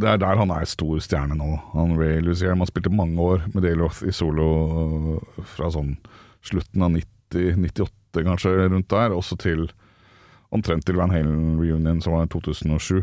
Det 0.00 0.10
er 0.12 0.20
der 0.22 0.42
han 0.42 0.52
er 0.54 0.68
stor 0.68 1.00
stjerne 1.02 1.38
nå. 1.38 1.48
Han 1.74 1.96
Ray 1.98 2.20
Luzier 2.24 2.54
han 2.54 2.68
spilte 2.68 2.92
mange 2.92 3.18
år 3.18 3.46
med 3.54 3.64
Dayloth 3.64 4.04
i 4.06 4.14
solo 4.14 4.48
øh, 5.16 5.44
fra 5.56 5.72
sånn 5.72 5.96
slutten 6.46 6.84
av 6.84 6.92
90, 6.94 7.56
98 7.58 7.90
kanskje, 8.24 8.54
rundt 8.72 8.88
der, 8.90 9.12
også 9.12 9.36
til 9.36 9.66
omtrent 10.54 10.86
til 10.86 10.96
Van 10.96 11.12
Halen-reunion, 11.12 12.00
som 12.00 12.14
var 12.16 12.24
i 12.24 12.30
2007. 12.32 13.02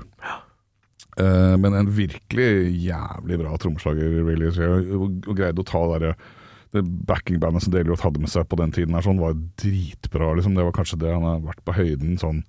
Uh, 1.14 1.53
men 1.61 1.76
en 1.78 1.91
virkelig 1.93 2.72
jævlig 2.88 3.38
bra 3.43 3.57
trommeslager, 3.61 4.16
really, 4.26 4.49
og, 4.49 5.20
og 5.28 5.36
greide 5.38 5.61
å 5.61 5.68
ta 5.68 5.84
det 5.91 6.07
der 6.07 6.24
det 6.74 6.82
backingbandet 7.05 7.64
som 7.64 7.74
Dale 7.74 7.91
Roth 7.91 8.01
hadde 8.05 8.22
med 8.22 8.32
seg 8.34 8.47
på 8.49 8.57
den 8.57 8.72
tiden, 8.74 8.95
her, 8.97 9.05
sånn, 9.05 9.22
var 9.22 9.36
dritbra. 9.61 10.32
Liksom. 10.38 10.55
Det 10.57 10.66
var 10.66 10.74
kanskje 10.74 10.97
det 11.03 11.11
han 11.14 11.28
har 11.28 11.43
vært 11.43 11.61
på 11.68 11.76
høyden 11.78 12.18
sånn 12.22 12.41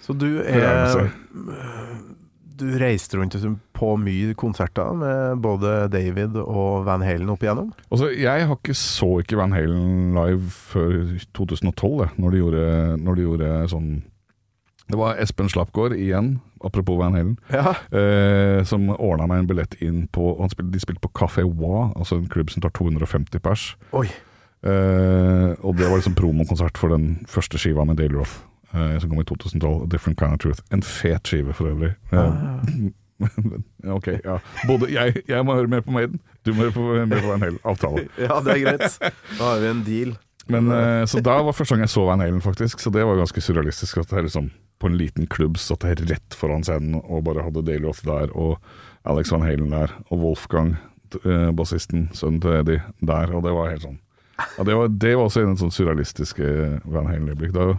Så 0.00 0.16
du 0.16 0.40
er 0.40 0.86
seg. 0.88 1.10
Du 2.60 2.66
reiste 2.78 3.16
rundt 3.18 3.34
på 3.76 3.94
mye 4.00 4.34
konserter 4.38 4.92
med 5.00 5.40
både 5.40 5.88
David 5.92 6.36
og 6.42 6.84
Van 6.86 7.00
Halen 7.04 7.30
opp 7.32 7.40
igjennom? 7.44 7.70
Altså, 7.90 8.10
jeg 8.12 8.46
har 8.46 8.56
ikke 8.58 8.76
så 8.76 9.08
ikke 9.22 9.38
Van 9.40 9.54
Halen 9.56 10.12
live 10.18 10.50
før 10.52 10.98
2012, 11.38 12.04
jeg, 12.04 12.10
når 12.20 12.30
de 12.36 12.42
gjorde, 12.44 12.64
når 13.00 13.16
de 13.20 13.26
gjorde 13.28 13.50
sånn 13.72 13.90
Det 14.90 14.98
var 14.98 15.20
Espen 15.22 15.48
Slapgård 15.48 15.94
igjen, 15.94 16.40
apropos 16.66 16.98
Van 16.98 17.14
Halen, 17.14 17.36
Ja. 17.54 17.76
eh, 17.94 18.60
som 18.66 18.88
ordna 18.90 19.26
meg 19.30 19.38
en 19.44 19.46
billett 19.46 19.76
inn 19.80 20.08
på 20.12 20.32
spilte, 20.50 20.72
De 20.74 20.80
spilte 20.82 21.00
på 21.06 21.12
Café 21.14 21.44
Wa, 21.46 21.92
altså 21.96 22.18
en 22.18 22.26
klubb 22.28 22.50
som 22.50 22.60
tar 22.64 22.70
250 22.74 23.38
pers. 23.40 23.68
Eh, 24.60 25.54
og 25.64 25.76
det 25.78 25.86
var 25.88 25.96
liksom 25.96 26.14
promokonsert 26.18 26.76
for 26.76 26.92
den 26.92 27.24
første 27.30 27.56
skiva 27.56 27.86
med 27.86 27.96
Dale 27.96 28.18
Roth. 28.18 28.42
Eh, 28.74 28.96
som 29.00 29.10
kom 29.10 29.20
i 29.20 29.26
2012. 29.28 29.82
A 29.82 29.86
Different 29.90 30.18
Kind 30.18 30.32
of 30.36 30.40
Truth. 30.44 30.62
En 30.74 30.82
fet 30.86 31.30
skive 31.30 31.54
for 31.56 31.70
øvrig. 31.72 31.92
Eh, 32.12 32.32
ok, 33.98 34.08
ja. 34.24 34.38
Både 34.66 34.88
jeg, 34.92 35.22
jeg 35.28 35.44
må 35.46 35.56
høre 35.58 35.68
mer 35.68 35.84
på 35.84 35.92
Maiden, 35.94 36.20
du 36.46 36.54
må 36.54 36.66
høre 36.66 36.74
på, 36.76 36.86
mer 37.04 37.20
på 37.20 37.28
Van 37.28 37.44
Halen. 37.46 37.60
Avtale. 37.68 38.08
Ja, 38.26 38.40
det 38.44 38.56
er 38.56 38.64
greit. 38.64 38.98
Da 39.36 39.52
har 39.52 39.62
vi 39.62 39.70
en 39.70 39.84
deal. 39.86 40.16
Men, 40.50 40.70
eh, 40.74 41.04
så 41.06 41.22
da 41.22 41.36
var 41.46 41.54
første 41.54 41.76
gang 41.76 41.84
jeg 41.86 41.94
så 41.94 42.06
Van 42.08 42.24
Halen, 42.24 42.42
faktisk. 42.44 42.82
Så 42.82 42.92
det 42.94 43.04
var 43.06 43.20
ganske 43.20 43.44
surrealistisk. 43.44 44.00
At 44.02 44.14
jeg 44.16 44.26
liksom 44.28 44.50
på 44.80 44.88
en 44.88 44.96
liten 44.96 45.26
klubb 45.28 45.58
satt 45.60 45.84
jeg 45.84 46.06
rett 46.08 46.36
foran 46.36 46.64
scenen 46.64 47.02
og 47.02 47.26
bare 47.26 47.44
hadde 47.44 47.66
Daily 47.66 47.84
Off 47.90 48.00
der, 48.06 48.32
og 48.32 48.56
Alex 49.04 49.28
Van 49.32 49.44
Halen 49.44 49.74
der, 49.74 49.92
og 50.08 50.22
Wolfgang, 50.24 50.78
bassisten, 51.58 52.06
sønnen 52.16 52.40
til 52.40 52.54
Eddie, 52.62 52.80
der. 53.04 53.34
Og 53.36 53.44
det 53.44 53.52
var 53.52 53.68
helt 53.74 53.84
sånn 53.84 53.98
ja, 54.56 54.64
det, 54.66 54.76
var, 54.76 54.90
det 55.02 55.14
var 55.16 55.28
også 55.28 55.44
en 55.44 55.58
sånn 55.60 55.72
surrealistisk 55.74 56.40
eh, 56.44 56.78
Van 56.88 57.08
Halen-øyeblikk. 57.10 57.54
Da, 57.56 57.74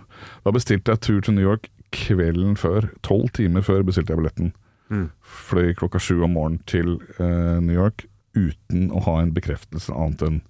da 0.46 0.54
bestilte 0.56 0.96
jeg 0.96 1.04
tur 1.06 1.22
til 1.26 1.38
New 1.38 1.46
York 1.46 1.70
kvelden 1.96 2.56
før. 2.60 2.90
Tolv 3.06 3.32
timer 3.36 3.66
før 3.66 3.86
bestilte 3.88 4.14
jeg 4.14 4.22
billetten. 4.22 4.54
Fløy 5.24 5.72
klokka 5.80 6.02
sju 6.04 6.18
om 6.26 6.34
morgenen 6.36 6.60
til 6.68 6.98
uh, 7.16 7.60
New 7.64 7.76
York 7.78 8.04
uten 8.36 8.90
å 8.92 9.00
ha 9.06 9.22
en 9.22 9.32
bekreftelse 9.36 9.94
annet 9.96 10.24
enn 10.28 10.42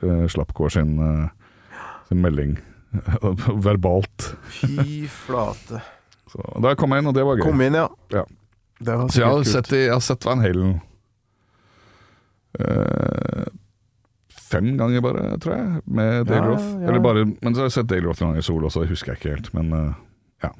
uh, 0.00 0.24
Slappgård 0.32 0.72
sin, 0.72 0.94
uh, 0.96 1.28
sin 2.08 2.22
melding 2.24 2.56
verbalt. 3.66 4.30
Fy 4.48 5.04
flate. 5.12 5.82
Så 6.32 6.40
da 6.64 6.72
kom 6.78 6.92
jeg 6.96 7.04
inn, 7.04 7.10
og 7.12 7.16
det 7.16 7.24
var 7.28 7.36
gøy. 7.36 7.44
Kom 7.44 7.60
inn, 7.64 7.76
ja. 7.76 7.90
Ja. 8.12 8.24
Det 8.78 8.96
var 8.96 9.12
Så 9.12 9.20
jeg 9.20 9.28
har, 9.28 9.44
sett, 9.48 9.72
jeg 9.72 9.92
har 9.92 10.02
sett 10.04 10.24
Van 10.26 10.42
Halen 10.44 10.74
eh, 12.60 13.46
fem 14.46 14.72
ganger 14.78 15.02
bare, 15.04 15.24
tror 15.42 15.56
jeg, 15.56 15.82
med 15.98 16.28
Dale 16.28 16.56
Ja, 16.82 16.98
bare, 17.02 17.24
men 17.26 17.54
så 17.54 17.64
har 17.64 17.70
jeg 17.70 17.76
sett 17.80 17.90
Dale 17.90 18.06
Roth 18.06 18.22
en 18.22 18.32
gang 18.32 18.42
i 18.42 18.46
Sol 18.46 18.66
også, 18.66 18.84
det 18.84 18.92
husker 18.92 19.14
jeg 19.14 19.20
ikke 19.20 19.34
helt. 19.34 19.50
Men 19.56 19.72
eh, 19.76 19.98
ja. 20.46 20.52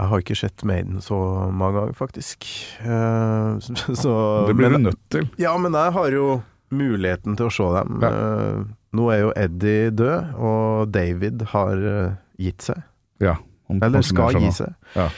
Jeg 0.00 0.10
har 0.12 0.24
ikke 0.24 0.38
sett 0.38 0.64
Maiden 0.68 1.02
så 1.04 1.18
mange 1.50 1.80
ganger, 1.80 1.98
faktisk. 1.98 2.46
Uh, 2.84 3.58
så, 4.02 4.14
Det 4.48 4.56
blir 4.58 4.70
men, 4.70 4.86
du 4.86 4.90
nødt 4.90 5.02
til. 5.14 5.28
Ja, 5.42 5.56
men 5.60 5.76
jeg 5.78 5.96
har 5.98 6.16
jo 6.16 6.30
muligheten 6.72 7.36
til 7.36 7.50
å 7.50 7.52
se 7.52 7.68
dem. 7.76 8.00
Ja. 8.04 8.12
Uh, 8.12 8.72
nå 8.96 9.10
er 9.12 9.22
jo 9.26 9.36
Eddie 9.40 9.92
død, 9.96 10.34
og 10.36 10.92
David 10.92 11.46
har 11.52 11.84
uh, 11.84 12.16
gitt 12.40 12.64
seg. 12.70 12.82
Ja. 13.22 13.38
Eller 13.72 14.04
skal 14.04 14.36
gi 14.36 14.50
seg 14.50 14.68
seg. 14.68 14.98
Ja. 14.98 15.08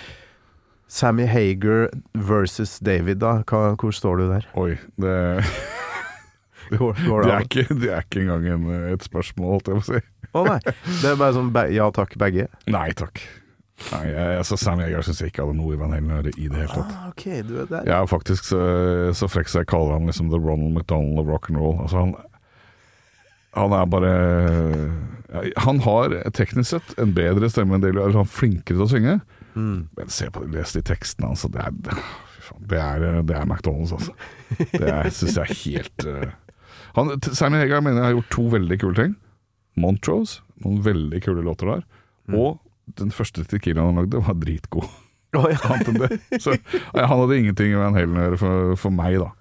Sammy 0.95 1.25
Hager 1.27 1.89
versus 2.15 2.79
David, 2.79 3.19
da. 3.25 3.41
Hva, 3.49 3.73
hvor 3.81 3.95
står 3.95 4.21
du 4.21 4.29
der? 4.31 4.47
Oi, 4.55 4.77
det, 5.01 5.15
Går, 6.71 6.99
går 7.07 7.25
det, 7.25 7.29
det 7.29 7.35
er 7.35 7.47
ikke, 7.49 7.79
det 7.83 7.93
er 7.93 8.05
ikke 8.07 8.25
engang 8.25 8.51
en, 8.55 8.69
et 8.95 9.07
spørsmål, 9.07 9.57
holdt 9.57 9.71
jeg 9.71 9.79
på 9.79 9.85
å 9.85 9.89
si. 9.89 10.03
Å 10.35 10.45
nei. 10.49 10.61
Det 11.03 11.09
er 11.13 11.17
bare 11.21 11.35
sånn 11.37 11.51
ja 11.75 11.89
takk, 11.95 12.15
begge. 12.21 12.49
Nei 12.71 12.91
takk. 12.99 13.23
Nei, 13.91 14.05
jeg, 14.07 14.37
altså 14.39 14.57
Sam 14.59 14.81
Yeager 14.81 15.03
syns 15.05 15.21
jeg 15.21 15.33
ikke 15.33 15.45
hadde 15.45 15.57
noe 15.59 15.75
i 15.75 15.79
Van 15.79 15.93
Halen 15.93 16.13
å 16.13 16.19
gjøre 16.21 16.33
i 16.39 16.47
det 16.47 16.61
hele 16.61 16.71
tatt. 16.71 16.93
Ah, 16.95 17.09
ok, 17.11 17.25
du 17.47 17.57
er 17.59 17.71
der. 17.71 17.89
Jeg 17.91 17.97
er 17.97 18.11
faktisk 18.11 18.47
så, 18.47 18.61
så 19.19 19.29
frekk 19.31 19.51
så 19.51 19.65
jeg 19.65 19.71
kaller 19.73 19.99
han 19.99 20.07
liksom 20.09 20.31
the 20.33 20.39
Ronald 20.39 20.79
McDonald 20.79 21.21
of 21.21 21.31
rock 21.31 21.51
and 21.51 21.59
roll. 21.61 21.81
Altså 21.83 22.05
han, 22.05 22.15
han 23.59 23.75
er 23.77 23.91
bare 23.91 24.13
Han 25.67 25.81
har 25.83 26.15
teknisk 26.35 26.71
sett 26.77 26.95
en 27.03 27.15
bedre 27.17 27.51
stemme 27.51 27.77
enn 27.77 27.83
Dale, 27.83 27.99
eller 27.99 28.15
han 28.15 28.29
er 28.29 28.37
flinkere 28.37 28.79
til 28.79 28.87
å 28.87 28.91
synge. 28.91 29.17
Mm. 29.55 29.91
Men 29.99 30.15
se 30.15 30.31
på 30.35 30.45
les 30.55 30.77
de 30.77 30.83
tekstene 30.87 31.33
hans, 31.33 31.43
det 31.51 31.67
faen, 32.45 32.63
det 32.71 32.79
er, 32.79 33.05
det 33.27 33.35
er 33.35 33.47
McDonald's, 33.47 33.95
altså. 33.95 34.15
Det 34.71 34.95
syns 35.17 35.39
jeg 35.41 35.45
er 35.45 35.61
helt 35.65 36.07
uh, 36.07 36.33
han, 36.95 37.15
Sammy 37.35 37.61
Hagar 37.63 37.83
mener 37.85 38.01
jeg 38.01 38.09
har 38.09 38.19
gjort 38.19 38.33
to 38.35 38.49
veldig 38.55 38.79
kule 38.83 38.99
ting. 38.99 39.15
Montrose, 39.81 40.43
noen 40.63 40.83
veldig 40.85 41.23
kule 41.25 41.43
låter 41.47 41.73
der. 41.73 41.87
Mm. 42.31 42.37
Og 42.39 42.99
den 43.01 43.15
første 43.15 43.45
tequilaen 43.49 43.93
han 43.93 44.03
lagde, 44.03 44.23
var 44.23 44.37
dritgod. 44.39 44.91
Oh, 45.35 45.49
ja. 45.51 45.59
Så 46.45 46.55
han 46.95 47.09
hadde 47.11 47.39
ingenting 47.39 47.73
med 47.75 47.81
Van 47.83 47.97
Halen 47.99 48.19
å 48.19 48.27
gjøre 48.29 48.39
for, 48.39 48.75
for 48.85 48.95
meg, 48.95 49.19
da. 49.19 49.33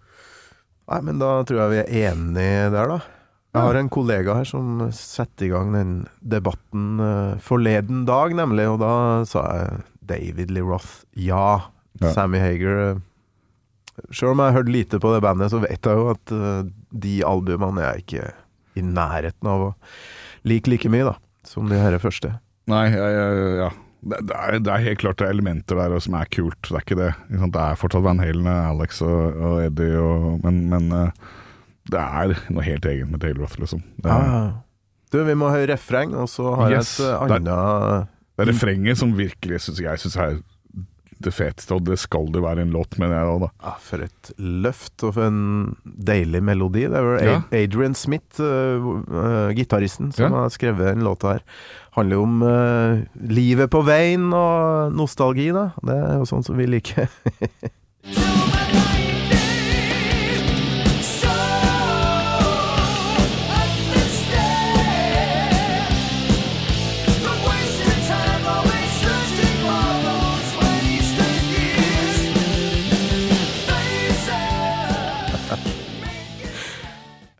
Nei, 0.89 1.01
men 1.05 1.19
da 1.21 1.35
tror 1.47 1.61
jeg 1.61 1.73
vi 1.73 1.81
er 1.83 2.09
enige 2.09 2.71
der, 2.73 2.95
da. 2.95 2.97
Jeg 3.53 3.67
har 3.67 3.77
en 3.77 3.89
kollega 3.93 4.33
her 4.39 4.47
som 4.49 4.79
setter 4.97 5.45
i 5.45 5.51
gang 5.51 5.75
den 5.75 5.91
debatten 6.25 6.97
eh, 7.05 7.35
forleden 7.45 8.01
dag, 8.09 8.33
nemlig, 8.33 8.65
og 8.71 8.79
da 8.81 8.93
sa 9.29 9.43
jeg 9.59 9.83
David 10.09 10.53
Lee 10.55 10.65
Roth. 10.65 11.03
Ja. 11.13 11.69
Ja. 12.01 12.15
Sammy 12.15 12.41
Hager 12.41 12.97
Sjøl 14.09 14.33
om 14.33 14.41
jeg 14.41 14.51
har 14.51 14.57
hørt 14.57 14.71
lite 14.73 14.99
på 15.01 15.11
det 15.13 15.21
bandet, 15.25 15.51
så 15.53 15.61
vet 15.61 15.85
jeg 15.85 15.99
jo 15.99 16.09
at 16.13 16.33
uh, 16.33 16.63
de 16.89 17.13
albumene 17.27 17.83
er 17.83 17.91
jeg 17.93 18.05
ikke 18.05 18.31
i 18.79 18.83
nærheten 18.85 19.49
av 19.49 19.67
å 19.67 19.71
like 20.49 20.71
like 20.71 20.89
mye, 20.91 21.05
da, 21.11 21.15
som 21.47 21.69
de 21.69 21.77
her 21.77 21.95
første. 22.01 22.33
Nei, 22.71 22.87
ja, 22.95 23.09
ja, 23.13 23.27
ja. 23.61 23.69
Det, 24.03 24.17
det, 24.27 24.35
er, 24.35 24.57
det 24.59 24.71
er 24.73 24.83
helt 24.83 24.99
klart 24.99 25.21
det 25.21 25.27
er 25.29 25.35
elementer 25.35 25.79
der 25.79 25.93
som 26.03 26.17
er 26.19 26.27
kult, 26.33 26.59
det 26.67 26.75
er 26.75 26.83
ikke 26.83 26.99
det. 26.99 27.11
Det 27.29 27.61
er 27.61 27.77
fortsatt 27.79 28.03
Van 28.03 28.19
Halen, 28.19 28.49
Alex 28.49 28.99
og, 29.05 29.37
og 29.37 29.61
Eddie, 29.63 29.95
og, 30.01 30.41
men, 30.43 30.57
men 30.73 30.89
eh, 30.97 31.29
det 31.93 32.01
er 32.01 32.33
noe 32.49 32.65
helt 32.65 32.87
eget 32.89 33.07
med 33.07 33.23
Taylor 33.23 33.45
Roth, 33.45 33.59
liksom. 33.61 33.85
Er, 34.03 34.11
Ja. 34.11 34.43
Du, 35.13 35.19
vi 35.21 35.35
må 35.37 35.51
høre 35.53 35.69
refreng, 35.75 36.15
og 36.17 36.25
så 36.31 36.55
har 36.57 36.73
Yes, 36.73 36.95
jeg 36.97 37.05
et 37.05 37.13
eh, 37.13 37.35
annet 37.37 38.09
det 38.33 38.47
er 38.47 38.49
refrenget 38.49 38.97
som 38.97 39.11
virkelig 39.13 39.59
syns 39.61 39.81
jeg 39.83 40.01
synes 40.01 40.15
er 40.17 40.37
det 41.23 41.33
feteste, 41.33 41.73
og 41.75 41.83
det 41.87 41.97
skal 42.01 42.27
det 42.33 42.41
være 42.43 42.63
en 42.65 42.71
låt, 42.75 42.97
mener 43.01 43.15
jeg 43.19 43.41
da. 43.43 43.49
Ja, 43.63 43.73
for 43.81 44.03
et 44.05 44.31
løft 44.37 45.03
og 45.07 45.13
for 45.17 45.27
en 45.29 45.75
deilig 45.83 46.41
melodi. 46.43 46.85
Det 46.91 47.03
vel 47.05 47.23
Ja. 47.25 47.37
Adrian 47.51 47.95
Smith, 47.95 48.39
uh, 48.39 49.49
gitaristen, 49.55 50.11
som 50.13 50.31
Ja. 50.31 50.43
har 50.43 50.49
skrevet 50.53 50.93
den 50.95 51.03
låta 51.03 51.33
her. 51.37 51.43
Handler 51.95 52.15
jo 52.15 52.23
om 52.23 52.41
uh, 52.41 53.03
livet 53.29 53.69
på 53.69 53.83
veien 53.85 54.29
og 54.33 54.93
nostalgi, 54.97 55.51
da. 55.53 55.71
Det 55.83 55.95
er 55.97 56.17
jo 56.19 56.25
sånn 56.29 56.43
som 56.45 56.57
vi 56.57 56.65
liker. 56.67 57.07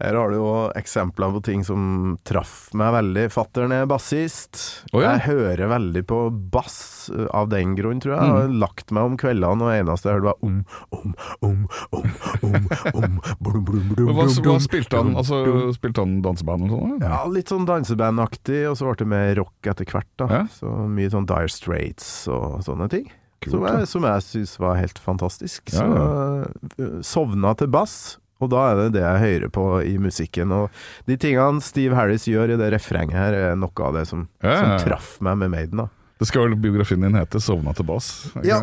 Her 0.04 0.18
har 0.20 0.34
du 0.34 0.36
jo 0.36 0.47
eksempler 0.76 1.32
på 1.38 1.41
ting 1.47 1.62
som 1.64 1.84
traff 2.28 2.74
meg 2.76 2.91
veldig. 2.91 3.22
Fattern 3.32 3.72
er 3.72 3.86
bassist. 3.88 4.60
Oh, 4.91 4.99
ja. 4.99 5.14
Jeg 5.16 5.24
hører 5.30 5.70
veldig 5.72 6.04
på 6.10 6.18
bass 6.51 7.08
uh, 7.14 7.30
av 7.32 7.47
den 7.54 7.72
grunn, 7.78 8.01
tror 8.04 8.18
jeg. 8.18 8.26
Jeg 8.28 8.36
har 8.36 8.58
lagt 8.66 8.91
meg 8.95 9.14
om 9.14 9.16
kveldene, 9.20 9.64
og 9.64 9.72
det 9.72 9.80
eneste 9.80 10.12
jeg 10.12 10.20
hørte 10.20 10.30
var 10.34 10.43
om, 10.43 10.60
om, 10.91 11.16
om, 11.47 11.64
om, 11.95 12.10
om, 12.49 12.70
om 12.93 13.18
blum, 13.39 13.64
blum, 13.64 13.88
blum, 13.93 14.12
hva, 14.12 14.28
hva 14.28 14.58
spilte 14.64 14.99
han? 14.99 15.16
Altså, 15.20 15.39
spilte 15.78 16.04
han 16.04 16.20
danseband 16.26 16.68
og 16.68 16.76
sånn? 16.76 16.95
Ja, 17.04 17.24
litt 17.32 17.51
sånn 17.54 17.68
dansebandaktig, 17.70 18.64
og 18.70 18.78
så 18.80 18.89
ble 18.89 18.99
det 18.99 19.10
mer 19.16 19.34
rock 19.39 19.72
etter 19.72 19.88
hvert. 19.88 20.12
da 20.20 20.30
Ja. 20.34 20.45
Så 20.51 20.68
mye 20.91 21.12
sånn 21.14 21.28
Dire 21.30 21.51
Straits 21.51 22.10
og 22.32 22.60
sånne 22.68 22.91
ting. 22.91 23.08
Kult, 23.43 23.56
som 23.56 23.66
jeg, 23.68 23.88
som 23.91 24.06
jeg 24.08 24.24
syns 24.24 24.54
var 24.62 24.78
helt 24.80 24.99
fantastisk. 25.04 25.72
Ja, 25.74 25.84
Så 25.84 26.84
uh, 26.84 26.99
sovna 27.04 27.51
til 27.60 27.72
bass, 27.74 28.18
og 28.42 28.50
da 28.52 28.64
er 28.72 28.76
det 28.82 28.94
det 28.98 29.04
jeg 29.04 29.20
hører 29.24 29.50
på 29.56 29.66
i 29.88 29.98
musikken. 30.02 30.52
Og 30.52 30.70
de 31.08 31.16
tingene 31.18 31.62
Steve 31.64 31.96
Harris 31.96 32.26
gjør 32.28 32.54
i 32.56 32.58
det 32.60 32.72
refrenget 32.74 33.16
her, 33.16 33.34
er 33.34 33.56
noe 33.56 33.72
av 33.86 33.94
det 33.94 34.08
som, 34.10 34.28
Ja, 34.44 34.50
ja, 34.50 34.58
som 34.80 34.88
traff 34.88 35.18
meg 35.22 35.38
med 35.38 35.52
Maiden. 35.54 35.78
da 35.86 35.88
Det 36.24 36.30
skal 36.30 36.45
vel 36.45 36.53
biografien 36.55 37.01
din 37.03 37.17
hete 37.19 37.39
'Sovna 37.43 37.74
til 37.76 37.84
bass'? 37.84 38.30
Ja. 38.47 38.61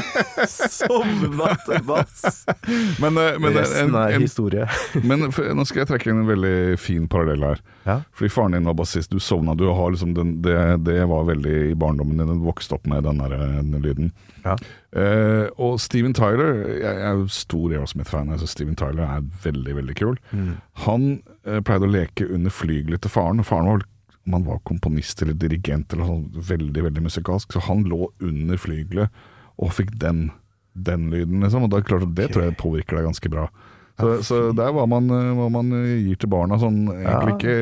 Sovna 0.46 1.56
til 1.66 1.82
bass! 1.82 2.44
Men, 3.02 3.18
eh, 3.18 3.34
men, 3.40 3.56
Resten 3.56 3.96
er 3.98 4.14
en, 4.14 4.22
historie. 4.22 4.68
men 5.08 5.32
for, 5.34 5.48
nå 5.50 5.64
skal 5.66 5.82
jeg 5.82 5.88
trekke 5.90 6.12
inn 6.12 6.20
en 6.22 6.28
veldig 6.28 6.78
fin 6.78 7.08
parallell 7.10 7.42
her. 7.42 7.62
Ja. 7.82 7.96
Fordi 8.14 8.30
faren 8.30 8.54
din 8.54 8.70
var 8.70 8.78
bassist, 8.78 9.10
du 9.10 9.18
sovna. 9.18 9.56
Du 9.58 9.66
har 9.74 9.90
liksom 9.90 10.14
den, 10.14 10.36
det, 10.44 10.54
det 10.86 11.00
var 11.10 11.26
veldig 11.32 11.56
i 11.72 11.74
barndommen 11.74 12.20
din, 12.20 12.30
du 12.30 12.46
vokste 12.46 12.78
opp 12.78 12.86
med 12.86 13.02
den, 13.08 13.18
der, 13.18 13.34
den 13.58 13.82
lyden. 13.82 14.12
Ja. 14.44 14.54
Eh, 14.94 15.50
og 15.58 15.80
Steven 15.82 16.14
Tyler, 16.14 16.62
jeg, 16.76 16.94
jeg 16.94 17.10
er 17.10 17.26
stor 17.34 17.74
Aerosmith-fan. 17.74 18.30
Altså 18.36 18.46
Steven 18.46 18.78
Tyler 18.78 19.08
er 19.08 19.26
veldig, 19.42 19.80
veldig 19.82 19.98
kul. 19.98 20.18
Mm. 20.30 20.52
Han 20.86 21.10
eh, 21.42 21.58
pleide 21.58 21.90
å 21.90 21.94
leke 21.98 22.30
under 22.30 22.54
flygelet 22.54 23.02
til 23.02 23.18
faren. 23.18 23.42
og 23.42 23.50
Faren 23.50 23.72
var 23.74 23.88
om 24.30 24.38
han 24.38 24.46
var 24.46 24.62
komponist 24.68 25.22
eller 25.24 25.34
dirigent 25.34 25.92
eller 25.92 26.06
sånn, 26.08 26.28
veldig 26.50 26.86
veldig 26.86 27.04
musikalsk, 27.08 27.52
så 27.52 27.64
han 27.66 27.82
lå 27.90 28.08
under 28.22 28.60
flygelet 28.60 29.26
og 29.60 29.74
fikk 29.76 29.92
den, 30.00 30.28
den 30.72 31.10
lyden, 31.12 31.42
liksom. 31.44 31.66
Og 31.66 31.72
da, 31.72 31.82
det 31.82 31.90
klart 31.90 32.06
det 32.16 32.30
tror 32.30 32.46
jeg 32.46 32.58
påvirker 32.60 33.00
deg 33.00 33.10
ganske 33.10 33.32
bra. 33.32 33.48
Så, 34.00 34.12
så 34.24 34.38
det 34.56 34.64
er 34.64 34.72
hva 34.72 34.86
man, 34.88 35.10
eh, 35.12 35.32
hva 35.36 35.50
man 35.52 35.74
eh, 35.76 35.98
gir 36.06 36.20
til 36.22 36.30
barna, 36.32 36.56
sånn 36.62 36.86
egentlig 36.94 37.36
ikke 37.36 37.58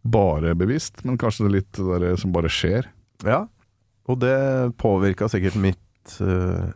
bare 0.00 0.56
bevisst, 0.58 1.04
men 1.04 1.20
kanskje 1.20 1.46
det 1.46 1.54
litt 1.58 1.78
det 1.78 2.00
der 2.02 2.18
som 2.18 2.32
bare 2.34 2.50
skjer. 2.50 2.88
Ja, 3.22 3.44
og 4.10 4.18
det 4.24 4.34
påvirka 4.80 5.28
sikkert 5.30 5.58
mitt 5.60 5.80
ditt 6.10 6.28
eh, 6.28 6.72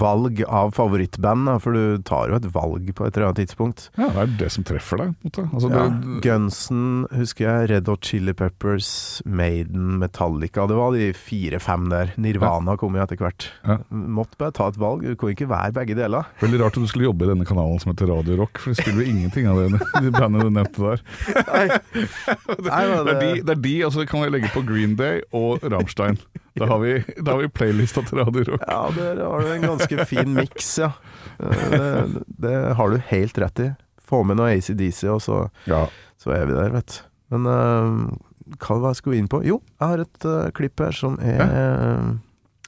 valg 0.00 0.42
av 0.48 0.70
favorittband, 0.74 1.46
da, 1.48 1.56
for 1.62 1.74
du 1.76 2.02
tar 2.06 2.30
jo 2.30 2.38
et 2.38 2.46
valg 2.54 2.90
på 2.96 3.06
et 3.06 3.16
eller 3.16 3.28
annet 3.30 3.40
tidspunkt. 3.42 3.88
Ja, 3.98 4.08
det 4.14 4.22
er 4.22 4.32
det 4.44 4.50
som 4.54 4.64
treffer 4.66 5.00
deg. 5.02 5.14
Altså, 5.44 5.70
Ja, 5.72 5.86
det, 5.90 6.20
Gunsen, 6.24 7.06
husker 7.14 7.48
jeg, 7.48 7.70
Red 7.72 7.88
Hot 7.90 8.04
Chili 8.04 8.34
Peppers, 8.36 9.22
Maiden, 9.26 9.98
Metallica. 10.00 10.66
Det 10.70 10.78
var 10.78 10.94
de 10.96 11.10
fire-fem 11.16 11.88
der. 11.92 12.14
Nirvana 12.20 12.76
kom 12.80 12.96
jo 12.96 13.02
etter 13.04 13.20
hvert. 13.20 13.48
Ja. 13.66 13.78
Måtte 13.90 14.38
bare 14.40 14.54
ta 14.56 14.68
et 14.70 14.78
valg. 14.80 15.04
Du 15.04 15.14
kunne 15.16 15.34
ikke 15.36 15.50
være 15.50 15.74
begge 15.80 15.98
deler. 15.98 16.30
Veldig 16.42 16.62
rart 16.62 16.78
at 16.78 16.84
du 16.86 16.90
skulle 16.90 17.08
jobbe 17.08 17.26
i 17.26 17.32
denne 17.32 17.48
kanalen 17.48 17.80
som 17.82 17.92
heter 17.92 18.10
Radio 18.12 18.38
Rock, 18.42 18.60
for 18.62 18.72
det 18.72 18.80
spiller 18.82 19.02
jo 19.04 19.10
ingenting 19.14 19.50
av 19.50 19.60
det 19.60 19.82
de 20.04 20.14
bandene 20.14 20.48
du 20.48 20.54
nevnte 20.54 20.94
der. 20.94 21.04
Nei, 21.50 21.66
Nei 22.70 22.84
det, 22.86 23.04
Det 23.04 23.14
er 23.14 23.20
de, 23.20 23.28
det, 23.34 23.44
det 23.44 23.56
er 23.58 23.62
de 23.68 23.74
altså 23.88 24.06
kan 24.08 24.24
jeg 24.24 24.34
legge 24.36 24.52
på 24.54 24.64
Green 24.66 24.96
Day 24.98 25.22
og 25.34 25.62
Rammstein. 25.64 26.18
Da 26.54 26.66
har 26.70 26.78
vi, 26.78 27.04
da 27.18 27.32
har 27.34 27.40
vi 27.42 27.48
playlista 27.50 28.02
til 28.06 28.18
Radio 28.22 28.44
Rock. 28.52 28.62
ja, 28.68 28.82
der 28.94 29.22
har 29.26 29.40
du 29.42 29.48
en 29.56 29.62
ganske 29.66 30.04
fin 30.06 30.34
miks, 30.36 30.68
ja. 30.78 30.92
Eh, 31.40 32.04
Det, 32.06 32.22
det 32.26 32.74
har 32.78 32.90
du 32.92 32.98
helt 33.08 33.38
rett 33.42 33.58
i. 33.64 33.68
Få 34.04 34.22
med 34.22 34.36
noe 34.38 34.52
ACDC, 34.54 35.04
og 35.10 35.20
så, 35.24 35.40
Ja. 35.66 35.86
så 36.20 36.30
er 36.36 36.46
vi 36.46 36.54
der, 36.54 36.70
vet 36.76 36.86
du. 36.86 37.00
Men 37.34 37.46
uh, 37.50 38.14
hva 38.60 38.92
skulle 38.94 39.16
vi 39.16 39.22
inn 39.24 39.28
på? 39.32 39.40
Jo, 39.42 39.58
jeg 39.80 39.88
har 39.88 39.98
et 40.04 40.24
uh, 40.28 40.50
klipp 40.54 40.78
her 40.84 40.92
som 40.94 41.16
er 41.24 41.42
uh, 41.42 42.12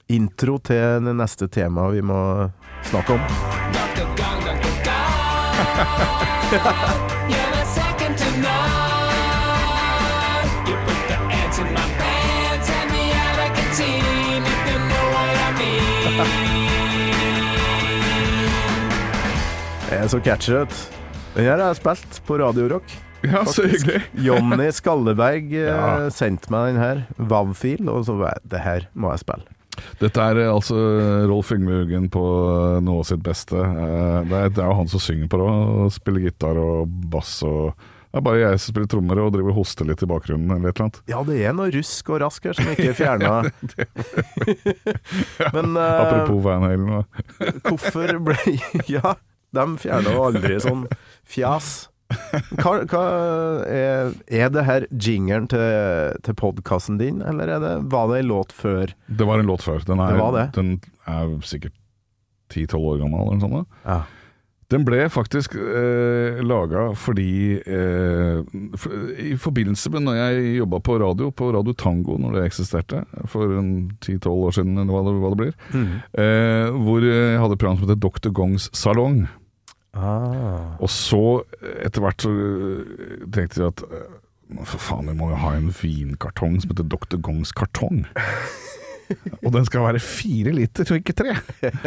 intro 0.09 0.59
til 0.59 1.05
det 1.07 1.14
neste 1.14 1.47
temaet 1.53 1.95
vi 2.01 2.03
må 2.03 2.51
snakke 2.91 3.12
om. 3.14 3.22
Det 19.87 19.97
er 20.01 20.09
så 20.11 20.21
catchy, 20.25 20.53
du. 20.55 20.79
Den 21.37 21.45
her 21.45 21.61
har 21.61 21.69
jeg 21.75 21.79
spilt 21.81 22.21
på 22.27 22.39
Radio 22.41 22.69
Rock. 22.73 22.95
ja, 23.27 23.43
så 23.49 23.67
hyggelig. 23.69 24.01
Jonny 24.25 24.69
Skalleberg 24.75 25.53
eh, 25.53 25.67
Ja. 25.73 26.09
sendte 26.14 26.51
meg 26.53 26.73
den 26.75 26.81
her, 26.83 27.03
WAV-fil, 27.21 27.89
og 27.93 28.05
så 28.09 28.17
var 28.19 28.35
jeg 28.37 28.51
Det 28.55 28.62
her 28.64 28.87
må 28.95 29.12
jeg 29.12 29.23
spille. 29.25 29.47
Dette 30.01 30.23
er 30.25 30.41
eh, 30.41 30.49
altså 30.53 30.77
Rolf 31.29 31.51
Yngvehuggen 31.53 32.09
på 32.12 32.23
eh, 32.25 32.79
noe 32.87 33.03
av 33.05 33.09
sitt 33.11 33.23
beste. 33.27 33.61
Det 33.61 34.41
er, 34.41 34.49
det 34.57 34.62
er 34.64 34.71
jo 34.73 34.79
han 34.81 34.89
som 34.93 35.03
synger 35.05 35.29
på 35.33 35.41
det, 35.43 35.51
og 35.53 35.93
spiller 35.97 36.27
gitar 36.31 36.61
og 36.62 36.97
bass 37.12 37.39
og 37.47 37.75
Det 38.17 38.23
er 38.23 38.25
bare 38.25 38.39
jeg 38.41 38.61
som 38.62 38.73
spiller 38.73 38.89
trommer 38.89 39.19
og 39.21 39.33
driver 39.35 39.53
og 39.53 39.59
hoster 39.59 39.85
litt 39.85 40.01
i 40.01 40.07
bakgrunnen 40.09 40.55
eller 40.55 40.71
et 40.73 40.79
eller 40.79 40.87
annet. 40.87 41.01
Ja, 41.11 41.19
det 41.29 41.35
er 41.45 41.53
noe 41.53 41.69
rusk 41.75 42.07
og 42.14 42.23
rask 42.23 42.47
her 42.49 42.57
som 42.57 42.71
ikke 42.73 42.87
er 42.89 42.97
fjerna. 42.97 43.33
Men 45.59 45.77
uh, 45.77 45.83
Apropos 46.01 46.41
Van 46.47 46.64
Halen. 46.64 46.95
da. 46.95 47.03
hvorfor 47.69 48.14
ble 48.25 48.57
Ja, 48.89 49.12
de 49.53 49.67
fjerna 49.85 50.17
aldri 50.17 50.57
sånn 50.64 50.87
fjas. 51.29 51.91
Hva, 52.57 52.73
hva 52.89 53.05
er, 53.69 54.17
er 54.33 54.49
det 54.55 54.64
her 54.64 54.89
jingeren 54.89 55.53
til, 55.53 56.17
til 56.25 56.41
podkasten 56.41 56.97
din, 56.97 57.21
eller 57.21 57.53
er 57.59 57.61
det, 57.67 57.77
var 57.93 58.09
det 58.14 58.23
en 58.23 58.33
låt 58.33 58.57
før? 58.57 58.97
Det 59.12 59.29
var 59.29 59.45
en 59.45 59.53
låt 59.53 59.69
før. 59.69 59.85
Den 59.85 60.01
er, 60.01 60.17
Det 60.17 60.33
det. 60.41 60.47
Den 60.57 60.77
er 61.05 61.37
sikkert 61.45 61.77
10-12 62.49 62.81
år 62.81 63.03
gammel 63.05 63.27
eller 63.27 63.43
noe 63.43 63.45
sånt. 63.61 63.83
Ja. 63.85 64.01
Den 64.73 64.83
ble 64.87 65.05
faktisk 65.12 65.55
eh, 65.55 66.41
laga 66.43 66.89
fordi 66.99 67.61
eh, 67.62 68.41
for, 68.75 69.05
I 69.23 69.37
forbindelse 69.39 69.93
med 69.95 70.07
når 70.09 70.19
jeg 70.19 70.57
jobba 70.57 70.81
på 70.83 70.97
radio, 70.99 71.31
på 71.31 71.53
Radio 71.55 71.75
Tango 71.79 72.17
når 72.19 72.35
det 72.35 72.45
eksisterte, 72.49 73.05
for 73.31 73.55
en 73.61 73.93
10-12 74.03 74.27
år 74.33 74.57
siden, 74.59 74.75
eller 74.83 74.91
hva 74.91 75.05
det, 75.07 75.14
hva 75.23 75.31
det 75.33 75.41
blir, 75.43 75.55
eh, 76.19 76.79
hvor 76.83 77.07
jeg 77.07 77.39
hadde 77.39 77.55
et 77.55 77.62
program 77.62 77.79
som 77.79 77.87
heter 77.87 78.03
Dr. 78.03 78.35
Gongs 78.35 78.71
salong. 78.75 79.27
Ah. 79.97 80.75
Og 80.83 80.91
så, 80.91 81.23
etter 81.81 82.03
hvert, 82.05 82.27
så 82.27 82.31
øh, 82.31 83.29
tenkte 83.33 83.62
jeg 83.62 83.71
at 83.71 83.85
øh, 83.87 84.64
for 84.67 84.83
faen, 84.83 85.09
vi 85.09 85.14
må 85.17 85.31
jo 85.31 85.39
ha 85.41 85.55
en 85.57 85.71
vinkartong 85.75 86.59
som 86.62 86.75
heter 86.75 86.91
Dr. 86.91 87.23
Gongs 87.23 87.55
kartong. 87.57 88.05
og 89.44 89.50
den 89.54 89.66
skal 89.68 89.86
være 89.86 90.02
fire 90.02 90.52
liter, 90.57 90.88
og 90.90 91.00
ikke 91.00 91.16
tre. 91.16 91.34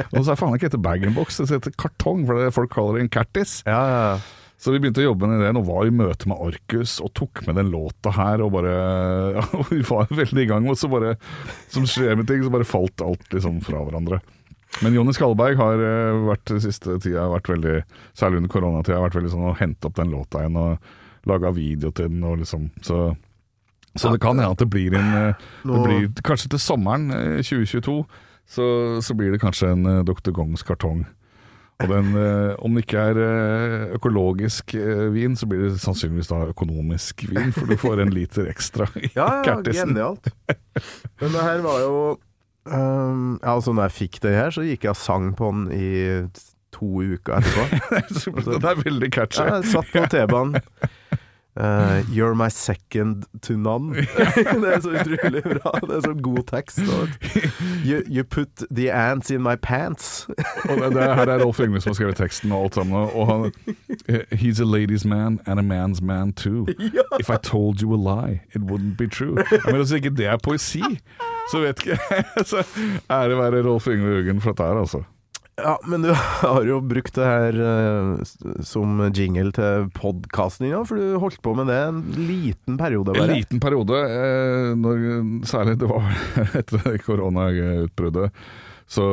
Og 0.09 0.23
så 0.23 0.33
er 0.33 0.39
faen 0.39 0.57
ikke 0.57 0.69
etter 0.71 0.83
bag-in-box, 0.83 1.39
det 1.43 1.57
heter 1.57 1.77
kartong, 1.79 2.25
for 2.27 2.39
det 2.39 2.53
folk 2.55 2.73
kaller 2.73 2.99
det 2.99 3.07
en 3.07 3.15
cartis. 3.19 3.59
Ja, 3.67 3.81
ja. 3.93 4.11
Så 4.59 4.73
vi 4.73 4.81
begynte 4.83 4.99
å 4.99 5.05
jobbe 5.05 5.27
med 5.31 5.39
den, 5.39 5.57
og 5.61 5.69
var 5.69 5.87
i 5.87 5.93
møte 5.95 6.27
med 6.27 6.41
Arcus, 6.43 6.97
og 6.99 7.13
tok 7.15 7.45
med 7.47 7.55
den 7.61 7.69
låta 7.71 8.11
her, 8.11 8.43
og 8.43 8.51
bare 8.57 8.73
ja, 9.37 9.45
Vi 9.69 9.79
var 9.87 10.11
veldig 10.11 10.43
i 10.43 10.49
gang, 10.49 10.67
og 10.67 10.75
så 10.79 10.89
bare 10.91 11.13
Som 11.71 11.87
skjer 11.87 12.19
med 12.19 12.27
ting, 12.27 12.43
så 12.43 12.51
bare 12.51 12.67
falt 12.67 13.05
alt 13.05 13.23
liksom 13.31 13.61
fra 13.63 13.85
hverandre. 13.85 14.19
Men 14.83 14.93
Jonny 14.93 15.15
Skalberg 15.15 15.57
har 15.57 15.81
eh, 15.81 16.19
vært 16.27 16.51
siste 16.61 16.99
tida 17.01 17.23
vært 17.31 17.47
veldig, 17.49 17.77
særlig 18.19 18.43
under 18.43 18.51
koronatida, 18.53 18.99
vært 19.01 19.17
veldig 19.17 19.31
sånn 19.33 19.47
å 19.49 19.55
hente 19.57 19.89
opp 19.89 19.95
den 19.97 20.11
låta 20.13 20.43
igjen 20.43 20.59
og 20.61 20.91
laga 21.29 21.51
video 21.55 21.89
til 21.95 22.11
den, 22.11 22.21
og 22.27 22.37
liksom 22.43 22.69
Så, 22.85 22.99
så 23.99 24.13
det 24.15 24.21
kan 24.23 24.39
hende 24.39 24.49
at 24.55 24.63
det 24.63 24.69
blir 24.71 24.95
en 24.97 25.13
eh, 25.19 25.47
det 25.67 25.83
blir, 25.85 26.09
Kanskje 26.25 26.53
til 26.55 26.61
sommeren 26.63 27.09
eh, 27.13 27.39
2022 27.43 27.99
så, 28.49 28.65
så 29.05 29.13
blir 29.17 29.33
det 29.35 29.41
kanskje 29.43 29.73
en 29.75 29.85
eh, 29.85 30.03
Dr. 30.07 30.31
Gongs 30.33 30.63
kartong. 30.65 31.03
Og 31.79 31.87
den, 31.87 32.09
eh, 32.19 32.55
om 32.59 32.75
det 32.75 32.81
ikke 32.83 33.03
er 33.11 33.19
eh, 33.23 33.83
økologisk 33.95 34.73
eh, 34.75 35.05
vin, 35.15 35.37
så 35.39 35.47
blir 35.47 35.61
det 35.69 35.77
sannsynligvis 35.79 36.27
da 36.27 36.41
økonomisk 36.49 37.23
vin, 37.29 37.53
for 37.55 37.69
du 37.71 37.77
får 37.79 38.01
en 38.03 38.11
liter 38.11 38.49
ekstra 38.51 38.89
i 38.99 39.07
Ja, 39.13 39.27
ja, 39.39 39.43
Cartisen. 39.45 39.93
genialt. 39.93 40.27
Men 41.21 41.31
det 41.37 41.45
her 41.45 41.63
var 41.63 41.79
jo 41.85 41.93
um, 42.67 43.39
Ja, 43.39 43.53
altså 43.53 43.71
når 43.71 43.87
jeg 43.87 43.95
fikk 43.95 44.19
det 44.25 44.35
her, 44.35 44.51
så 44.51 44.65
gikk 44.67 44.89
jeg 44.89 44.91
og 44.91 44.99
sang 44.99 45.31
på 45.39 45.53
den 45.55 45.69
i 45.71 45.89
to 46.75 46.99
uker 46.99 47.39
etterpå. 47.39 48.51
det 48.59 48.73
er 48.73 48.83
veldig 48.83 49.11
catchy. 49.15 49.45
Ja, 49.45 49.61
jeg 49.61 49.71
satt 49.71 49.93
på 49.95 50.03
T-banen. 50.11 50.59
Uh, 51.59 52.03
you're 52.09 52.33
my 52.35 52.47
second 52.47 53.25
to 53.41 53.57
none. 53.57 53.93
det 54.61 54.73
er 54.73 54.79
så 54.79 54.89
utrolig 54.89 55.43
bra. 55.43 55.79
Det 55.87 55.95
er 55.95 56.01
så 56.01 56.13
god 56.21 56.43
tekst. 56.47 56.79
You, 57.85 58.01
you 58.07 58.23
put 58.23 58.47
the 58.71 58.93
ants 58.93 59.31
in 59.31 59.43
my 59.43 59.55
pants. 59.61 60.27
Og 60.69 60.77
det, 60.77 60.91
det 60.95 61.03
her 61.03 61.27
er 61.27 61.43
Rolf 61.43 61.59
Yngve 61.59 61.81
som 61.81 61.89
har 61.89 61.93
skrevet 61.93 62.15
teksten 62.15 62.51
og 62.51 62.63
alt 62.63 62.75
sammen. 62.75 62.95
Og 63.13 63.27
han, 63.27 63.51
eh, 64.07 64.19
He's 64.31 64.61
a 64.61 64.65
ladies 64.79 65.05
man 65.05 65.39
and 65.45 65.59
a 65.59 65.63
man's 65.63 66.01
man 66.01 66.33
too. 66.33 66.65
If 67.19 67.29
I 67.29 67.37
told 67.43 67.81
you 67.81 67.93
a 67.93 67.97
lie, 67.97 68.41
it 68.55 68.61
wouldn't 68.61 68.95
be 68.97 69.07
true. 69.07 69.35
Mener, 69.65 69.77
Hvis 69.77 69.91
ikke 69.91 70.09
det 70.09 70.25
er 70.25 70.37
poesi, 70.43 70.83
så 71.51 71.59
vet 71.59 71.85
ikke 71.85 71.99
ære 73.09 73.37
være 73.37 73.67
Rolf 73.67 73.87
Yngve 73.87 74.19
ugen 74.19 74.41
for 74.41 74.51
dette 74.51 74.63
her, 74.63 74.79
altså. 74.79 75.03
Ja, 75.59 75.75
men 75.89 76.01
du 76.05 76.09
har 76.43 76.63
jo 76.67 76.79
brukt 76.85 77.15
det 77.17 77.25
her 77.27 77.57
uh, 77.59 78.61
som 78.65 79.01
jingle 79.15 79.51
til 79.55 79.89
podkasten 79.97 80.65
din, 80.67 80.73
ja, 80.77 80.81
for 80.87 80.99
du 80.99 81.19
holdt 81.21 81.41
på 81.45 81.53
med 81.57 81.67
det 81.71 81.77
en 81.89 82.01
liten 82.15 82.77
periode 82.79 83.13
Bare. 83.15 83.27
En 83.29 83.35
liten 83.41 83.59
periode, 83.63 83.99
eh, 84.07 84.71
når, 84.79 85.03
særlig 85.49 85.77
det 85.81 85.89
var 85.91 86.07
etter 86.61 86.97
koronautbruddet, 87.05 88.31
så 88.89 89.03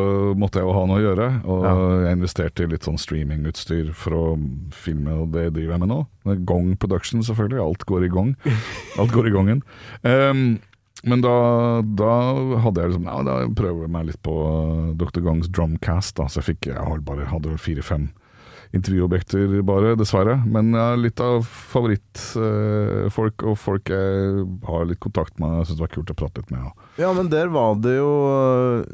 måtte 0.40 0.60
jeg 0.62 0.64
jo 0.64 0.72
ha 0.72 0.84
noe 0.88 1.00
å 1.00 1.04
gjøre. 1.04 1.26
Og 1.44 1.64
Ja. 1.66 1.72
jeg 2.06 2.16
investerte 2.16 2.64
i 2.64 2.70
litt 2.72 2.86
sånn 2.88 2.96
streamingutstyr 3.00 3.90
for 3.92 4.16
å 4.16 4.22
filme, 4.72 5.12
og 5.20 5.34
det 5.34 5.50
driver 5.52 5.74
jeg 5.76 5.82
med 5.82 5.90
nå. 5.92 5.98
Gong 6.48 6.70
Production, 6.80 7.20
selvfølgelig. 7.26 7.60
Alt 7.60 7.84
går 7.90 8.06
i 8.06 8.08
gong. 8.14 8.30
Alt 9.02 9.12
går 9.12 9.28
i 9.28 9.34
gongen. 9.34 9.60
Ehm, 10.08 10.46
men 11.04 11.20
da, 11.20 11.32
da 11.82 12.12
hadde 12.64 12.80
jeg 12.80 12.90
liksom 12.92 13.08
Ja, 13.10 13.18
da 13.26 13.34
prøver 13.52 13.84
jeg 13.84 13.92
meg 13.92 14.06
litt 14.08 14.22
på 14.24 14.36
Dr. 14.96 15.20
Gongs 15.26 15.50
Drumcast, 15.52 16.16
da. 16.16 16.24
Så 16.30 16.40
jeg 16.40 16.48
fikk 16.54 16.70
Jeg 16.72 16.80
hadde 16.80 17.04
bare 17.06 17.58
fire-fem 17.60 18.08
intervjuobjekter, 18.74 19.62
bare, 19.66 19.94
dessverre. 19.98 20.38
Men 20.48 20.72
jeg 20.74 20.82
har 20.82 20.98
litt 21.00 21.20
av 21.22 21.46
favorittfolk, 21.76 23.44
og 23.46 23.54
folk 23.60 23.92
jeg 23.92 24.44
har 24.66 24.88
litt 24.88 25.00
kontakt 25.04 25.38
med. 25.42 25.60
Jeg 25.60 25.66
syns 25.68 25.78
det 25.78 25.86
var 25.86 25.94
kult 25.94 26.12
å 26.12 26.18
prate 26.18 26.42
litt 26.42 26.52
med. 26.54 26.66
Ja. 26.66 26.85
Ja, 26.96 27.10
men 27.12 27.28
der 27.28 27.50
var 27.52 27.74
det 27.84 27.96
jo 27.98 28.10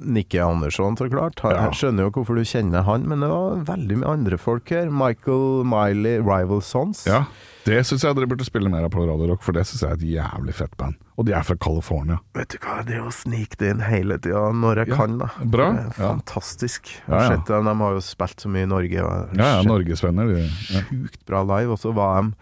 Nikki 0.03 0.33
Nicky 0.33 0.39
Andersson, 0.43 0.97
så 0.99 1.07
klart. 1.11 1.39
Jeg 1.43 1.55
Ja. 1.55 1.71
skjønner 1.71 2.09
jo 2.09 2.11
hvorfor 2.11 2.35
du 2.35 2.43
kjenner 2.43 2.83
han, 2.85 3.07
men 3.09 3.21
det 3.21 3.29
var 3.31 3.63
veldig 3.63 3.99
mye 4.01 4.09
andre 4.11 4.39
folk 4.39 4.69
her. 4.71 4.91
Michael 4.91 5.63
Miley, 5.65 6.19
Rival 6.19 6.61
Sons. 6.63 7.05
Ja, 7.07 7.27
det 7.65 7.85
syns 7.87 8.03
jeg 8.03 8.17
dere 8.17 8.27
burde 8.27 8.45
spille 8.45 8.69
mer 8.69 8.83
av 8.85 8.91
på 8.91 9.07
Radio 9.07 9.29
Rock, 9.31 9.43
for 9.43 9.53
det 9.53 9.63
syns 9.67 9.83
jeg 9.83 9.91
er 9.91 9.95
et 9.95 10.41
jævlig 10.41 10.55
fett 10.55 10.77
band. 10.77 10.95
Og 11.17 11.27
de 11.27 11.33
er 11.33 11.43
fra 11.47 11.55
California. 11.55 12.19
Vet 12.35 12.49
du 12.49 12.59
hva, 12.59 12.85
det 12.85 12.97
er 12.97 13.03
å 13.07 13.13
snike 13.15 13.57
det 13.59 13.71
inn 13.71 13.85
hele 13.87 14.19
tida 14.19 14.51
når 14.53 14.77
jeg 14.83 14.89
Ja, 14.89 14.97
kan, 14.97 15.19
da. 15.19 15.29
bra. 15.45 15.69
Fantastisk. 15.95 16.91
Ja, 17.09 17.31
ja. 17.31 17.37
de 17.37 17.53
har 17.53 17.93
jo 17.95 18.01
spilt 18.01 18.41
så 18.43 18.49
mye 18.51 18.63
i 18.65 18.67
Norge. 18.67 18.99
Og 19.05 19.37
Ja, 19.37 19.61
ja, 19.61 19.63
norgesvenner. 19.63 20.49
Sjukt 20.51 21.25
bra 21.27 21.43
live, 21.45 21.71
og 21.71 21.79
så 21.79 21.95
var 21.95 22.23
de 22.23 22.33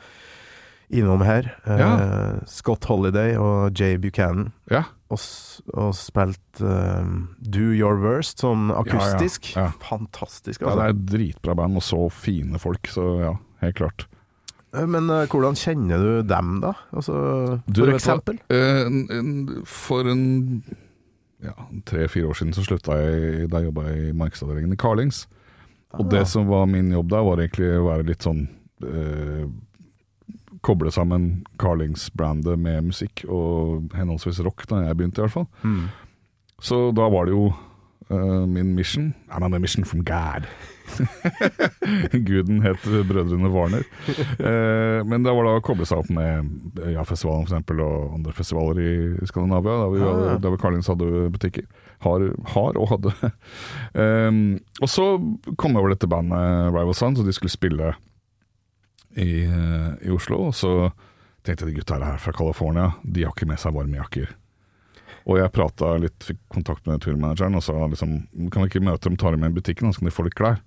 innom 0.90 1.22
her. 1.22 1.52
Ja. 1.66 1.90
Uh, 1.96 2.40
Scott 2.50 2.84
Holiday 2.90 3.36
og 3.38 3.74
Jay 3.78 3.96
Buchanan. 4.02 4.52
ja. 4.70 4.84
Og, 5.10 5.18
og 5.74 5.88
spilt 5.98 6.60
uh, 6.62 7.02
Do 7.42 7.64
Your 7.74 7.96
Worst, 7.98 8.38
sånn 8.44 8.68
akustisk. 8.70 9.48
Ja. 9.56 9.72
Fantastisk, 9.82 10.62
altså. 10.62 10.76
det 10.78 10.84
er 10.86 11.00
dritbra 11.16 11.56
band, 11.58 11.80
og 11.80 11.82
så 11.82 12.04
fine 12.14 12.60
folk, 12.62 12.86
så 12.86 13.06
ja, 13.18 13.32
helt 13.64 13.74
klart. 13.80 14.04
Eh, 14.70 14.86
Men 14.86 15.10
uh, 15.10 15.24
hvordan 15.26 15.58
kjenner 15.58 15.98
du 15.98 16.22
dem, 16.30 16.60
da? 16.62 16.76
Altså, 16.94 17.16
Du, 17.66 17.82
for 17.82 17.96
eksempel? 17.96 18.38
hva? 18.46 19.64
for 19.66 20.06
en 20.12 20.22
ja, 21.42 21.56
tre-fire 21.90 22.30
år 22.30 22.38
siden 22.38 22.54
så 22.54 22.62
slutta 22.68 22.94
jeg 23.00 23.48
Da 23.50 23.64
jobba 23.64 23.88
jeg 23.88 24.10
i 24.12 24.16
markedsavdelingen 24.20 24.76
i 24.76 24.78
Carlings. 24.78 25.24
Og 25.98 26.04
Ah. 26.06 26.10
det 26.14 26.28
som 26.30 26.46
var 26.46 26.66
min 26.70 26.92
jobb 26.94 27.10
der, 27.10 27.26
var 27.26 27.42
egentlig 27.42 27.72
å 27.80 27.88
være 27.90 28.06
litt 28.12 28.22
sånn 28.22 28.44
Koble 30.66 30.92
sammen 30.92 31.46
Carlings-brandet 31.60 32.58
med 32.60 32.90
musikk, 32.90 33.24
og 33.28 33.90
henholdsvis 33.96 34.42
rock, 34.44 34.66
da 34.68 34.84
jeg 34.84 34.98
begynte 34.98 35.22
i 35.22 35.24
hvert 35.24 35.38
fall. 35.38 35.48
Mm. 35.64 35.88
Så 36.60 36.90
da 36.96 37.06
var 37.08 37.28
det 37.28 37.32
jo 37.32 37.46
uh, 38.10 38.46
min 38.46 38.74
mission 38.76 39.14
I'm 39.30 39.44
on 39.44 39.54
a 39.54 39.58
mission 39.58 39.84
from 39.84 40.04
God. 40.04 40.44
Guden 42.26 42.60
het 42.62 42.82
Brødrene 43.08 43.48
Warner. 43.48 43.84
Uh, 44.40 45.06
men 45.06 45.24
det 45.24 45.32
var 45.32 45.46
da 45.46 45.54
å 45.56 45.64
koble 45.64 45.86
seg 45.88 46.02
opp 46.02 46.10
med 46.12 46.50
Ja-festivalen 46.92 47.46
for 47.46 47.54
eksempel, 47.54 47.80
og 47.84 48.18
andre 48.18 48.34
festivaler 48.36 48.82
i 48.82 49.30
Skandinavia, 49.30 49.78
der 49.84 49.94
vi, 49.94 50.02
ja. 50.02 50.36
der 50.42 50.54
vi 50.54 50.60
Carlings 50.60 50.90
hadde 50.90 51.30
butikker. 51.32 51.64
Har, 52.04 52.26
har 52.54 52.76
og 52.80 52.92
hadde. 52.94 53.14
um, 53.94 54.44
og 54.82 54.92
så 54.92 55.10
kom 55.56 55.72
jeg 55.72 55.82
over 55.82 55.94
dette 55.94 56.10
bandet 56.10 56.74
Rival 56.74 56.96
Sons, 56.96 57.22
og 57.22 57.28
de 57.28 57.36
skulle 57.36 57.52
spille 57.52 57.94
i, 59.16 59.44
eh, 59.44 60.06
i 60.06 60.12
Oslo. 60.14 60.46
Og 60.50 60.54
så 60.54 60.90
tenkte 61.46 61.66
jeg 61.66 61.74
de 61.74 61.80
gutta 61.80 62.00
her 62.02 62.20
fra 62.20 62.34
California, 62.36 62.92
de 63.02 63.24
har 63.24 63.34
ikke 63.34 63.48
med 63.48 63.60
seg 63.60 63.74
varme 63.74 63.98
jakker. 63.98 64.34
Og 65.28 65.36
jeg 65.38 65.52
prata 65.52 65.94
litt, 66.00 66.16
fikk 66.24 66.40
kontakt 66.52 66.86
med 66.88 67.02
turmanageren 67.04 67.58
og 67.58 67.62
sa 67.62 67.74
liksom 67.76 68.14
Kan 68.50 68.64
vi 68.64 68.70
ikke 68.70 68.80
møte 68.82 69.04
dem, 69.04 69.18
ta 69.20 69.30
dem 69.30 69.42
med 69.44 69.52
i 69.52 69.58
butikken, 69.60 69.92
så 69.92 70.00
kan 70.00 70.08
de 70.08 70.16
få 70.16 70.24
litt 70.26 70.38
klær. 70.38 70.60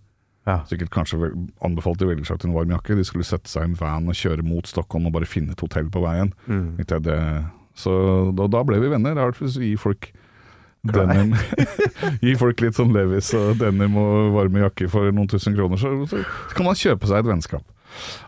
Ja. 0.46 0.60
Sikkert 0.68 0.92
kanskje 0.92 1.32
anbefalte 1.64 2.04
de 2.04 2.12
veldig 2.12 2.28
seg 2.28 2.42
til 2.42 2.52
en 2.52 2.58
varm 2.58 2.74
jakke. 2.74 2.98
De 3.00 3.06
skulle 3.08 3.28
sette 3.28 3.50
seg 3.50 3.64
i 3.64 3.72
en 3.72 3.78
van 3.80 4.10
og 4.12 4.18
kjøre 4.20 4.44
mot 4.46 4.68
Stockholm 4.68 5.08
og 5.08 5.16
bare 5.16 5.30
finne 5.30 5.56
et 5.56 5.64
hotell 5.64 5.88
på 5.92 6.04
veien. 6.04 6.34
Mm. 6.46 6.84
Det, 6.84 7.20
så 7.80 7.94
da, 8.36 8.50
da 8.52 8.64
ble 8.68 8.82
vi 8.84 8.92
venner. 8.92 9.16
Det 9.16 9.24
er 9.24 9.32
hvert 9.32 9.64
gir 9.64 9.80
folk 9.82 10.12
denim 10.84 11.32
Gi 12.26 12.34
folk 12.36 12.60
litt 12.60 12.76
sånn 12.76 12.92
Levis 12.92 13.30
og 13.40 13.56
denim 13.62 13.96
og 14.00 14.34
varme 14.36 14.66
jakker 14.66 14.90
for 14.92 15.14
noen 15.16 15.30
tusen 15.32 15.56
kroner, 15.56 15.80
så, 15.80 15.94
så 16.12 16.20
kan 16.58 16.68
man 16.68 16.76
kjøpe 16.76 17.08
seg 17.08 17.24
et 17.24 17.30
vennskap. 17.30 17.64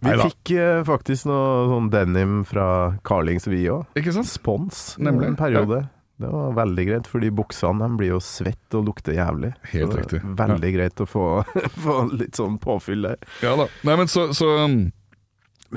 Vi 0.01 0.09
Neida. 0.09 0.30
fikk 0.30 0.53
eh, 0.55 0.84
faktisk 0.88 1.28
noe 1.30 1.66
sånn 1.72 1.91
denim 1.93 2.39
fra 2.47 2.68
Carlings, 3.07 3.47
vi 3.51 3.66
òg. 3.72 3.99
Spons 4.26 4.95
Nemlig, 5.01 5.34
en 5.34 5.39
periode. 5.39 5.86
Det 6.18 6.28
var 6.32 6.53
veldig 6.55 6.84
greit, 6.88 7.07
fordi 7.11 7.30
buksene 7.36 7.89
blir 7.99 8.13
jo 8.13 8.20
svett 8.24 8.76
og 8.78 8.86
lukter 8.88 9.18
jævlig. 9.18 9.51
Helt 9.74 9.95
riktig. 9.99 10.22
Veldig 10.24 10.72
greit 10.78 11.01
å 11.03 11.07
få, 11.09 11.26
få 11.86 11.97
litt 12.16 12.39
sånn 12.39 12.55
påfyll 12.63 13.03
der. 13.09 13.18
Ja 13.43 13.57
da. 13.59 13.68
Nei, 13.84 13.97
men 13.99 14.11
så, 14.11 14.30
så 14.36 14.53
um, 14.63 14.86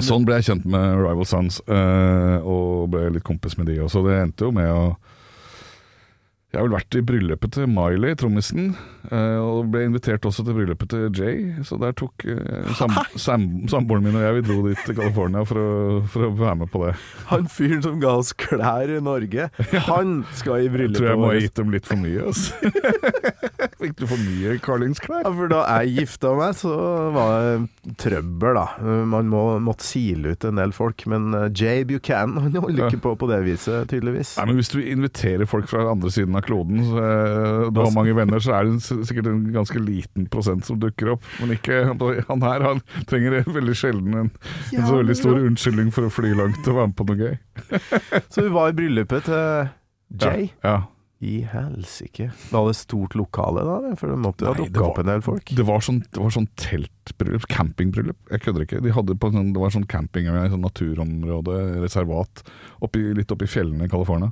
Sånn 0.05 0.23
ble 0.29 0.37
jeg 0.39 0.47
kjent 0.53 0.67
med 0.69 1.01
Rival 1.01 1.27
Sons, 1.27 1.59
eh, 1.67 2.37
og 2.47 2.91
ble 2.93 3.09
litt 3.17 3.25
kompis 3.27 3.57
med 3.59 3.67
de 3.67 3.81
også. 3.83 4.05
Det 4.07 4.19
endte 4.21 4.47
jo 4.47 4.53
med 4.55 4.69
å 4.71 4.83
Jeg 6.49 6.63
har 6.63 6.65
vel 6.65 6.79
vært 6.79 6.97
i 6.97 7.01
bryllupet 7.05 7.53
til 7.53 7.67
Miley, 7.69 8.15
trommisen, 8.17 8.71
eh, 9.13 9.35
og 9.37 9.67
ble 9.69 9.83
invitert 9.85 10.25
også 10.25 10.47
til 10.47 10.55
bryllupet 10.57 10.89
til 10.89 11.03
Jay. 11.13 11.43
Så 11.69 11.77
der 11.77 11.93
tok 11.93 12.25
eh, 12.25 12.71
sam, 12.79 12.95
sam, 13.21 13.45
samboeren 13.69 14.07
min 14.07 14.17
og 14.17 14.25
jeg 14.25 14.39
Vi 14.39 14.45
dro 14.47 14.57
dit 14.65 14.81
til 14.87 14.97
California 14.97 15.43
for 15.45 15.61
å, 15.61 15.75
for 16.09 16.25
å 16.25 16.31
være 16.39 16.55
med 16.63 16.71
på 16.73 16.81
det. 16.87 16.95
Han 17.29 17.51
fyren 17.53 17.85
som 17.85 17.99
ga 18.01 18.15
oss 18.23 18.33
klær 18.33 18.89
i 18.95 18.97
Norge, 19.05 19.51
han 19.91 20.23
skal 20.41 20.63
i 20.63 20.71
Jeg 20.71 20.73
vårt. 20.79 20.97
tror 20.97 21.11
jeg 21.11 21.21
må 21.21 21.29
ha 21.35 21.43
gitt 21.43 21.61
dem 21.61 21.75
litt 21.77 21.91
for 21.91 22.01
mye. 22.01 22.25
Altså. 22.33 22.73
Fikk 23.83 23.95
du 24.01 24.07
for 24.09 24.25
mye 24.25 24.57
Carlings-klær? 24.65 25.27
Ja, 25.29 25.35
for 25.37 25.53
da 25.53 25.61
jeg 25.83 25.93
gifta 26.01 26.33
meg, 26.41 26.57
så 26.59 26.73
var 27.13 27.37
det 27.45 27.95
trøbbel, 28.01 28.57
da. 28.57 28.65
Man 29.13 29.29
må, 29.31 29.45
måtte 29.69 29.85
sile 29.87 30.33
ut 30.33 30.49
en 30.49 30.59
del 30.65 30.73
folk. 30.73 31.05
Men 31.13 31.29
eh, 31.37 31.47
Jay 31.53 31.85
Buchanan 31.85 32.41
han 32.49 32.57
holder 32.57 32.89
ikke 32.89 33.05
på 33.05 33.15
på 33.21 33.29
det 33.35 33.43
viset, 33.45 33.85
tydeligvis. 33.93 34.33
Nei, 34.41 34.49
men 34.49 34.63
Hvis 34.63 34.73
du 34.73 34.81
inviterer 34.81 35.45
folk 35.45 35.69
fra 35.69 35.85
andre 35.93 36.09
siden 36.17 36.38
av 36.39 36.47
kloden, 36.47 36.83
så, 36.87 37.03
eh, 37.03 37.71
du 37.75 37.81
har 37.83 37.95
mange 37.95 38.15
venner, 38.17 38.43
så 38.43 38.55
er 38.59 38.71
det 38.71 38.83
sikkert 38.87 39.31
en 39.31 39.43
ganske 39.55 39.83
liten 39.83 40.29
prosent 40.33 40.67
som 40.69 40.81
dukker 40.81 41.15
opp. 41.17 41.27
Men 41.43 41.57
ikke 41.57 41.83
han 41.91 42.45
her. 42.47 42.67
Han 42.69 42.83
trenger 43.11 43.43
veldig 43.59 43.77
sjelden 43.79 44.15
en, 44.25 44.31
en 44.75 44.87
så 44.87 45.01
veldig 45.01 45.17
stor 45.19 45.41
unnskyldning 45.43 45.91
for 45.95 46.09
å 46.09 46.13
fly 46.13 46.35
langt 46.39 46.63
og 46.67 46.79
være 46.81 46.93
med 46.93 46.99
på 46.99 47.09
noe 47.09 47.19
gøy. 47.19 47.35
Så 48.33 48.45
vi 48.47 48.53
var 48.55 48.71
i 48.71 48.79
bryllupet 48.79 49.29
til 49.29 49.69
Jay. 50.23 50.49
Ja. 50.65 50.79
I 51.19 51.41
helsike. 51.51 52.29
Var 52.53 52.67
det 52.69 52.77
stort 52.79 53.17
lokale 53.19 53.65
da? 53.67 53.79
For 53.99 54.13
det 54.13 54.19
måtte 54.23 54.47
jo 54.47 54.53
ha 54.53 54.59
dukka 54.61 54.85
opp 54.87 55.01
en 55.03 55.09
del 55.11 55.23
folk. 55.27 55.51
Det 55.51 55.65
var 55.67 55.83
sånn, 55.83 55.99
det 56.07 56.21
var 56.23 56.31
sånn 56.35 56.47
teltbryllup, 56.61 57.49
campingbryllup. 57.51 58.19
Jeg 58.31 58.45
kødder 58.45 58.67
ikke. 58.67 58.83
De 58.85 58.93
hadde 58.95 59.17
på 59.19 59.33
sånn, 59.35 59.51
det 59.57 59.63
var 59.63 59.75
sånn 59.75 59.89
camping, 59.91 60.29
sånn 60.31 60.63
naturområde, 60.63 61.57
reservat, 61.83 62.45
oppi, 62.87 63.03
litt 63.19 63.35
oppi 63.35 63.51
fjellene 63.51 63.89
i 63.89 63.93
California. 63.93 64.31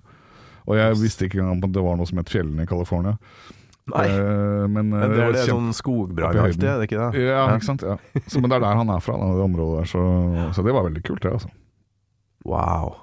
Og 0.67 0.79
jeg 0.79 0.99
visste 0.99 1.29
ikke 1.29 1.41
engang 1.43 1.63
at 1.63 1.77
det 1.77 1.85
var 1.87 1.99
noe 1.99 2.09
som 2.11 2.19
het 2.21 2.33
Fjellene 2.33 2.67
i 2.67 2.71
California. 2.71 3.17
Nei, 3.87 4.07
Eh, 4.11 4.67
men, 4.67 4.89
men 4.91 5.13
det 5.13 5.15
er 5.15 5.29
var 5.29 5.35
det 5.37 5.47
sånn 5.47 5.71
skogbrannaktig, 5.77 6.67
er 6.67 6.81
det 6.81 6.89
ikke 6.89 7.05
det? 7.05 7.23
Ja, 7.29 7.45
ikke 7.55 7.69
sant. 7.69 7.85
Ja. 7.87 7.95
Så, 8.27 8.41
men 8.43 8.51
det 8.51 8.59
er 8.59 8.65
der 8.67 8.81
han 8.81 8.91
er 8.91 9.03
fra, 9.05 9.15
det 9.15 9.45
området 9.47 9.85
der. 9.85 9.91
Så, 9.93 10.05
så 10.57 10.65
det 10.67 10.75
var 10.75 10.89
veldig 10.89 11.03
kult, 11.07 11.23
det. 11.23 11.37
altså. 11.39 11.53
Wow. 12.47 12.97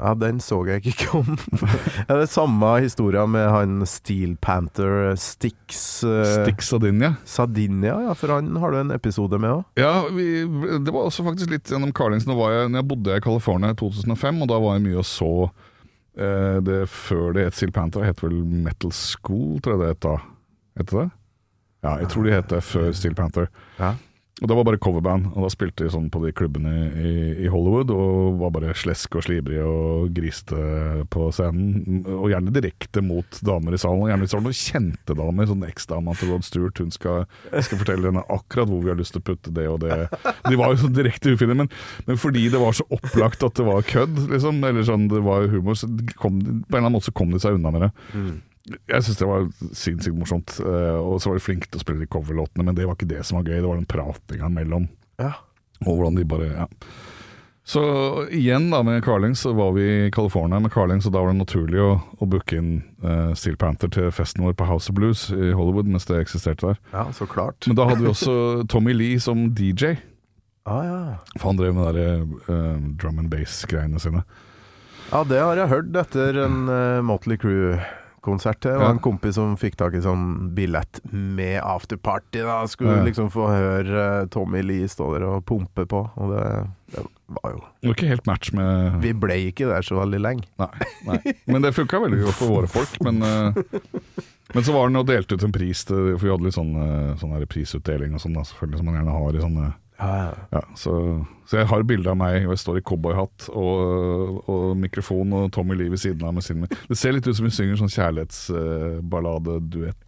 Ja, 0.00 0.14
den 0.16 0.38
så 0.40 0.62
jeg 0.64 0.80
ikke 0.80 1.10
komme. 1.10 1.34
ja, 2.06 2.14
det 2.14 2.22
er 2.22 2.30
samme 2.30 2.70
historia 2.80 3.26
med 3.28 3.50
han 3.52 3.82
Steel 3.90 4.36
Panther 4.40 5.10
Stix 5.20 5.82
Stix 6.00 6.30
Stick 6.38 6.64
Sardinia. 6.64 7.16
Sardinia, 7.28 7.98
ja, 8.06 8.14
for 8.16 8.32
han 8.32 8.54
har 8.62 8.72
du 8.72 8.78
en 8.80 8.94
episode 8.96 9.36
med 9.42 9.58
òg. 9.58 9.66
Ja, 9.82 10.06
vi, 10.14 10.46
det 10.80 10.94
var 10.94 11.10
også 11.10 11.26
faktisk 11.26 11.52
litt 11.52 11.68
gjennom 11.68 11.92
Carlings. 11.92 12.24
Nå 12.30 12.38
var 12.38 12.54
jeg, 12.54 12.70
når 12.70 12.80
jeg 12.80 12.90
bodde 12.94 13.18
i 13.18 13.26
California 13.26 13.74
i 13.74 13.80
2005, 13.82 14.40
og 14.46 14.54
da 14.54 14.62
var 14.62 14.78
jeg 14.78 14.86
mye 14.86 15.02
og 15.02 15.08
så 15.10 15.32
eh, 15.50 15.68
det 16.14 16.88
før 16.90 17.32
det 17.36 17.44
het 17.44 17.54
Steel 17.54 17.70
Panther, 17.70 18.04
het 18.04 18.20
vel 18.20 18.40
Metal 18.44 18.92
School, 18.92 19.60
tror 19.62 19.76
jeg 19.76 19.80
det 19.80 19.88
het 19.94 20.00
da. 20.04 20.14
Het 20.80 20.90
det 20.90 20.98
det? 20.98 21.10
Ja, 21.82 21.96
jeg 21.98 22.08
tror 22.12 22.26
de 22.26 22.32
het 22.34 22.48
det 22.48 22.62
før 22.64 22.92
Steel 22.92 23.14
Panther. 23.14 23.48
Ja. 23.78 23.94
Og 24.40 24.48
det 24.48 24.56
var 24.56 24.64
bare 24.64 24.80
coverband, 24.80 25.26
og 25.34 25.44
da 25.44 25.48
spilte 25.52 25.84
de 25.84 25.90
sånn 25.92 26.06
på 26.12 26.22
de 26.22 26.30
klubbene 26.32 26.70
i, 26.96 27.10
i 27.44 27.48
Hollywood, 27.52 27.90
og 27.92 28.38
var 28.40 28.54
bare 28.54 28.72
slesk 28.78 29.18
og 29.20 29.26
slibrig 29.26 29.58
og 29.60 30.14
griste 30.16 30.56
på 31.12 31.26
scenen. 31.36 32.06
Og 32.08 32.30
gjerne 32.32 32.54
direkte 32.54 33.02
mot 33.04 33.40
damer 33.44 33.76
i 33.76 33.80
salen. 33.82 34.00
Og 34.06 34.08
gjerne 34.08 34.24
hvis 34.24 34.32
det 34.32 34.38
var 34.38 34.46
noen 34.46 34.58
kjente 34.62 35.16
damer, 35.18 35.50
sånn 35.50 35.66
eksdama 35.68 36.16
til 36.16 36.32
Rod 36.32 36.48
Stewart, 36.48 36.80
hun 36.80 36.94
skal, 36.94 37.26
skal 37.52 37.82
fortelle 37.82 38.08
henne 38.08 38.24
akkurat 38.32 38.70
hvor 38.72 38.80
vi 38.80 38.92
har 38.94 39.00
lyst 39.02 39.12
til 39.16 39.20
å 39.20 39.28
putte 39.28 39.52
det 39.60 39.68
og 39.68 39.82
det. 39.84 39.98
De 40.48 40.56
var 40.56 40.72
jo 40.72 40.86
så 40.86 40.92
direkte 40.96 41.36
ufine, 41.36 41.58
men, 41.60 41.68
men 42.08 42.20
fordi 42.20 42.48
det 42.54 42.64
var 42.64 42.78
så 42.80 42.88
opplagt 42.96 43.44
at 43.44 43.60
det 43.60 43.68
var 43.68 43.84
kødd, 43.92 44.22
liksom, 44.32 44.64
eller 44.64 44.88
sånn 44.88 45.10
det 45.12 45.20
var 45.26 45.50
humor, 45.52 45.76
så 45.76 45.90
kom, 46.16 46.40
på 46.40 46.48
en 46.48 46.64
eller 46.64 46.86
annen 46.86 46.96
måte 46.96 47.10
så 47.10 47.18
kom 47.20 47.36
de 47.36 47.42
seg 47.44 47.60
unna 47.60 47.74
med 47.76 47.90
det. 47.90 47.92
Jeg 48.88 49.02
syns 49.06 49.18
det 49.20 49.28
var 49.28 49.46
sinnssykt 49.72 50.18
morsomt, 50.18 50.56
eh, 50.62 50.98
og 51.00 51.20
så 51.20 51.30
var 51.32 51.38
de 51.40 51.44
flinke 51.44 51.66
til 51.70 51.80
å 51.80 51.84
spille 51.84 52.00
de 52.04 52.10
coverlåtene, 52.10 52.64
men 52.68 52.74
det 52.78 52.86
var 52.86 52.94
ikke 52.98 53.08
det 53.10 53.24
som 53.26 53.38
var 53.40 53.48
gøy, 53.50 53.60
det 53.60 53.68
var 53.70 53.80
den 53.80 53.88
pratinga 53.90 54.50
mellom, 54.52 54.88
Ja. 55.18 55.32
og 55.86 55.96
hvordan 55.96 56.16
de 56.20 56.24
bare 56.24 56.50
ja. 56.54 56.66
Så 57.70 57.80
igjen 58.34 58.70
da 58.72 58.80
med 58.82 59.04
Carlings, 59.04 59.40
så 59.44 59.52
var 59.54 59.72
vi 59.76 59.84
i 60.06 60.10
California 60.10 60.58
med 60.58 60.72
Carlings, 60.72 61.06
og 61.06 61.12
da 61.14 61.20
var 61.22 61.30
det 61.30 61.38
naturlig 61.42 61.78
å, 61.84 61.90
å 62.18 62.26
booke 62.26 62.56
inn 62.56 62.70
uh, 63.04 63.30
Steel 63.38 63.54
Panther 63.60 63.90
til 63.92 64.08
festen 64.10 64.42
vår 64.42 64.56
på 64.58 64.66
House 64.66 64.90
of 64.90 64.96
Blues 64.96 65.28
i 65.30 65.52
Hollywood, 65.54 65.86
mens 65.86 66.08
det 66.08 66.18
eksisterte 66.24 66.72
der. 66.72 66.80
ja, 66.94 67.04
så 67.14 67.28
klart. 67.30 67.68
Men 67.68 67.76
da 67.78 67.86
hadde 67.86 68.02
vi 68.02 68.10
også 68.10 68.34
Tommy 68.72 68.94
Lee 68.96 69.20
som 69.22 69.50
DJ, 69.54 69.98
Ah, 70.66 70.82
ja. 70.84 70.96
for 71.38 71.50
han 71.52 71.56
drev 71.60 71.72
med 71.74 71.94
de 71.94 72.02
der, 72.04 72.74
drum 73.00 73.18
and 73.22 73.30
bass-greiene 73.32 74.00
sine. 74.02 74.24
ja, 75.12 75.22
det 75.24 75.38
har 75.40 75.56
jeg 75.56 75.70
hørt 75.70 75.96
etter 76.02 76.42
en 76.44 76.58
uh, 76.68 77.00
Motley 77.06 77.38
Crew-konsert. 78.20 78.60
Det 78.60 78.72
var 78.76 78.84
Ja. 78.84 78.90
en 78.90 78.98
kompis 78.98 79.34
som 79.34 79.56
fikk 79.56 79.76
tak 79.76 79.94
i 79.94 80.00
sånn 80.00 80.54
billett 80.54 81.00
med 81.12 81.60
afterparty. 81.62 82.42
da 82.42 82.66
Skulle 82.66 82.96
Ja. 82.98 83.04
liksom 83.04 83.30
få 83.30 83.48
høre 83.48 84.22
eh, 84.22 84.26
Tommy 84.26 84.62
Lee 84.62 84.86
stå 84.88 85.18
der 85.18 85.24
og 85.26 85.44
pumpe 85.46 85.86
på. 85.86 86.10
Og 86.16 86.30
det, 86.30 86.66
det 86.94 87.06
var 87.28 87.52
jo 87.52 87.60
Det 87.80 87.88
var 87.88 87.94
ikke 87.94 88.08
helt 88.08 88.26
match 88.26 88.52
med 88.52 89.00
Vi 89.02 89.12
ble 89.12 89.34
ikke 89.52 89.68
der 89.68 89.82
så 89.82 89.96
veldig 90.04 90.20
lenge. 90.20 90.44
Nei, 90.58 90.68
nei. 91.06 91.34
Men 91.46 91.62
det 91.62 91.74
funka 91.74 92.00
veldig 92.00 92.24
godt 92.24 92.34
for 92.34 92.48
våre 92.48 92.68
folk. 92.68 93.00
Men, 93.02 93.22
eh, 93.22 93.52
men 94.54 94.62
så 94.64 94.72
var 94.72 94.88
den 94.88 94.96
og 94.96 95.06
delte 95.06 95.34
ut 95.34 95.44
en 95.44 95.52
pris, 95.52 95.84
til, 95.84 96.16
for 96.18 96.26
vi 96.26 96.30
hadde 96.30 96.44
litt 96.44 96.54
sånn, 96.54 96.74
eh, 96.76 97.16
sånn 97.16 97.46
prisutdeling 97.48 98.14
og 98.14 98.20
sånn, 98.20 98.34
selvfølgelig, 98.44 98.76
som 98.78 98.86
man 98.86 98.94
gjerne 98.96 99.18
har 99.18 99.30
i 99.32 99.44
sånne 99.46 99.74
ja, 100.00 100.62
så, 100.78 100.92
så 101.48 101.56
jeg 101.60 101.66
har 101.68 101.82
bilde 101.88 102.10
av 102.12 102.18
meg, 102.20 102.46
og 102.46 102.52
jeg 102.54 102.62
står 102.62 102.76
i 102.80 102.86
cowboyhatt 102.88 103.38
og, 103.52 103.78
og 104.48 104.64
mikrofon 104.80 105.28
og 105.36 105.44
Tommy 105.54 105.74
Lee 105.76 105.92
ved 105.92 106.00
siden 106.00 106.26
av 106.26 106.32
med 106.36 106.44
sin 106.46 106.64
Det 106.64 106.98
ser 106.98 107.12
litt 107.16 107.28
ut 107.28 107.36
som 107.36 107.46
vi 107.46 107.52
synger 107.54 107.76
sånn 107.80 107.96
kjærlighetsballadeduett. 107.96 110.06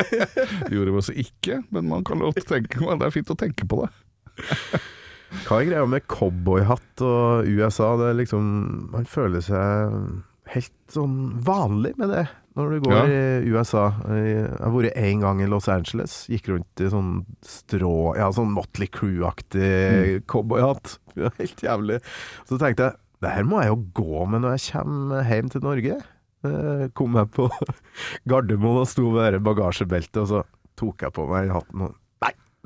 det 0.66 0.74
gjorde 0.74 0.92
vi 0.92 1.00
også 1.02 1.14
ikke, 1.24 1.54
men 1.72 1.82
man 1.92 2.02
kan 2.06 2.18
lov 2.20 2.30
til 2.36 2.44
å 2.44 2.52
tenke 2.54 2.76
det 3.00 3.06
er 3.06 3.16
fint 3.16 3.32
å 3.32 3.40
tenke 3.40 3.64
på 3.70 3.76
det. 3.80 3.90
Hva 5.46 5.54
er 5.60 5.68
greia 5.68 5.84
med 5.88 6.08
cowboyhatt 6.10 6.94
og 7.06 7.22
USA? 7.46 7.88
Det 8.00 8.08
liksom 8.18 8.42
Man 8.90 9.06
føler 9.08 9.40
seg 9.44 9.60
helt 10.50 10.78
sånn 10.90 11.16
vanlig 11.46 11.92
med 12.00 12.08
det 12.10 12.26
når 12.60 12.70
du 12.76 12.84
går 12.86 12.94
Ja. 12.94 13.02
i 13.40 13.50
USA. 13.50 13.84
Jeg 14.12 14.46
har 14.60 14.72
vært 14.74 14.96
én 15.00 15.20
gang 15.24 15.40
i 15.42 15.48
Los 15.50 15.68
Angeles. 15.72 16.26
Gikk 16.30 16.48
rundt 16.52 16.80
i 16.84 16.90
sånn 16.92 17.24
strå 17.42 18.16
Ja, 18.18 18.28
sånn 18.36 18.52
Motley 18.54 18.88
Crew-aktig 18.92 20.22
cowboyhatt. 20.30 20.98
Det 21.16 21.32
Helt 21.40 21.60
jævlig. 21.64 21.98
Så 22.48 22.58
tenkte 22.60 22.90
jeg 22.90 22.98
det 23.20 23.30
her 23.34 23.44
må 23.44 23.58
jeg 23.60 23.68
jo 23.74 23.80
gå 23.98 24.22
med 24.32 24.40
når 24.46 24.54
jeg 24.56 24.70
kommer 24.72 25.26
hjem 25.28 25.50
til 25.52 25.60
Norge. 25.66 25.96
Eh, 26.48 26.84
Kom 26.96 27.18
jeg 27.20 27.28
på 27.36 27.50
Gardermoen 28.30 28.80
og 28.80 28.88
sto 28.88 29.10
med 29.12 29.36
bagasjebeltet, 29.44 30.22
og 30.22 30.28
så 30.30 30.40
tok 30.80 31.04
jeg 31.04 31.12
på 31.12 31.26
meg 31.28 31.50
hatten 31.52 31.82
og 31.84 31.98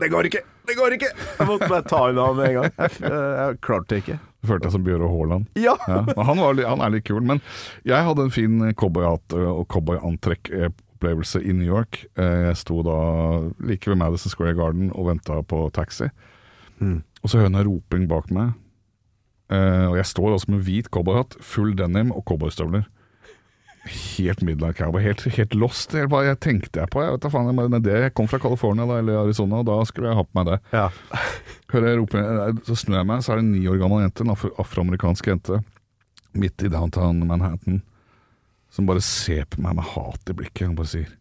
det 0.00 0.08
går 0.10 0.26
ikke! 0.30 0.40
Det 0.66 0.74
går 0.78 0.94
ikke! 0.96 1.10
Jeg 1.38 1.46
måtte 1.46 1.68
bare 1.70 1.84
ta 1.86 2.00
den 2.08 2.18
av 2.18 2.36
med 2.38 2.48
en 2.48 2.54
gang. 2.58 2.70
Jeg, 2.78 3.10
jeg 3.10 3.58
klarte 3.62 3.90
det 3.92 3.98
ikke. 4.02 4.16
Du 4.42 4.48
følte 4.50 4.66
deg 4.66 4.72
som 4.74 4.84
Bjøre 4.84 5.08
Haaland. 5.12 5.44
Ja! 5.60 5.74
Ja, 5.88 6.00
han, 6.28 6.40
var, 6.40 6.58
han 6.68 6.82
er 6.84 6.90
litt 6.96 7.04
kul. 7.08 7.20
Men 7.24 7.40
jeg 7.86 8.04
hadde 8.08 8.26
en 8.26 8.32
fin 8.34 8.58
cowboyhatt 8.80 9.36
og 9.38 9.62
cowboyantrekk-opplevelse 9.72 11.40
i 11.44 11.52
New 11.56 11.66
York. 11.68 12.04
Eh, 12.18 12.48
Jeg 12.50 12.56
sto 12.60 12.80
da 12.86 12.96
like 13.64 13.88
ved 13.90 13.98
Madison 14.00 14.32
Square 14.32 14.56
Garden 14.58 14.90
og 14.94 15.08
venta 15.12 15.38
på 15.42 15.66
taxi. 15.76 16.10
Og 16.84 17.30
så 17.30 17.38
hører 17.38 17.48
jeg 17.48 17.54
en 17.54 17.68
roping 17.70 18.08
bak 18.10 18.30
meg. 18.34 18.52
Eh, 19.52 19.86
og 19.88 19.96
jeg 20.00 20.08
står 20.10 20.34
også 20.34 20.50
med 20.52 20.64
hvit 20.66 20.90
cowboyhatt, 20.92 21.36
full 21.44 21.72
denim 21.78 22.10
og 22.12 22.24
cowboystøvler. 22.28 22.84
Helt 23.84 24.40
midnight 24.40 24.78
cowboy, 24.78 25.02
helt, 25.04 25.20
helt 25.36 25.54
lost. 25.54 25.92
Helt 25.92 26.08
Hva 26.12 26.22
jeg 26.24 26.38
tenkte 26.40 26.80
jeg 26.80 26.90
på? 26.92 27.02
Jeg 27.04 27.14
vet 27.14 27.24
da 27.24 27.30
faen, 27.32 27.50
men 27.52 27.82
det, 27.84 27.96
jeg 28.06 28.14
kom 28.16 28.28
fra 28.30 28.40
California 28.40 28.86
da, 28.88 29.00
eller 29.02 29.20
Arizona, 29.26 29.60
og 29.60 29.68
da 29.68 29.76
skulle 29.88 30.08
jeg 30.08 30.16
ha 30.16 30.24
på 30.24 30.38
meg 30.38 30.48
det. 30.48 30.58
Ja. 30.72 30.86
Hører 31.74 31.90
jeg 31.90 32.00
rope, 32.00 32.22
eh, 32.22 32.62
så 32.64 32.78
snur 32.80 33.00
jeg 33.00 33.10
meg, 33.10 33.24
så 33.24 33.34
er 33.34 33.40
det 33.40 33.44
en 33.44 33.52
ni 33.52 33.66
år 33.68 33.80
gammel 33.82 34.06
jente, 34.06 34.24
en 34.24 34.32
afro 34.32 34.52
afroamerikansk 34.62 35.28
jente, 35.28 35.60
midt 36.32 36.64
i 36.64 36.72
downtown 36.72 37.20
Manhattan, 37.28 37.82
som 38.72 38.88
bare 38.88 39.04
ser 39.04 39.44
på 39.52 39.60
meg 39.62 39.76
med 39.76 39.92
hat 39.92 40.32
i 40.32 40.38
blikket 40.38 40.72
og 40.72 40.80
bare 40.80 40.92
sier 40.94 41.12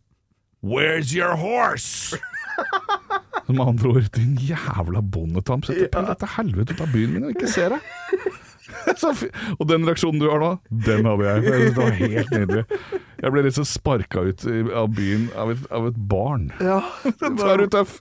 Where's 0.63 1.11
your 1.11 1.35
horse? 1.35 2.15
Med 3.47 3.59
andre 3.59 3.89
ord, 3.89 4.05
din 4.15 4.37
jævla 4.39 5.01
bondetamp, 5.01 5.65
sett 5.67 5.91
deg 5.91 6.07
ja. 6.07 6.13
til 6.15 6.29
helvete 6.37 6.77
ut 6.77 6.83
av 6.85 6.93
byen 6.93 7.11
min 7.11 7.25
og 7.27 7.33
ikke 7.33 7.49
se 7.51 7.65
deg. 7.73 7.89
Og 9.59 9.65
den 9.69 9.87
reaksjonen 9.87 10.19
du 10.21 10.27
har 10.31 10.41
nå, 10.41 10.51
den 10.87 11.05
hadde 11.09 11.29
jeg. 11.29 11.43
Det 11.69 11.77
var 11.77 11.95
helt 11.99 12.33
nydelig. 12.33 12.63
Jeg 13.23 13.31
ble 13.35 13.43
litt 13.45 13.55
så 13.57 13.63
sparka 13.67 14.23
ut 14.27 14.43
av 14.75 14.89
byen 14.95 15.29
av 15.39 15.53
et, 15.53 15.63
av 15.71 15.87
et 15.91 15.97
barn. 16.11 16.49
ja. 16.63 16.81
Den 17.21 17.37
tar 17.39 17.63
du 17.63 17.67
tøff. 17.71 17.99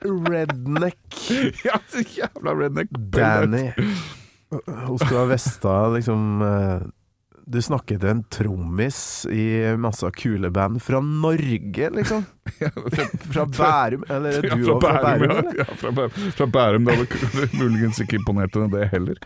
Redneck 0.00 1.16
Ja, 1.66 1.76
så 1.92 2.00
jævla 2.06 2.54
redneck. 2.56 2.88
Danny. 3.12 3.66
Hun 4.50 4.96
skulle 4.98 5.18
ha 5.20 5.26
vesta 5.28 5.74
liksom 5.92 6.40
eh, 6.42 6.86
Du 7.50 7.56
snakker 7.58 7.98
til 7.98 8.06
en 8.12 8.20
trommis 8.30 8.96
i 9.26 9.42
masse 9.82 10.06
kule 10.14 10.52
band 10.54 10.76
fra 10.84 11.00
Norge, 11.02 11.88
liksom. 11.96 12.20
Fra 13.34 13.44
Bærum. 13.50 14.04
Eller 14.10 14.36
er 14.38 14.46
Ja, 14.46 14.54
du 14.54 14.62
fra 14.68 14.76
fra 14.76 14.92
Bærum, 15.02 15.24
Bærum, 15.32 15.48
ja. 15.56 15.64
ja 15.64 15.76
fra, 15.80 15.90
Bærum, 15.96 16.28
fra 16.38 16.46
Bærum. 16.54 16.86
Det 16.86 16.94
hadde 17.00 17.48
muligens 17.58 17.98
ikke 18.04 18.20
imponert 18.20 18.54
henne, 18.54 18.70
det 18.76 18.86
heller. 18.92 19.18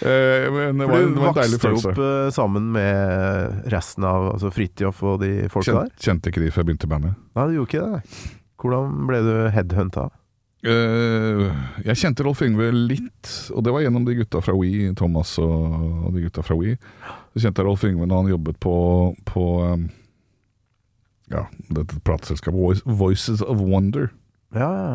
Eh, 0.00 0.48
men 0.56 0.80
det 0.80 0.88
var, 0.88 0.96
en- 1.04 1.14
det 1.14 1.20
var 1.20 1.28
en 1.34 1.38
deilig 1.42 1.60
vokste 1.66 1.92
opp 1.92 2.00
eh, 2.08 2.30
sammen 2.38 2.72
med 2.78 3.70
resten 3.76 4.08
av 4.08 4.30
altså 4.32 4.50
Fridtjof 4.54 5.02
og 5.12 5.20
de 5.26 5.32
folka 5.52 5.72
Kjente, 5.72 5.84
der? 5.92 6.04
kjente 6.08 6.32
ikke 6.32 6.44
de 6.46 6.50
før 6.54 6.64
jeg 6.64 6.70
begynte 6.72 6.88
i 6.88 6.92
bandet. 6.96 7.14
Nei, 7.36 7.46
du 7.50 7.56
gjorde 7.58 7.70
ikke 7.70 7.86
det. 7.92 8.34
Hvordan 8.64 9.00
ble 9.10 9.20
du 9.28 9.32
headhunta? 9.52 10.08
Eh, 10.64 11.48
jeg 11.84 11.98
kjente 12.00 12.24
Rolf 12.24 12.40
Yngve 12.44 12.70
litt, 12.72 13.28
og 13.52 13.66
det 13.66 13.72
var 13.74 13.82
gjennom 13.84 14.06
de 14.06 14.16
gutta 14.16 14.40
fra 14.40 14.54
We, 14.56 14.94
Thomas 14.96 15.34
og, 15.42 16.06
de 16.14 16.22
gutta 16.24 16.44
fra 16.46 16.56
We. 16.56 16.78
Så 17.34 17.42
kjente 17.44 17.60
jeg 17.60 17.68
Rolf 17.68 17.84
Yngve 17.84 18.08
når 18.08 18.22
han 18.22 18.30
jobbet 18.32 18.60
på, 18.64 18.76
på 19.28 19.44
um, 19.60 19.88
ja, 21.32 21.44
dette 21.68 21.98
plateselskapet 22.06 22.56
Voice, 22.56 22.84
Voices 22.86 23.44
of 23.44 23.60
Wonder. 23.60 24.08
Ja, 24.56 24.70
ja. 24.72 24.94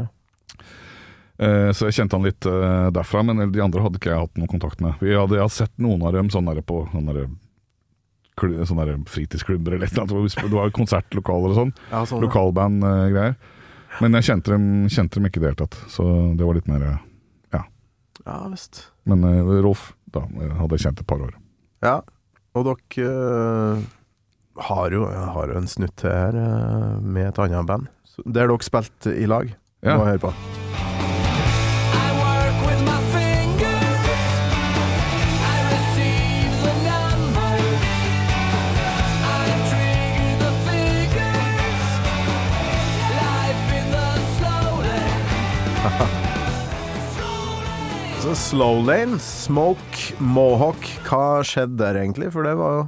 Uh, 1.39 1.69
så 1.71 1.87
jeg 1.87 1.99
kjente 1.99 2.17
han 2.17 2.25
litt 2.25 2.49
uh, 2.49 2.89
derfra, 2.91 3.21
men 3.23 3.45
de 3.53 3.61
andre 3.63 3.85
hadde 3.85 4.01
ikke 4.01 4.09
jeg 4.11 4.25
hatt 4.25 4.41
noen 4.41 4.51
kontakt 4.51 4.81
med. 4.83 4.97
Vi 4.99 5.13
hadde, 5.13 5.37
jeg 5.37 5.45
hadde 5.45 5.57
sett 5.59 5.75
noen 5.79 6.01
av 6.03 6.17
dem 6.17 6.33
sånn 6.33 6.49
der 6.49 6.63
på 6.65 6.81
sånne 6.89 7.15
der, 7.15 7.29
sånne 8.65 8.89
der 8.89 8.99
fritidsklubber 9.07 9.77
eller 9.77 9.85
et 9.85 9.93
eller 9.93 10.17
annet. 10.17 10.41
Det 10.41 10.57
var 10.57 10.75
konsertlokaler 10.75 11.53
og 11.53 11.61
sånn. 11.61 11.77
ja 11.93 12.03
sånn, 12.09 12.25
Lokalbandgreier. 12.25 13.37
Lokalband-greier. 13.37 13.57
Men 13.99 14.17
jeg 14.19 14.29
kjente 14.29 14.53
dem, 14.53 14.65
kjente 14.91 15.17
dem 15.17 15.27
ikke 15.29 15.41
i 15.41 15.43
det 15.43 15.51
hele 15.51 15.61
tatt, 15.63 15.77
så 15.91 16.05
det 16.37 16.45
var 16.45 16.57
litt 16.57 16.69
mer 16.69 16.85
Ja. 17.55 17.63
ja 18.25 18.37
visst. 18.51 18.85
Men 19.09 19.25
eh, 19.25 19.53
Rolf 19.65 19.91
da 20.13 20.25
eh, 20.25 20.55
hadde 20.59 20.77
jeg 20.77 20.85
kjent 20.87 21.03
et 21.03 21.09
par 21.09 21.23
år. 21.25 21.33
Ja, 21.85 21.99
og 22.57 22.65
dere 22.67 23.09
uh, 23.09 23.83
har, 24.69 24.93
jo, 24.93 25.05
har 25.07 25.53
jo 25.53 25.59
en 25.61 25.69
snutt 25.69 25.95
til 26.01 26.11
her 26.11 26.35
uh, 26.35 26.97
med 27.01 27.31
et 27.31 27.43
annet 27.45 27.69
band, 27.69 27.91
der 28.25 28.49
dere 28.49 28.65
spilte 28.65 29.15
i 29.15 29.29
lag. 29.29 29.53
Ja. 29.85 29.95
Må 29.95 30.09
høre 30.09 30.25
på. 30.27 30.33
Slowlane, 48.39 49.19
Smoke, 49.19 50.15
Mohawk, 50.23 50.85
hva 51.05 51.41
skjedde 51.45 51.75
der 51.81 51.97
egentlig? 51.99 52.29
For 52.33 52.47
det 52.47 52.55
var 52.57 52.75
jo 52.77 52.85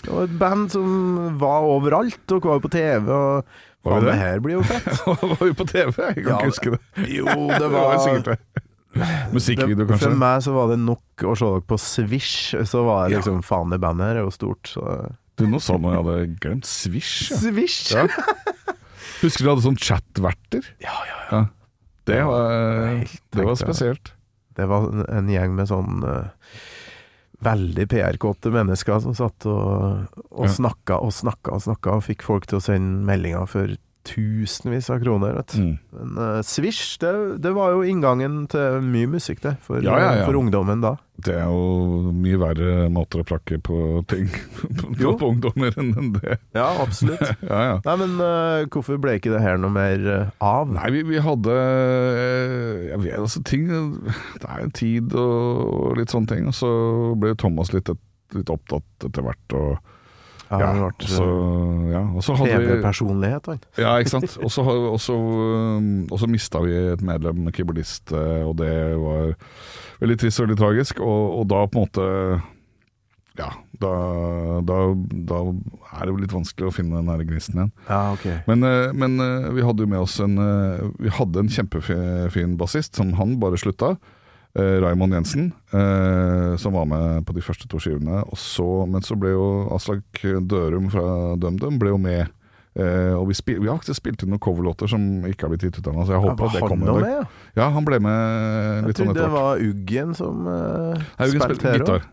det 0.00 0.12
var 0.16 0.24
et 0.24 0.36
band 0.40 0.70
som 0.72 0.92
var 1.40 1.66
overalt, 1.68 2.32
og 2.32 2.46
var 2.48 2.56
jo 2.56 2.62
på 2.64 2.70
TV, 2.72 3.10
og 3.12 3.44
Var 3.84 3.92
faen, 3.94 4.04
det 4.04 4.10
det 4.10 4.18
her 4.20 4.42
blir 4.44 4.56
jo 4.56 4.64
fett. 4.64 4.88
var 5.22 5.42
vi 5.44 5.54
på 5.56 5.66
TV? 5.68 5.92
Jeg 5.92 6.24
kan 6.24 6.30
Ja, 6.30 6.36
ikke 6.40 6.50
huske 6.50 6.72
det. 6.74 7.06
Jo, 7.12 7.26
det 7.28 7.58
Det 7.62 7.70
var 7.74 7.86
var 7.86 8.02
sikkert 8.04 8.30
det. 8.30 8.62
Musikkvideo, 9.30 9.86
kanskje? 9.86 10.06
For 10.08 10.20
meg 10.24 10.44
så 10.44 10.54
var 10.56 10.70
det 10.72 10.78
nok 10.82 11.24
å 11.28 11.34
se 11.38 11.50
dere 11.54 11.66
på 11.70 11.80
Swish, 11.84 12.36
så 12.72 12.84
var 12.88 13.02
det 13.06 13.20
liksom 13.20 13.42
faen, 13.46 13.72
det 13.72 13.80
bandet 13.84 14.10
her 14.10 14.22
er 14.22 14.26
jo 14.26 14.34
stort, 14.34 14.72
så 14.72 14.86
Du, 15.38 15.46
nå 15.48 15.60
sa 15.62 15.78
noe 15.80 15.94
jeg 15.94 16.02
hadde 16.04 16.40
glemt. 16.42 16.68
Swish, 16.68 17.30
ja. 17.30 17.38
Swish! 17.44 17.92
Ja. 17.94 18.08
Husker 19.22 19.44
du 19.46 19.52
hadde 19.52 19.68
sånn 19.68 19.78
chatverter? 19.80 20.72
Ja, 20.82 20.96
ja, 21.08 21.20
ja. 21.30 21.42
Det 22.10 22.24
var, 22.26 23.04
det 23.06 23.44
var 23.44 23.54
ja. 23.54 23.60
spesielt. 23.60 24.16
Det 24.60 24.68
var 24.70 24.88
en- 24.92 25.06
en 25.08 25.28
gjeng 25.32 25.54
med 25.56 25.68
sånn 25.70 26.04
eh, 26.04 26.28
veldig 27.40 27.86
PR-kåte 27.88 28.50
mennesker 28.52 29.00
som 29.00 29.14
satt 29.16 29.46
og, 29.48 30.08
og 30.30 30.48
snakka 30.52 30.98
og 31.00 31.12
snakka 31.16 31.54
og 31.56 31.62
snakka, 31.64 31.94
og 31.96 32.04
fikk 32.04 32.22
folk 32.26 32.46
til 32.50 32.58
å 32.60 32.64
sende 32.64 33.00
meldinger 33.08 33.48
for 33.48 33.72
tusenvis 34.06 34.90
av 34.90 35.00
kroner. 35.02 35.34
Vet. 35.36 35.54
Mm. 35.54 35.78
Men 35.90 36.18
uh, 36.18 36.42
Swish, 36.42 36.98
det, 37.02 37.12
det 37.44 37.52
var 37.56 37.74
jo 37.74 37.84
inngangen 37.84 38.46
til 38.50 38.80
mye 38.84 39.08
musikk, 39.10 39.42
det, 39.44 39.56
for, 39.64 39.82
Ja, 39.84 39.98
ja, 40.00 40.10
ja. 40.20 40.26
for 40.28 40.38
ungdommen 40.40 40.82
da. 40.84 40.96
Det 41.20 41.34
er 41.36 41.50
jo 41.50 42.12
mye 42.16 42.38
verre 42.40 42.86
måter 42.92 43.20
å 43.20 43.26
plakke 43.28 43.58
på 43.60 44.00
ting 44.08 44.30
på, 44.80 45.12
på 45.20 45.30
ungdommer 45.34 45.76
enn 45.80 46.14
det. 46.16 46.38
Ja, 46.56 46.70
absolutt. 46.80 47.20
Ja, 47.50 47.60
ja. 47.66 47.76
Nei, 47.84 47.96
men 48.00 48.16
uh, 48.22 48.64
hvorfor 48.72 49.00
ble 49.02 49.18
ikke 49.18 49.32
det 49.34 49.42
her 49.44 49.60
noe 49.60 49.72
mer 49.74 50.04
uh, 50.06 50.32
av? 50.44 50.72
Nei, 50.72 50.88
vi, 50.94 51.04
vi 51.08 51.20
hadde 51.22 51.54
eh, 51.56 52.88
Jeg 52.92 53.00
vet 53.02 53.16
altså 53.18 53.42
ting 53.46 53.66
Det 53.66 54.46
er 54.46 54.60
jo 54.62 54.70
tid 54.76 55.16
og 55.18 55.98
litt 55.98 56.12
sånne 56.12 56.32
ting. 56.34 56.48
Og 56.50 56.56
så 56.56 56.70
ble 57.20 57.34
Thomas 57.40 57.74
litt, 57.74 57.90
litt 58.36 58.52
opptatt 58.52 59.08
etter 59.10 59.26
hvert. 59.26 59.56
Og, 59.58 59.96
Ja, 60.50 60.70
og 60.74 60.96
ble 60.98 61.06
så, 61.06 61.26
ja, 61.92 62.00
Også 62.18 62.34
hadde 62.34 62.56
vi 62.58 62.70
TV-personlighet, 62.72 63.50
han. 63.52 63.60
Ja, 63.78 63.92
ikke 64.02 64.16
sant. 64.16 64.38
Og 64.42 64.50
så 66.18 66.30
mista 66.30 66.62
vi 66.64 66.74
et 66.90 67.04
medlem, 67.06 67.46
keyboardist, 67.54 68.10
eh, 68.10 68.42
og 68.42 68.56
det 68.58 68.72
var 68.98 69.36
veldig 70.02 70.16
trist 70.18 70.40
og 70.40 70.48
veldig 70.48 70.58
tragisk. 70.58 71.02
Og, 71.04 71.38
og 71.40 71.46
da 71.52 71.66
på 71.70 71.78
en 71.78 71.86
måte 71.86 72.08
Ja, 73.38 73.52
da, 73.80 73.90
da, 74.66 74.78
da 75.30 75.38
er 75.94 76.02
det 76.02 76.10
jo 76.10 76.18
litt 76.20 76.34
vanskelig 76.34 76.66
å 76.68 76.74
finne 76.74 76.98
den 76.98 77.06
nære 77.08 77.28
gnisten 77.28 77.60
igjen. 77.60 77.70
Ja, 77.86 78.00
okay. 78.16 78.40
Men, 78.50 78.66
eh, 78.66 78.90
men 78.90 79.20
eh, 79.22 79.52
vi 79.54 79.64
hadde 79.64 79.86
jo 79.86 79.92
med 79.92 80.02
oss 80.02 80.18
en 80.20 80.34
eh, 80.42 80.82
Vi 81.06 81.14
hadde 81.14 81.44
en 81.44 81.52
kjempefin 81.52 82.58
bassist 82.60 82.98
som 82.98 83.14
han 83.20 83.38
bare 83.40 83.60
slutta. 83.60 83.94
Uh, 84.58 84.80
Raymond 84.82 85.14
Jensen, 85.14 85.52
eh, 85.70 86.56
som 86.58 86.74
var 86.74 86.88
med 86.90 87.22
på 87.22 87.34
de 87.36 87.42
første 87.44 87.68
to 87.70 87.78
skivene. 87.78 88.24
Og 88.26 88.38
så, 88.38 88.66
men 88.90 89.04
så 89.06 89.14
ble 89.14 89.30
jo 89.30 89.44
Aslak 89.76 90.24
Dørum 90.50 90.88
fra 90.90 91.36
DumDum 91.38 91.78
ble 91.78 91.92
jo 91.92 92.00
med. 92.02 92.32
eh, 92.74 93.14
og 93.14 93.28
vi, 93.28 93.36
spil, 93.38 93.60
vi 93.62 93.70
har 93.70 93.78
faktisk 93.78 94.00
spilt 94.00 94.24
inn 94.24 94.32
noen 94.34 94.42
coverlåter 94.42 94.90
som 94.90 95.04
ikke 95.30 95.46
har 95.46 95.54
blitt 95.54 95.68
gitt 95.68 95.78
ut 95.78 95.86
ennå, 95.92 96.02
så 96.02 96.16
jeg 96.16 96.18
Ja, 96.18 96.24
håper 96.26 96.42
var 96.42 96.50
at 96.50 96.58
det 96.58 96.70
kommer 96.72 96.98
med, 96.98 97.14
ja? 97.14 97.22
Ja, 97.60 97.70
han 97.76 97.86
ble 97.86 98.02
med 98.02 98.18
Jeg 98.18 98.88
litt 98.88 99.02
sånn 99.02 99.12
trodde 99.12 99.22
det 99.22 99.32
var 99.36 99.64
Uggen 99.70 100.14
som 100.18 100.44
uh, 100.46 100.98
Nei, 100.98 101.30
Jørgen 101.30 101.46
spilte 101.46 101.74
gitar. 101.78 102.06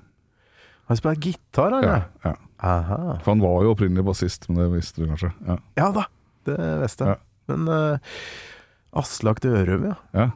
Han 0.87 1.01
spiller 1.01 1.21
gitar, 1.25 1.73
han, 1.73 1.83
Ja, 1.89 1.95
ja. 1.97 2.31
ja. 2.31 2.35
Aha. 2.67 3.01
For 3.21 3.33
han 3.33 3.41
var 3.41 3.63
jo 3.65 3.73
opprinnelig 3.73 4.05
bassist, 4.05 4.45
men 4.49 4.61
det 4.61 4.71
visste 4.77 5.01
du 5.01 5.09
kanskje. 5.09 5.33
Ja. 5.45 5.57
Ja 5.77 5.89
da, 5.93 6.05
det 6.49 6.57
visste 6.85 7.05
jeg. 7.05 7.17
Ja. 7.17 7.53
Men 7.53 7.69
uh, 7.69 8.97
Aslak 8.97 9.41
Dørum, 9.41 9.89
ja. 9.89 9.97
ja. 10.13 10.29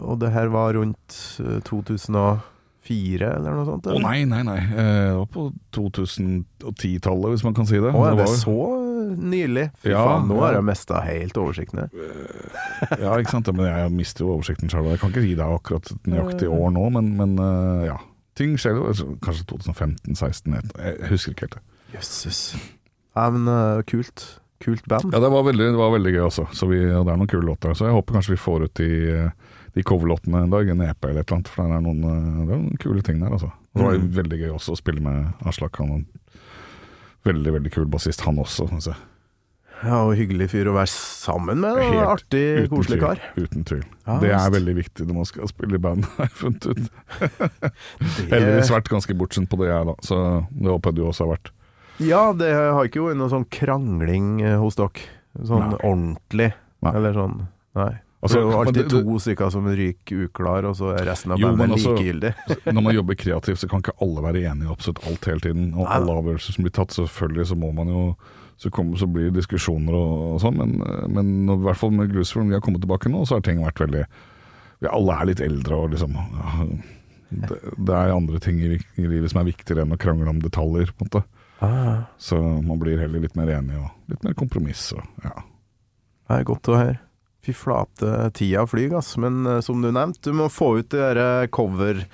Og 0.00 0.18
det 0.22 0.32
her 0.34 0.48
var 0.50 0.74
rundt 0.74 1.16
eh, 1.42 1.60
2004, 1.66 2.40
eller 3.38 3.54
noe 3.54 3.66
sånt? 3.68 3.86
Å 3.86 3.94
oh, 3.94 4.00
nei, 4.02 4.24
nei, 4.28 4.42
nei. 4.46 4.58
Eh, 4.60 5.10
Det 5.10 5.18
var 5.20 5.28
på 5.32 5.44
2010-tallet, 5.76 7.30
hvis 7.34 7.44
man 7.46 7.54
kan 7.56 7.68
si 7.68 7.78
det. 7.80 7.92
Å, 7.92 8.02
er 8.08 8.16
Det 8.16 8.24
det 8.24 8.26
var- 8.28 8.40
så 8.40 8.56
nylig? 9.14 9.66
Fy 9.84 9.90
Ja, 9.92 10.02
faen, 10.08 10.26
nå 10.28 10.34
ja. 10.38 10.40
har 10.46 10.52
jeg 10.58 10.64
mista 10.64 11.00
helt 11.04 11.36
oversikten. 11.38 11.84
Ja, 12.98 13.14
ikke 13.20 13.30
sant. 13.36 13.50
Men 13.54 13.66
jeg 13.68 13.92
mister 13.92 14.24
jo 14.24 14.32
oversikten 14.38 14.70
sjøl. 14.72 14.88
Jeg 14.90 15.00
kan 15.02 15.10
ikke 15.12 15.24
gi 15.26 15.34
deg 15.38 15.46
akkurat 15.58 15.90
et 15.92 16.06
nøyaktig 16.10 16.48
år 16.50 16.70
nå, 16.74 16.86
men, 16.96 17.12
men 17.20 17.36
eh, 17.38 17.86
ja. 17.92 17.98
Ting 18.34 18.56
skjer 18.58 18.74
jo. 18.80 18.86
altså, 18.90 19.04
Kanskje 19.22 19.44
2015-16, 19.52 20.56
jeg 20.58 21.10
husker 21.12 21.32
ikke 21.36 21.46
helt 21.46 21.58
det. 21.60 21.62
Jøsses. 21.94 22.40
Nei, 23.14 23.28
men 23.36 23.46
eh, 23.52 23.82
kult. 23.86 24.24
Kult 24.64 24.86
band. 24.90 25.12
Ja, 25.12 25.20
det 25.20 25.30
var 25.30 25.44
veldig, 25.46 25.68
det 25.70 25.78
var 25.78 25.92
veldig 25.94 26.12
gøy 26.16 26.24
også. 26.26 26.48
Så 26.56 26.66
vi, 26.66 26.80
det 26.82 26.96
er 26.96 27.04
noen 27.20 27.28
kule 27.30 27.46
låter. 27.46 27.74
Så 27.78 27.86
jeg 27.86 27.94
håper 27.94 28.16
kanskje 28.18 28.34
vi 28.34 28.40
får 28.42 28.64
ut 28.66 28.74
de, 28.80 28.88
de 29.74 29.82
coverlåtene 29.82 30.44
en 30.44 30.50
dag, 30.50 30.68
en 30.68 30.80
EP 30.86 31.04
eller 31.08 31.20
et 31.20 31.26
eller 31.30 31.38
annet. 31.40 31.48
For 31.50 31.66
det 31.66 31.78
er 31.78 31.86
noen, 31.86 32.04
eh, 32.04 32.44
det 32.46 32.52
er 32.54 32.60
noen 32.62 32.78
kule 32.78 33.02
ting 33.02 33.18
der, 33.20 33.30
altså. 33.34 33.50
Og 33.74 33.80
det 33.80 33.84
var 33.88 33.92
jo 33.96 34.00
Mm. 34.04 34.12
veldig 34.20 34.38
gøy 34.44 34.52
også 34.54 34.72
å 34.76 34.78
spille 34.78 35.00
med 35.02 35.32
Aslak. 35.44 35.76
Han 35.78 35.90
er 35.90 35.94
en 35.94 36.06
veldig, 37.24 37.52
veldig 37.58 37.72
kul 37.72 37.86
bassist, 37.86 38.20
han 38.22 38.36
også. 38.38 38.68
Synes 38.70 38.86
jeg. 38.86 38.96
Ja, 39.84 39.98
og 40.06 40.14
hyggelig 40.16 40.46
fyr 40.48 40.68
å 40.70 40.74
være 40.78 40.88
sammen 40.88 41.58
med. 41.60 41.74
da. 41.76 41.82
Helt 41.82 42.08
Artig, 42.14 42.68
koselig 42.70 43.00
kar. 43.00 43.18
Uten 43.36 43.64
tvil. 43.64 43.82
Ja, 44.06 44.18
det 44.20 44.30
er 44.30 44.50
veldig 44.54 44.74
viktig 44.78 45.06
når 45.06 45.14
man 45.14 45.24
skal 45.26 45.48
spille 45.50 45.74
i 45.74 45.78
band, 45.82 46.04
har 46.16 46.24
jeg 46.28 46.36
funnet 46.38 46.66
ut. 46.70 46.90
Det- 47.18 48.30
Heldigvis 48.30 48.70
vært 48.70 48.88
ganske 48.88 49.16
bortskjemt 49.18 49.48
på 49.50 49.58
det, 49.60 49.68
jeg, 49.74 49.86
da. 49.90 49.94
Så 50.00 50.46
det 50.54 50.70
håper 50.70 50.92
jeg 50.92 50.94
du 50.94 51.02
også 51.04 51.26
har 51.26 51.36
vært. 51.36 51.50
Ja, 52.00 52.32
det 52.32 52.52
har 52.54 52.84
ikke 52.88 53.02
vært 53.04 53.18
noe 53.20 53.28
sånn 53.30 53.44
krangling 53.50 54.40
eh, 54.42 54.56
hos 54.58 54.74
dere. 54.78 55.04
Sånn 55.42 55.70
Nei. 55.70 55.78
ordentlig. 55.82 56.52
Nei. 56.82 56.92
Eller 56.94 57.12
sånn 57.12 57.36
Nei. 57.74 57.92
Altså, 58.24 58.40
så 58.40 58.44
er 58.48 58.54
alltid 58.62 58.74
det- 58.78 58.88
det- 58.88 59.04
to 59.04 59.18
stykker 59.20 59.50
som 59.52 59.66
ryker 59.68 60.22
uklar, 60.24 60.64
og 60.64 60.76
så 60.78 60.94
er 60.96 61.04
resten 61.04 61.32
av 61.34 61.38
bandet 61.44 61.74
altså- 61.76 61.92
likegyldig. 61.92 62.30
Når 62.74 62.82
man 62.82 62.94
jobber 62.94 63.14
kreativt, 63.20 63.58
så 63.60 63.68
kan 63.68 63.82
ikke 63.84 63.92
alle 64.00 64.22
være 64.24 64.44
enige 64.48 64.64
i 64.68 64.72
absolutt 64.72 65.02
alt 65.06 65.24
hele 65.28 65.40
tiden. 65.44 65.66
Og 65.74 65.84
Nei. 65.84 65.92
alle 65.98 66.14
avgjørelser 66.22 66.56
som 66.56 66.64
blir 66.64 66.72
tatt, 66.72 66.88
selvfølgelig 66.96 67.46
så 67.52 67.58
må 67.60 67.72
man 67.74 67.88
jo 67.92 68.16
Så, 68.56 68.70
kommer, 68.70 68.94
så 68.96 69.08
blir 69.10 69.32
det 69.32 69.40
diskusjoner 69.42 69.92
og, 69.98 70.34
og 70.34 70.40
sånn, 70.40 70.54
men, 70.56 70.76
men 71.10 71.30
når, 71.44 71.56
i 71.58 71.64
hvert 71.66 71.76
fall 71.76 71.90
med 71.90 72.12
Glucifer, 72.12 72.38
når 72.44 72.48
vi 72.52 72.54
har 72.54 72.60
kommet 72.62 72.80
tilbake 72.84 73.10
nå, 73.10 73.24
så 73.26 73.34
har 73.34 73.40
ting 73.42 73.58
vært 73.58 73.80
veldig 73.82 74.04
Vi 74.80 74.86
alle 74.94 75.16
er 75.20 75.26
litt 75.26 75.40
eldre 75.42 75.74
og 75.74 75.90
liksom 75.90 76.14
ja, 76.14 76.66
det, 77.48 77.58
det 77.82 77.96
er 77.98 78.14
andre 78.14 78.38
ting 78.38 78.60
i, 78.62 78.78
i 78.78 79.08
livet 79.10 79.32
som 79.32 79.40
er 79.42 79.48
viktigere 79.50 79.82
enn 79.82 79.92
å 79.92 79.98
krangle 79.98 80.30
om 80.30 80.38
detaljer, 80.38 80.86
på 80.94 81.02
en 81.02 81.10
måte. 81.10 81.24
Ah, 81.66 82.04
Så 82.16 82.38
man 82.38 82.78
blir 82.78 82.96
heller 83.02 83.26
litt 83.26 83.34
mer 83.34 83.50
enig 83.58 83.74
og 83.74 83.90
litt 84.14 84.22
mer 84.22 84.34
kompromiss. 84.38 84.92
Og, 84.94 85.02
ja. 85.24 85.34
det 86.30 86.38
er 86.38 86.44
godt 86.44 86.70
å 86.70 86.78
høre. 86.78 86.98
Fy 87.44 87.52
flate, 87.56 88.30
tida 88.36 88.64
flyr, 88.68 88.96
ass. 88.98 89.14
Men 89.20 89.44
uh, 89.46 89.60
som 89.64 89.82
du 89.84 89.90
nevnte, 89.92 90.30
du 90.30 90.36
må 90.38 90.48
få 90.52 90.78
ut 90.80 90.88
de 90.92 91.00
derre 91.02 91.28
eh, 91.44 91.50
cover 91.52 92.04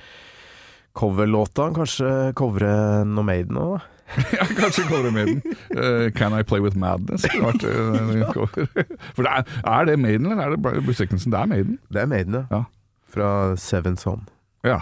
coverlåta. 0.92 1.70
Kanskje 1.74 2.10
covre 2.38 2.70
noe 3.06 3.26
Maiden 3.26 3.58
òg, 3.60 3.78
da? 3.78 3.86
Ja, 4.34 4.46
kanskje 4.58 4.88
covre 4.88 5.12
Maiden. 5.14 5.42
Uh, 5.70 6.10
Can 6.16 6.34
I 6.34 6.42
Play 6.42 6.62
With 6.64 6.78
Madness? 6.78 7.28
Vært, 7.30 7.62
uh, 7.62 8.24
cover. 8.34 8.66
For 9.14 9.26
det 9.26 9.30
er, 9.36 9.52
er 9.62 9.86
det 9.86 9.98
Maiden, 10.02 10.32
eller 10.32 10.48
er 10.48 10.56
det 10.56 10.82
Bruce 10.82 10.98
Dickinson? 11.04 11.30
Det 11.30 11.38
er 11.38 11.52
Maiden. 11.52 11.78
Det 11.88 12.02
er 12.02 12.10
Maiden, 12.10 12.40
ja. 12.40 12.46
Ja. 12.50 12.64
Fra 13.10 13.30
Seven 13.58 13.96
Son. 13.98 14.26
Ja. 14.66 14.80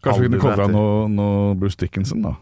Kanskje 0.00 0.24
vi 0.24 0.32
kunne 0.32 0.42
covra 0.42 0.70
noe, 0.72 1.04
noe 1.12 1.52
Bruce 1.60 1.80
Dickinson, 1.80 2.24
da. 2.24 2.34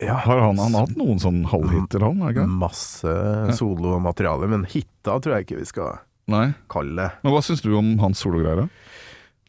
Ja. 0.00 0.18
Har 0.24 0.40
han, 0.40 0.58
han 0.60 0.74
hatt 0.76 0.96
noen 0.96 1.20
sånn 1.20 1.44
halvhiter, 1.48 2.04
han? 2.04 2.20
Masse 2.60 3.12
solomateriale, 3.56 4.48
men 4.52 4.66
hitta 4.68 5.16
tror 5.20 5.38
jeg 5.38 5.46
ikke 5.46 5.60
vi 5.62 5.68
skal 5.68 5.94
Nei. 6.28 6.54
kalle 6.72 6.96
det. 6.98 7.10
Men 7.22 7.32
hva 7.36 7.42
syns 7.46 7.62
du 7.62 7.70
om 7.78 7.92
hans 8.02 8.18
sologreier? 8.24 8.66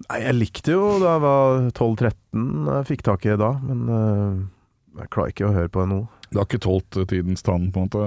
Nei, 0.07 0.19
jeg 0.21 0.35
likte 0.37 0.75
jo 0.75 0.99
da 1.01 1.15
jeg 1.15 1.23
var 1.23 1.55
12-13, 1.71 2.43
jeg 2.69 2.87
fikk 2.91 3.01
tak 3.07 3.25
i 3.25 3.31
det 3.33 3.39
da, 3.41 3.51
men 3.65 3.79
uh, 3.89 5.01
jeg 5.01 5.09
klarer 5.15 5.33
ikke 5.33 5.47
å 5.49 5.55
høre 5.55 5.71
på 5.73 5.81
det 5.85 5.89
nå. 5.95 6.03
Det 6.27 6.37
har 6.37 6.45
ikke 6.49 6.61
tålt 6.67 6.99
eh, 7.01 7.07
tidens 7.09 7.41
tann, 7.47 7.69
på 7.73 7.81
en 7.81 7.87
måte? 7.87 8.03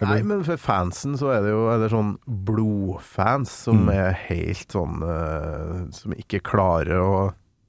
Eller? 0.00 0.14
Nei, 0.16 0.22
men 0.30 0.42
for 0.46 0.56
fansen 0.58 1.14
så 1.20 1.28
er 1.34 1.42
det 1.44 1.50
jo 1.52 1.66
er 1.70 1.82
det 1.82 1.90
sånn 1.92 2.14
blodfans 2.48 3.50
som 3.66 3.82
Mm. 3.84 3.90
er 3.94 4.14
helt 4.30 4.72
sånn 4.72 5.02
uh, 5.04 5.82
Som 5.92 6.14
ikke 6.16 6.40
klarer 6.40 7.02
å 7.04 7.10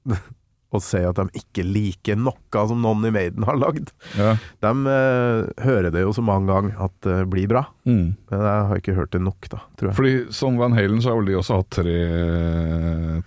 å 0.72 0.80
se 0.80 1.02
at 1.04 1.18
de 1.20 1.26
ikke 1.42 1.64
liker 1.68 2.16
noe 2.16 2.62
som 2.68 2.80
noen 2.80 3.04
i 3.08 3.12
Maiden 3.12 3.44
har 3.44 3.58
lagd. 3.60 3.90
Ja. 4.18 4.34
De 4.64 4.72
uh, 4.88 5.50
hører 5.64 5.90
det 5.92 6.02
jo 6.06 6.14
så 6.16 6.24
mange 6.24 6.48
ganger 6.48 6.78
at 6.86 6.94
det 7.04 7.18
blir 7.32 7.48
bra, 7.52 7.66
Mm. 7.84 8.14
men 8.30 8.44
jeg 8.46 8.66
har 8.70 8.78
ikke 8.78 8.94
hørt 8.94 9.10
det 9.12 9.20
nok, 9.24 9.48
da, 9.50 9.58
tror 9.76 9.88
jeg. 9.90 9.96
Fordi 9.98 10.12
som 10.32 10.56
Van 10.60 10.72
Halen 10.76 11.00
så 11.02 11.10
har 11.12 11.18
vel 11.18 11.32
de 11.32 11.38
også 11.40 11.56
hatt 11.60 11.70
tre, 11.74 11.96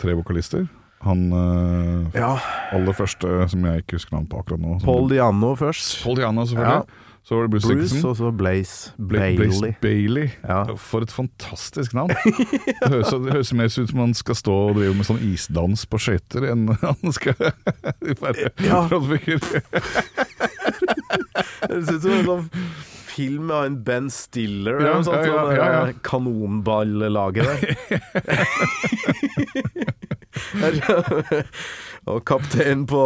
tre 0.00 0.14
vokalister. 0.16 0.66
Han 1.06 1.26
uh, 1.30 2.08
Ja, 2.16 2.32
aller 2.74 2.96
første 2.96 3.28
som 3.52 3.66
jeg 3.68 3.84
ikke 3.84 3.98
husker 3.98 4.16
navnet 4.16 4.32
på 4.32 4.40
akkurat 4.40 4.62
nå. 4.62 4.78
Paul 4.82 5.10
Diano 5.12 5.52
først. 5.60 6.00
Paul 6.02 6.16
Diano, 6.18 6.46
selvfølgelig. 6.48 7.02
Så 7.26 7.34
var 7.34 7.42
det 7.42 7.50
Bruce, 7.56 7.66
Bruce, 7.66 7.82
Dickinson. 7.82 8.10
og 8.10 8.16
så 8.20 8.28
Blaze 8.38 8.92
Bla- 9.02 9.34
Blaze 9.36 9.60
Bailey. 9.60 9.72
Bailey. 9.82 10.28
Ja. 10.46 10.60
For 10.78 11.02
et 11.02 11.10
fantastisk 11.10 11.94
navn. 11.98 12.10
Det 12.82 12.88
høres, 12.92 13.10
det 13.10 13.32
høres 13.34 13.50
mer 13.58 13.66
ut 13.66 13.90
som 13.90 13.98
han 13.98 14.14
skal 14.14 14.34
stå 14.38 14.54
og 14.68 14.76
drive 14.78 14.94
med 14.94 15.06
sånn 15.08 15.18
isdans 15.26 15.82
på 15.90 15.98
skøyter 15.98 16.46
enn 16.52 16.68
han 16.84 17.12
skal 17.16 17.34
være 18.22 18.50
Ja. 18.62 18.84
frontfigur. 18.86 19.40
Det 19.42 19.58
høres 21.66 21.90
ut 21.90 22.02
som 22.06 22.12
en 22.14 22.24
sånn 22.30 22.46
film 23.16 23.50
av 23.50 23.64
en 23.66 23.78
Ben 23.82 24.06
Stiller 24.12 24.76
eller 24.78 24.90
Ja, 24.90 24.94
noe 25.00 25.04
sånt. 25.08 25.16
ja, 25.16 25.22
ja, 25.26 25.32
sånn, 25.34 25.56
ja, 25.56 25.66
ja. 25.66 25.82
eh, 25.88 25.94
Kanonballaget 26.06 27.46
der. 30.62 31.46
Og 32.06 32.22
kaptein 32.28 32.84
på 32.86 33.02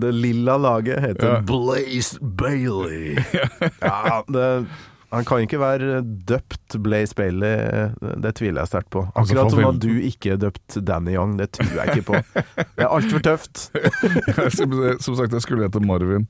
det 0.00 0.12
lilla 0.16 0.56
laget 0.56 1.02
heter 1.04 1.34
Ja. 1.34 1.40
Blaze 1.44 2.18
Bailey. 2.20 3.18
Ja, 3.84 4.22
det, 4.28 4.66
han 5.10 5.24
kan 5.24 5.40
ikke 5.44 5.60
være 5.60 6.00
døpt 6.28 6.76
Blaze 6.84 7.14
Bailey, 7.16 7.88
det 8.20 8.34
tviler 8.36 8.60
jeg 8.60 8.68
sterkt 8.68 8.90
på. 8.92 9.06
Altså, 9.16 9.34
Akkurat 9.34 9.54
som 9.54 9.64
at 9.70 9.80
du 9.80 9.94
ikke 10.04 10.34
er 10.34 10.40
døpt 10.42 10.76
Danny 10.84 11.14
Young, 11.16 11.38
det 11.38 11.50
tror 11.56 11.78
jeg 11.78 11.96
ikke 11.96 12.10
på. 12.10 12.20
Det 12.58 12.84
er 12.84 12.88
altfor 12.92 13.24
tøft. 13.24 13.62
som, 14.58 15.16
sagt, 15.16 15.32
jeg 15.32 15.44
skulle 15.44 15.64
hete 15.64 15.80
Marvin. 15.80 16.28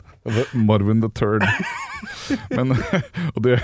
Marvin 0.55 1.03
the 1.03 1.11
Third. 1.15 1.43
Men, 2.57 2.77
og, 3.35 3.43
det, 3.45 3.59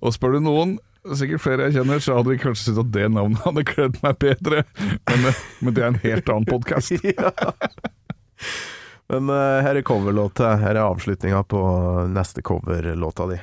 og 0.00 0.14
spør 0.14 0.38
du 0.38 0.44
noen, 0.46 0.78
sikkert 1.18 1.42
flere 1.42 1.68
jeg 1.68 1.80
kjenner, 1.80 2.02
så 2.02 2.18
hadde 2.18 2.34
de 2.34 2.42
kanskje 2.42 2.68
syntes 2.68 2.82
at 2.84 2.92
det 2.94 3.08
navnet 3.12 3.42
hadde 3.46 3.64
kledd 3.68 3.98
meg 4.04 4.18
bedre. 4.22 4.62
Men, 5.10 5.28
men 5.60 5.76
det 5.76 5.82
er 5.82 5.90
en 5.90 6.02
helt 6.04 6.32
annen 6.34 6.48
podkast. 6.48 6.94
ja. 7.16 7.32
Men 9.12 9.32
eh, 9.34 9.62
her 9.66 9.78
er 9.78 9.86
coverlåta. 9.86 10.54
Her 10.62 10.76
er 10.76 10.84
avslutninga 10.86 11.42
på 11.50 11.62
neste 12.12 12.44
coverlåta 12.46 13.28
di. 13.32 13.40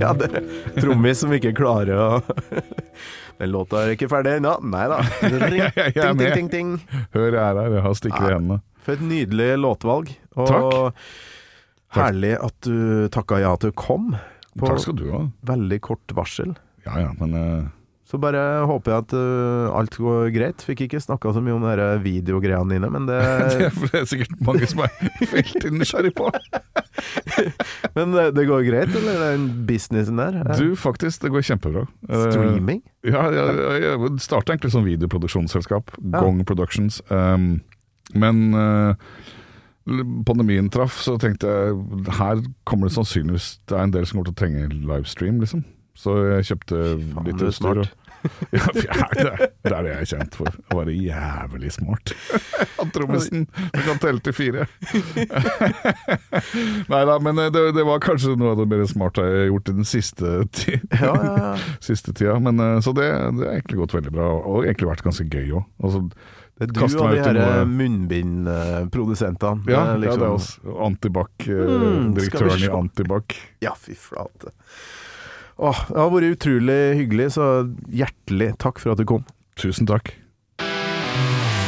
Ja, 0.00 0.12
det 0.16 0.30
er 0.32 0.44
trommis 0.80 1.20
som 1.22 1.32
ikke 1.36 1.52
klarer 1.56 1.98
å 2.00 2.06
Den 3.40 3.52
låta 3.54 3.82
er 3.86 3.94
ikke 3.94 4.08
ferdig 4.12 4.34
ennå. 4.38 4.54
Nei 4.68 4.84
da. 4.90 4.98
Ting, 5.22 6.18
ting, 6.20 6.48
ting. 6.52 6.72
Hør 7.14 7.32
er 7.40 7.56
her, 7.60 7.70
jeg 7.78 7.84
har 7.86 7.94
stikker 7.96 8.26
i 8.28 8.32
hendene. 8.34 8.58
For 8.84 8.96
et 8.96 9.04
nydelig 9.04 9.50
låtvalg. 9.60 10.10
Og 10.40 10.50
Takk. 10.50 11.00
herlig 11.96 12.34
at 12.40 12.56
du 12.68 13.08
takka 13.12 13.40
ja 13.40 13.54
til 13.60 13.72
å 13.72 13.76
komme 13.80 14.20
på 14.58 14.66
Takk 14.68 14.80
skal 14.82 14.96
du 14.98 15.06
ha. 15.14 15.20
veldig 15.48 15.78
kort 15.84 16.12
varsel. 16.16 16.52
Ja 16.84 16.96
ja, 17.06 17.10
men 17.20 17.34
eh, 17.38 17.64
Så 18.10 18.18
bare 18.18 18.40
håper 18.66 18.90
jeg 18.90 19.04
at 19.04 19.12
uh, 19.14 19.76
alt 19.78 19.94
går 20.02 20.32
greit. 20.34 20.62
Fikk 20.66 20.82
ikke 20.88 20.98
snakka 21.02 21.30
så 21.36 21.42
mye 21.44 21.54
om 21.54 21.62
de 21.62 21.86
videogreiene 22.02 22.74
dine, 22.74 22.90
men 22.90 23.06
det, 23.06 23.20
det 23.54 23.68
er 23.68 23.76
det 23.84 24.00
er 24.00 24.08
sikkert 24.10 24.40
mange 24.48 24.66
som 24.66 24.82
er 24.82 24.96
veldig 25.36 25.72
nysgjerrig 25.76 26.12
på. 26.18 26.26
men 27.96 28.16
det, 28.16 28.26
det 28.34 28.48
går 28.50 28.66
greit, 28.66 28.90
eller 28.98 29.22
den 29.28 29.46
businessen 29.68 30.18
der? 30.18 30.40
Eh, 30.42 30.52
Du, 30.58 30.74
faktisk, 30.74 31.22
det 31.22 31.30
går 31.36 31.46
kjempebra. 31.52 31.86
Streaming? 32.02 32.34
Streaming? 32.34 32.82
Ja, 33.06 33.28
jeg, 33.30 33.58
jeg, 33.62 33.86
jeg 33.86 34.14
starta 34.26 34.56
egentlig 34.56 34.74
som 34.74 34.88
videoproduksjonsselskap, 34.90 35.94
Gong 36.18 36.42
Productions. 36.48 36.98
Um, 37.14 37.60
men 38.18 38.48
uh, 38.58 38.98
pandemien 40.26 40.66
traff, 40.74 40.98
så 40.98 41.14
tenkte 41.22 41.46
jeg 41.46 42.14
her 42.18 42.42
kommer 42.66 42.90
det 42.90 42.96
sannsynligvis 42.98 43.52
Det 43.70 43.76
er 43.78 43.86
en 43.86 43.94
del 43.94 44.06
som 44.06 44.18
kommer 44.18 44.32
til 44.32 44.34
å 44.34 44.40
trenge 44.42 44.70
livestream, 44.74 45.38
liksom. 45.42 45.62
Så 46.00 46.14
jeg 46.24 46.46
kjøpte 46.52 46.78
faen, 46.96 47.26
litt 47.26 47.42
er 47.42 47.50
utstyr. 47.50 47.82
Ja, 48.52 48.66
er 48.70 48.74
det, 49.16 49.48
er 49.64 49.70
det 49.84 49.90
jeg 49.92 50.00
er 50.00 50.04
kjent 50.10 50.34
for. 50.36 50.48
Å 50.70 50.72
være 50.80 50.92
jævlig 50.96 51.70
smart. 51.72 52.12
Han 52.80 52.90
trommisen 52.94 53.46
du 53.48 53.80
kan 53.86 53.98
telle 54.02 54.20
til 54.24 54.34
fire. 54.36 54.66
Nei 56.90 57.02
da, 57.08 57.14
men 57.22 57.36
det, 57.54 57.62
det 57.76 57.84
var 57.86 58.02
kanskje 58.04 58.34
noe 58.40 58.50
av 58.54 58.58
det 58.60 58.66
mer 58.70 58.84
smarte 58.90 59.24
jeg 59.24 59.38
har 59.44 59.48
gjort 59.52 59.70
i 59.72 59.76
den 59.80 59.88
siste, 59.88 60.26
ti, 60.56 60.72
Ja, 61.00 61.12
ja, 61.14 61.32
ja. 61.38 61.52
siste 61.84 62.10
tida. 62.16 62.36
Men, 62.42 62.54
eh, 62.60 62.78
så 62.84 62.90
det, 62.96 63.08
det 63.38 63.44
har 63.46 63.54
egentlig 63.58 63.80
gått 63.84 63.94
veldig 63.96 64.12
bra, 64.16 64.26
og 64.40 64.64
egentlig 64.66 64.90
vært 64.92 65.04
ganske 65.06 65.26
gøy 65.30 65.48
òg. 65.60 65.64
Altså, 65.84 65.98
Det 66.60 66.66
er 66.68 66.72
du 66.74 66.80
Kaste 66.82 67.00
og 67.00 67.14
de 67.14 67.20
her 67.24 67.64
munnbindprodusentene. 67.64 69.64
ja, 69.72 69.80
er 69.94 70.02
ja, 70.04 70.12
det 70.12 70.26
er 70.26 70.34
oss. 70.34 70.48
Antibac-direktøren 70.88 72.60
Mm, 72.60 72.66
i. 72.66 72.68
Antibac. 72.76 73.26
Ja, 73.64 73.72
fy 73.80 73.94
flate. 73.96 74.52
Åh, 75.60 75.80
det 75.92 75.98
har 76.00 76.08
vært 76.08 76.38
utrolig 76.38 76.78
hyggelig, 76.96 77.26
så 77.36 77.46
hjertelig 77.92 78.54
takk 78.62 78.80
for 78.80 78.94
at 78.94 79.00
du 79.00 79.04
kom. 79.04 79.26
Tusen 79.60 79.88
takk. 79.90 80.14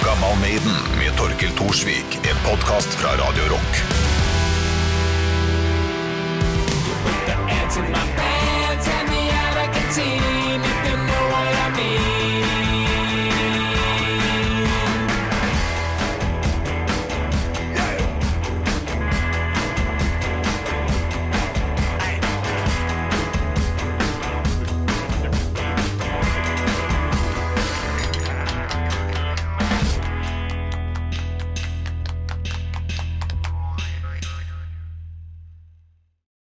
Gammal 0.00 0.38
Maiden 0.40 0.78
med 0.96 1.12
Torkil 1.20 1.52
Thorsvik, 1.60 2.16
en 2.24 2.40
podkast 2.46 2.96
fra 3.02 3.12
Radio 3.20 3.52
Rock. 3.52 3.72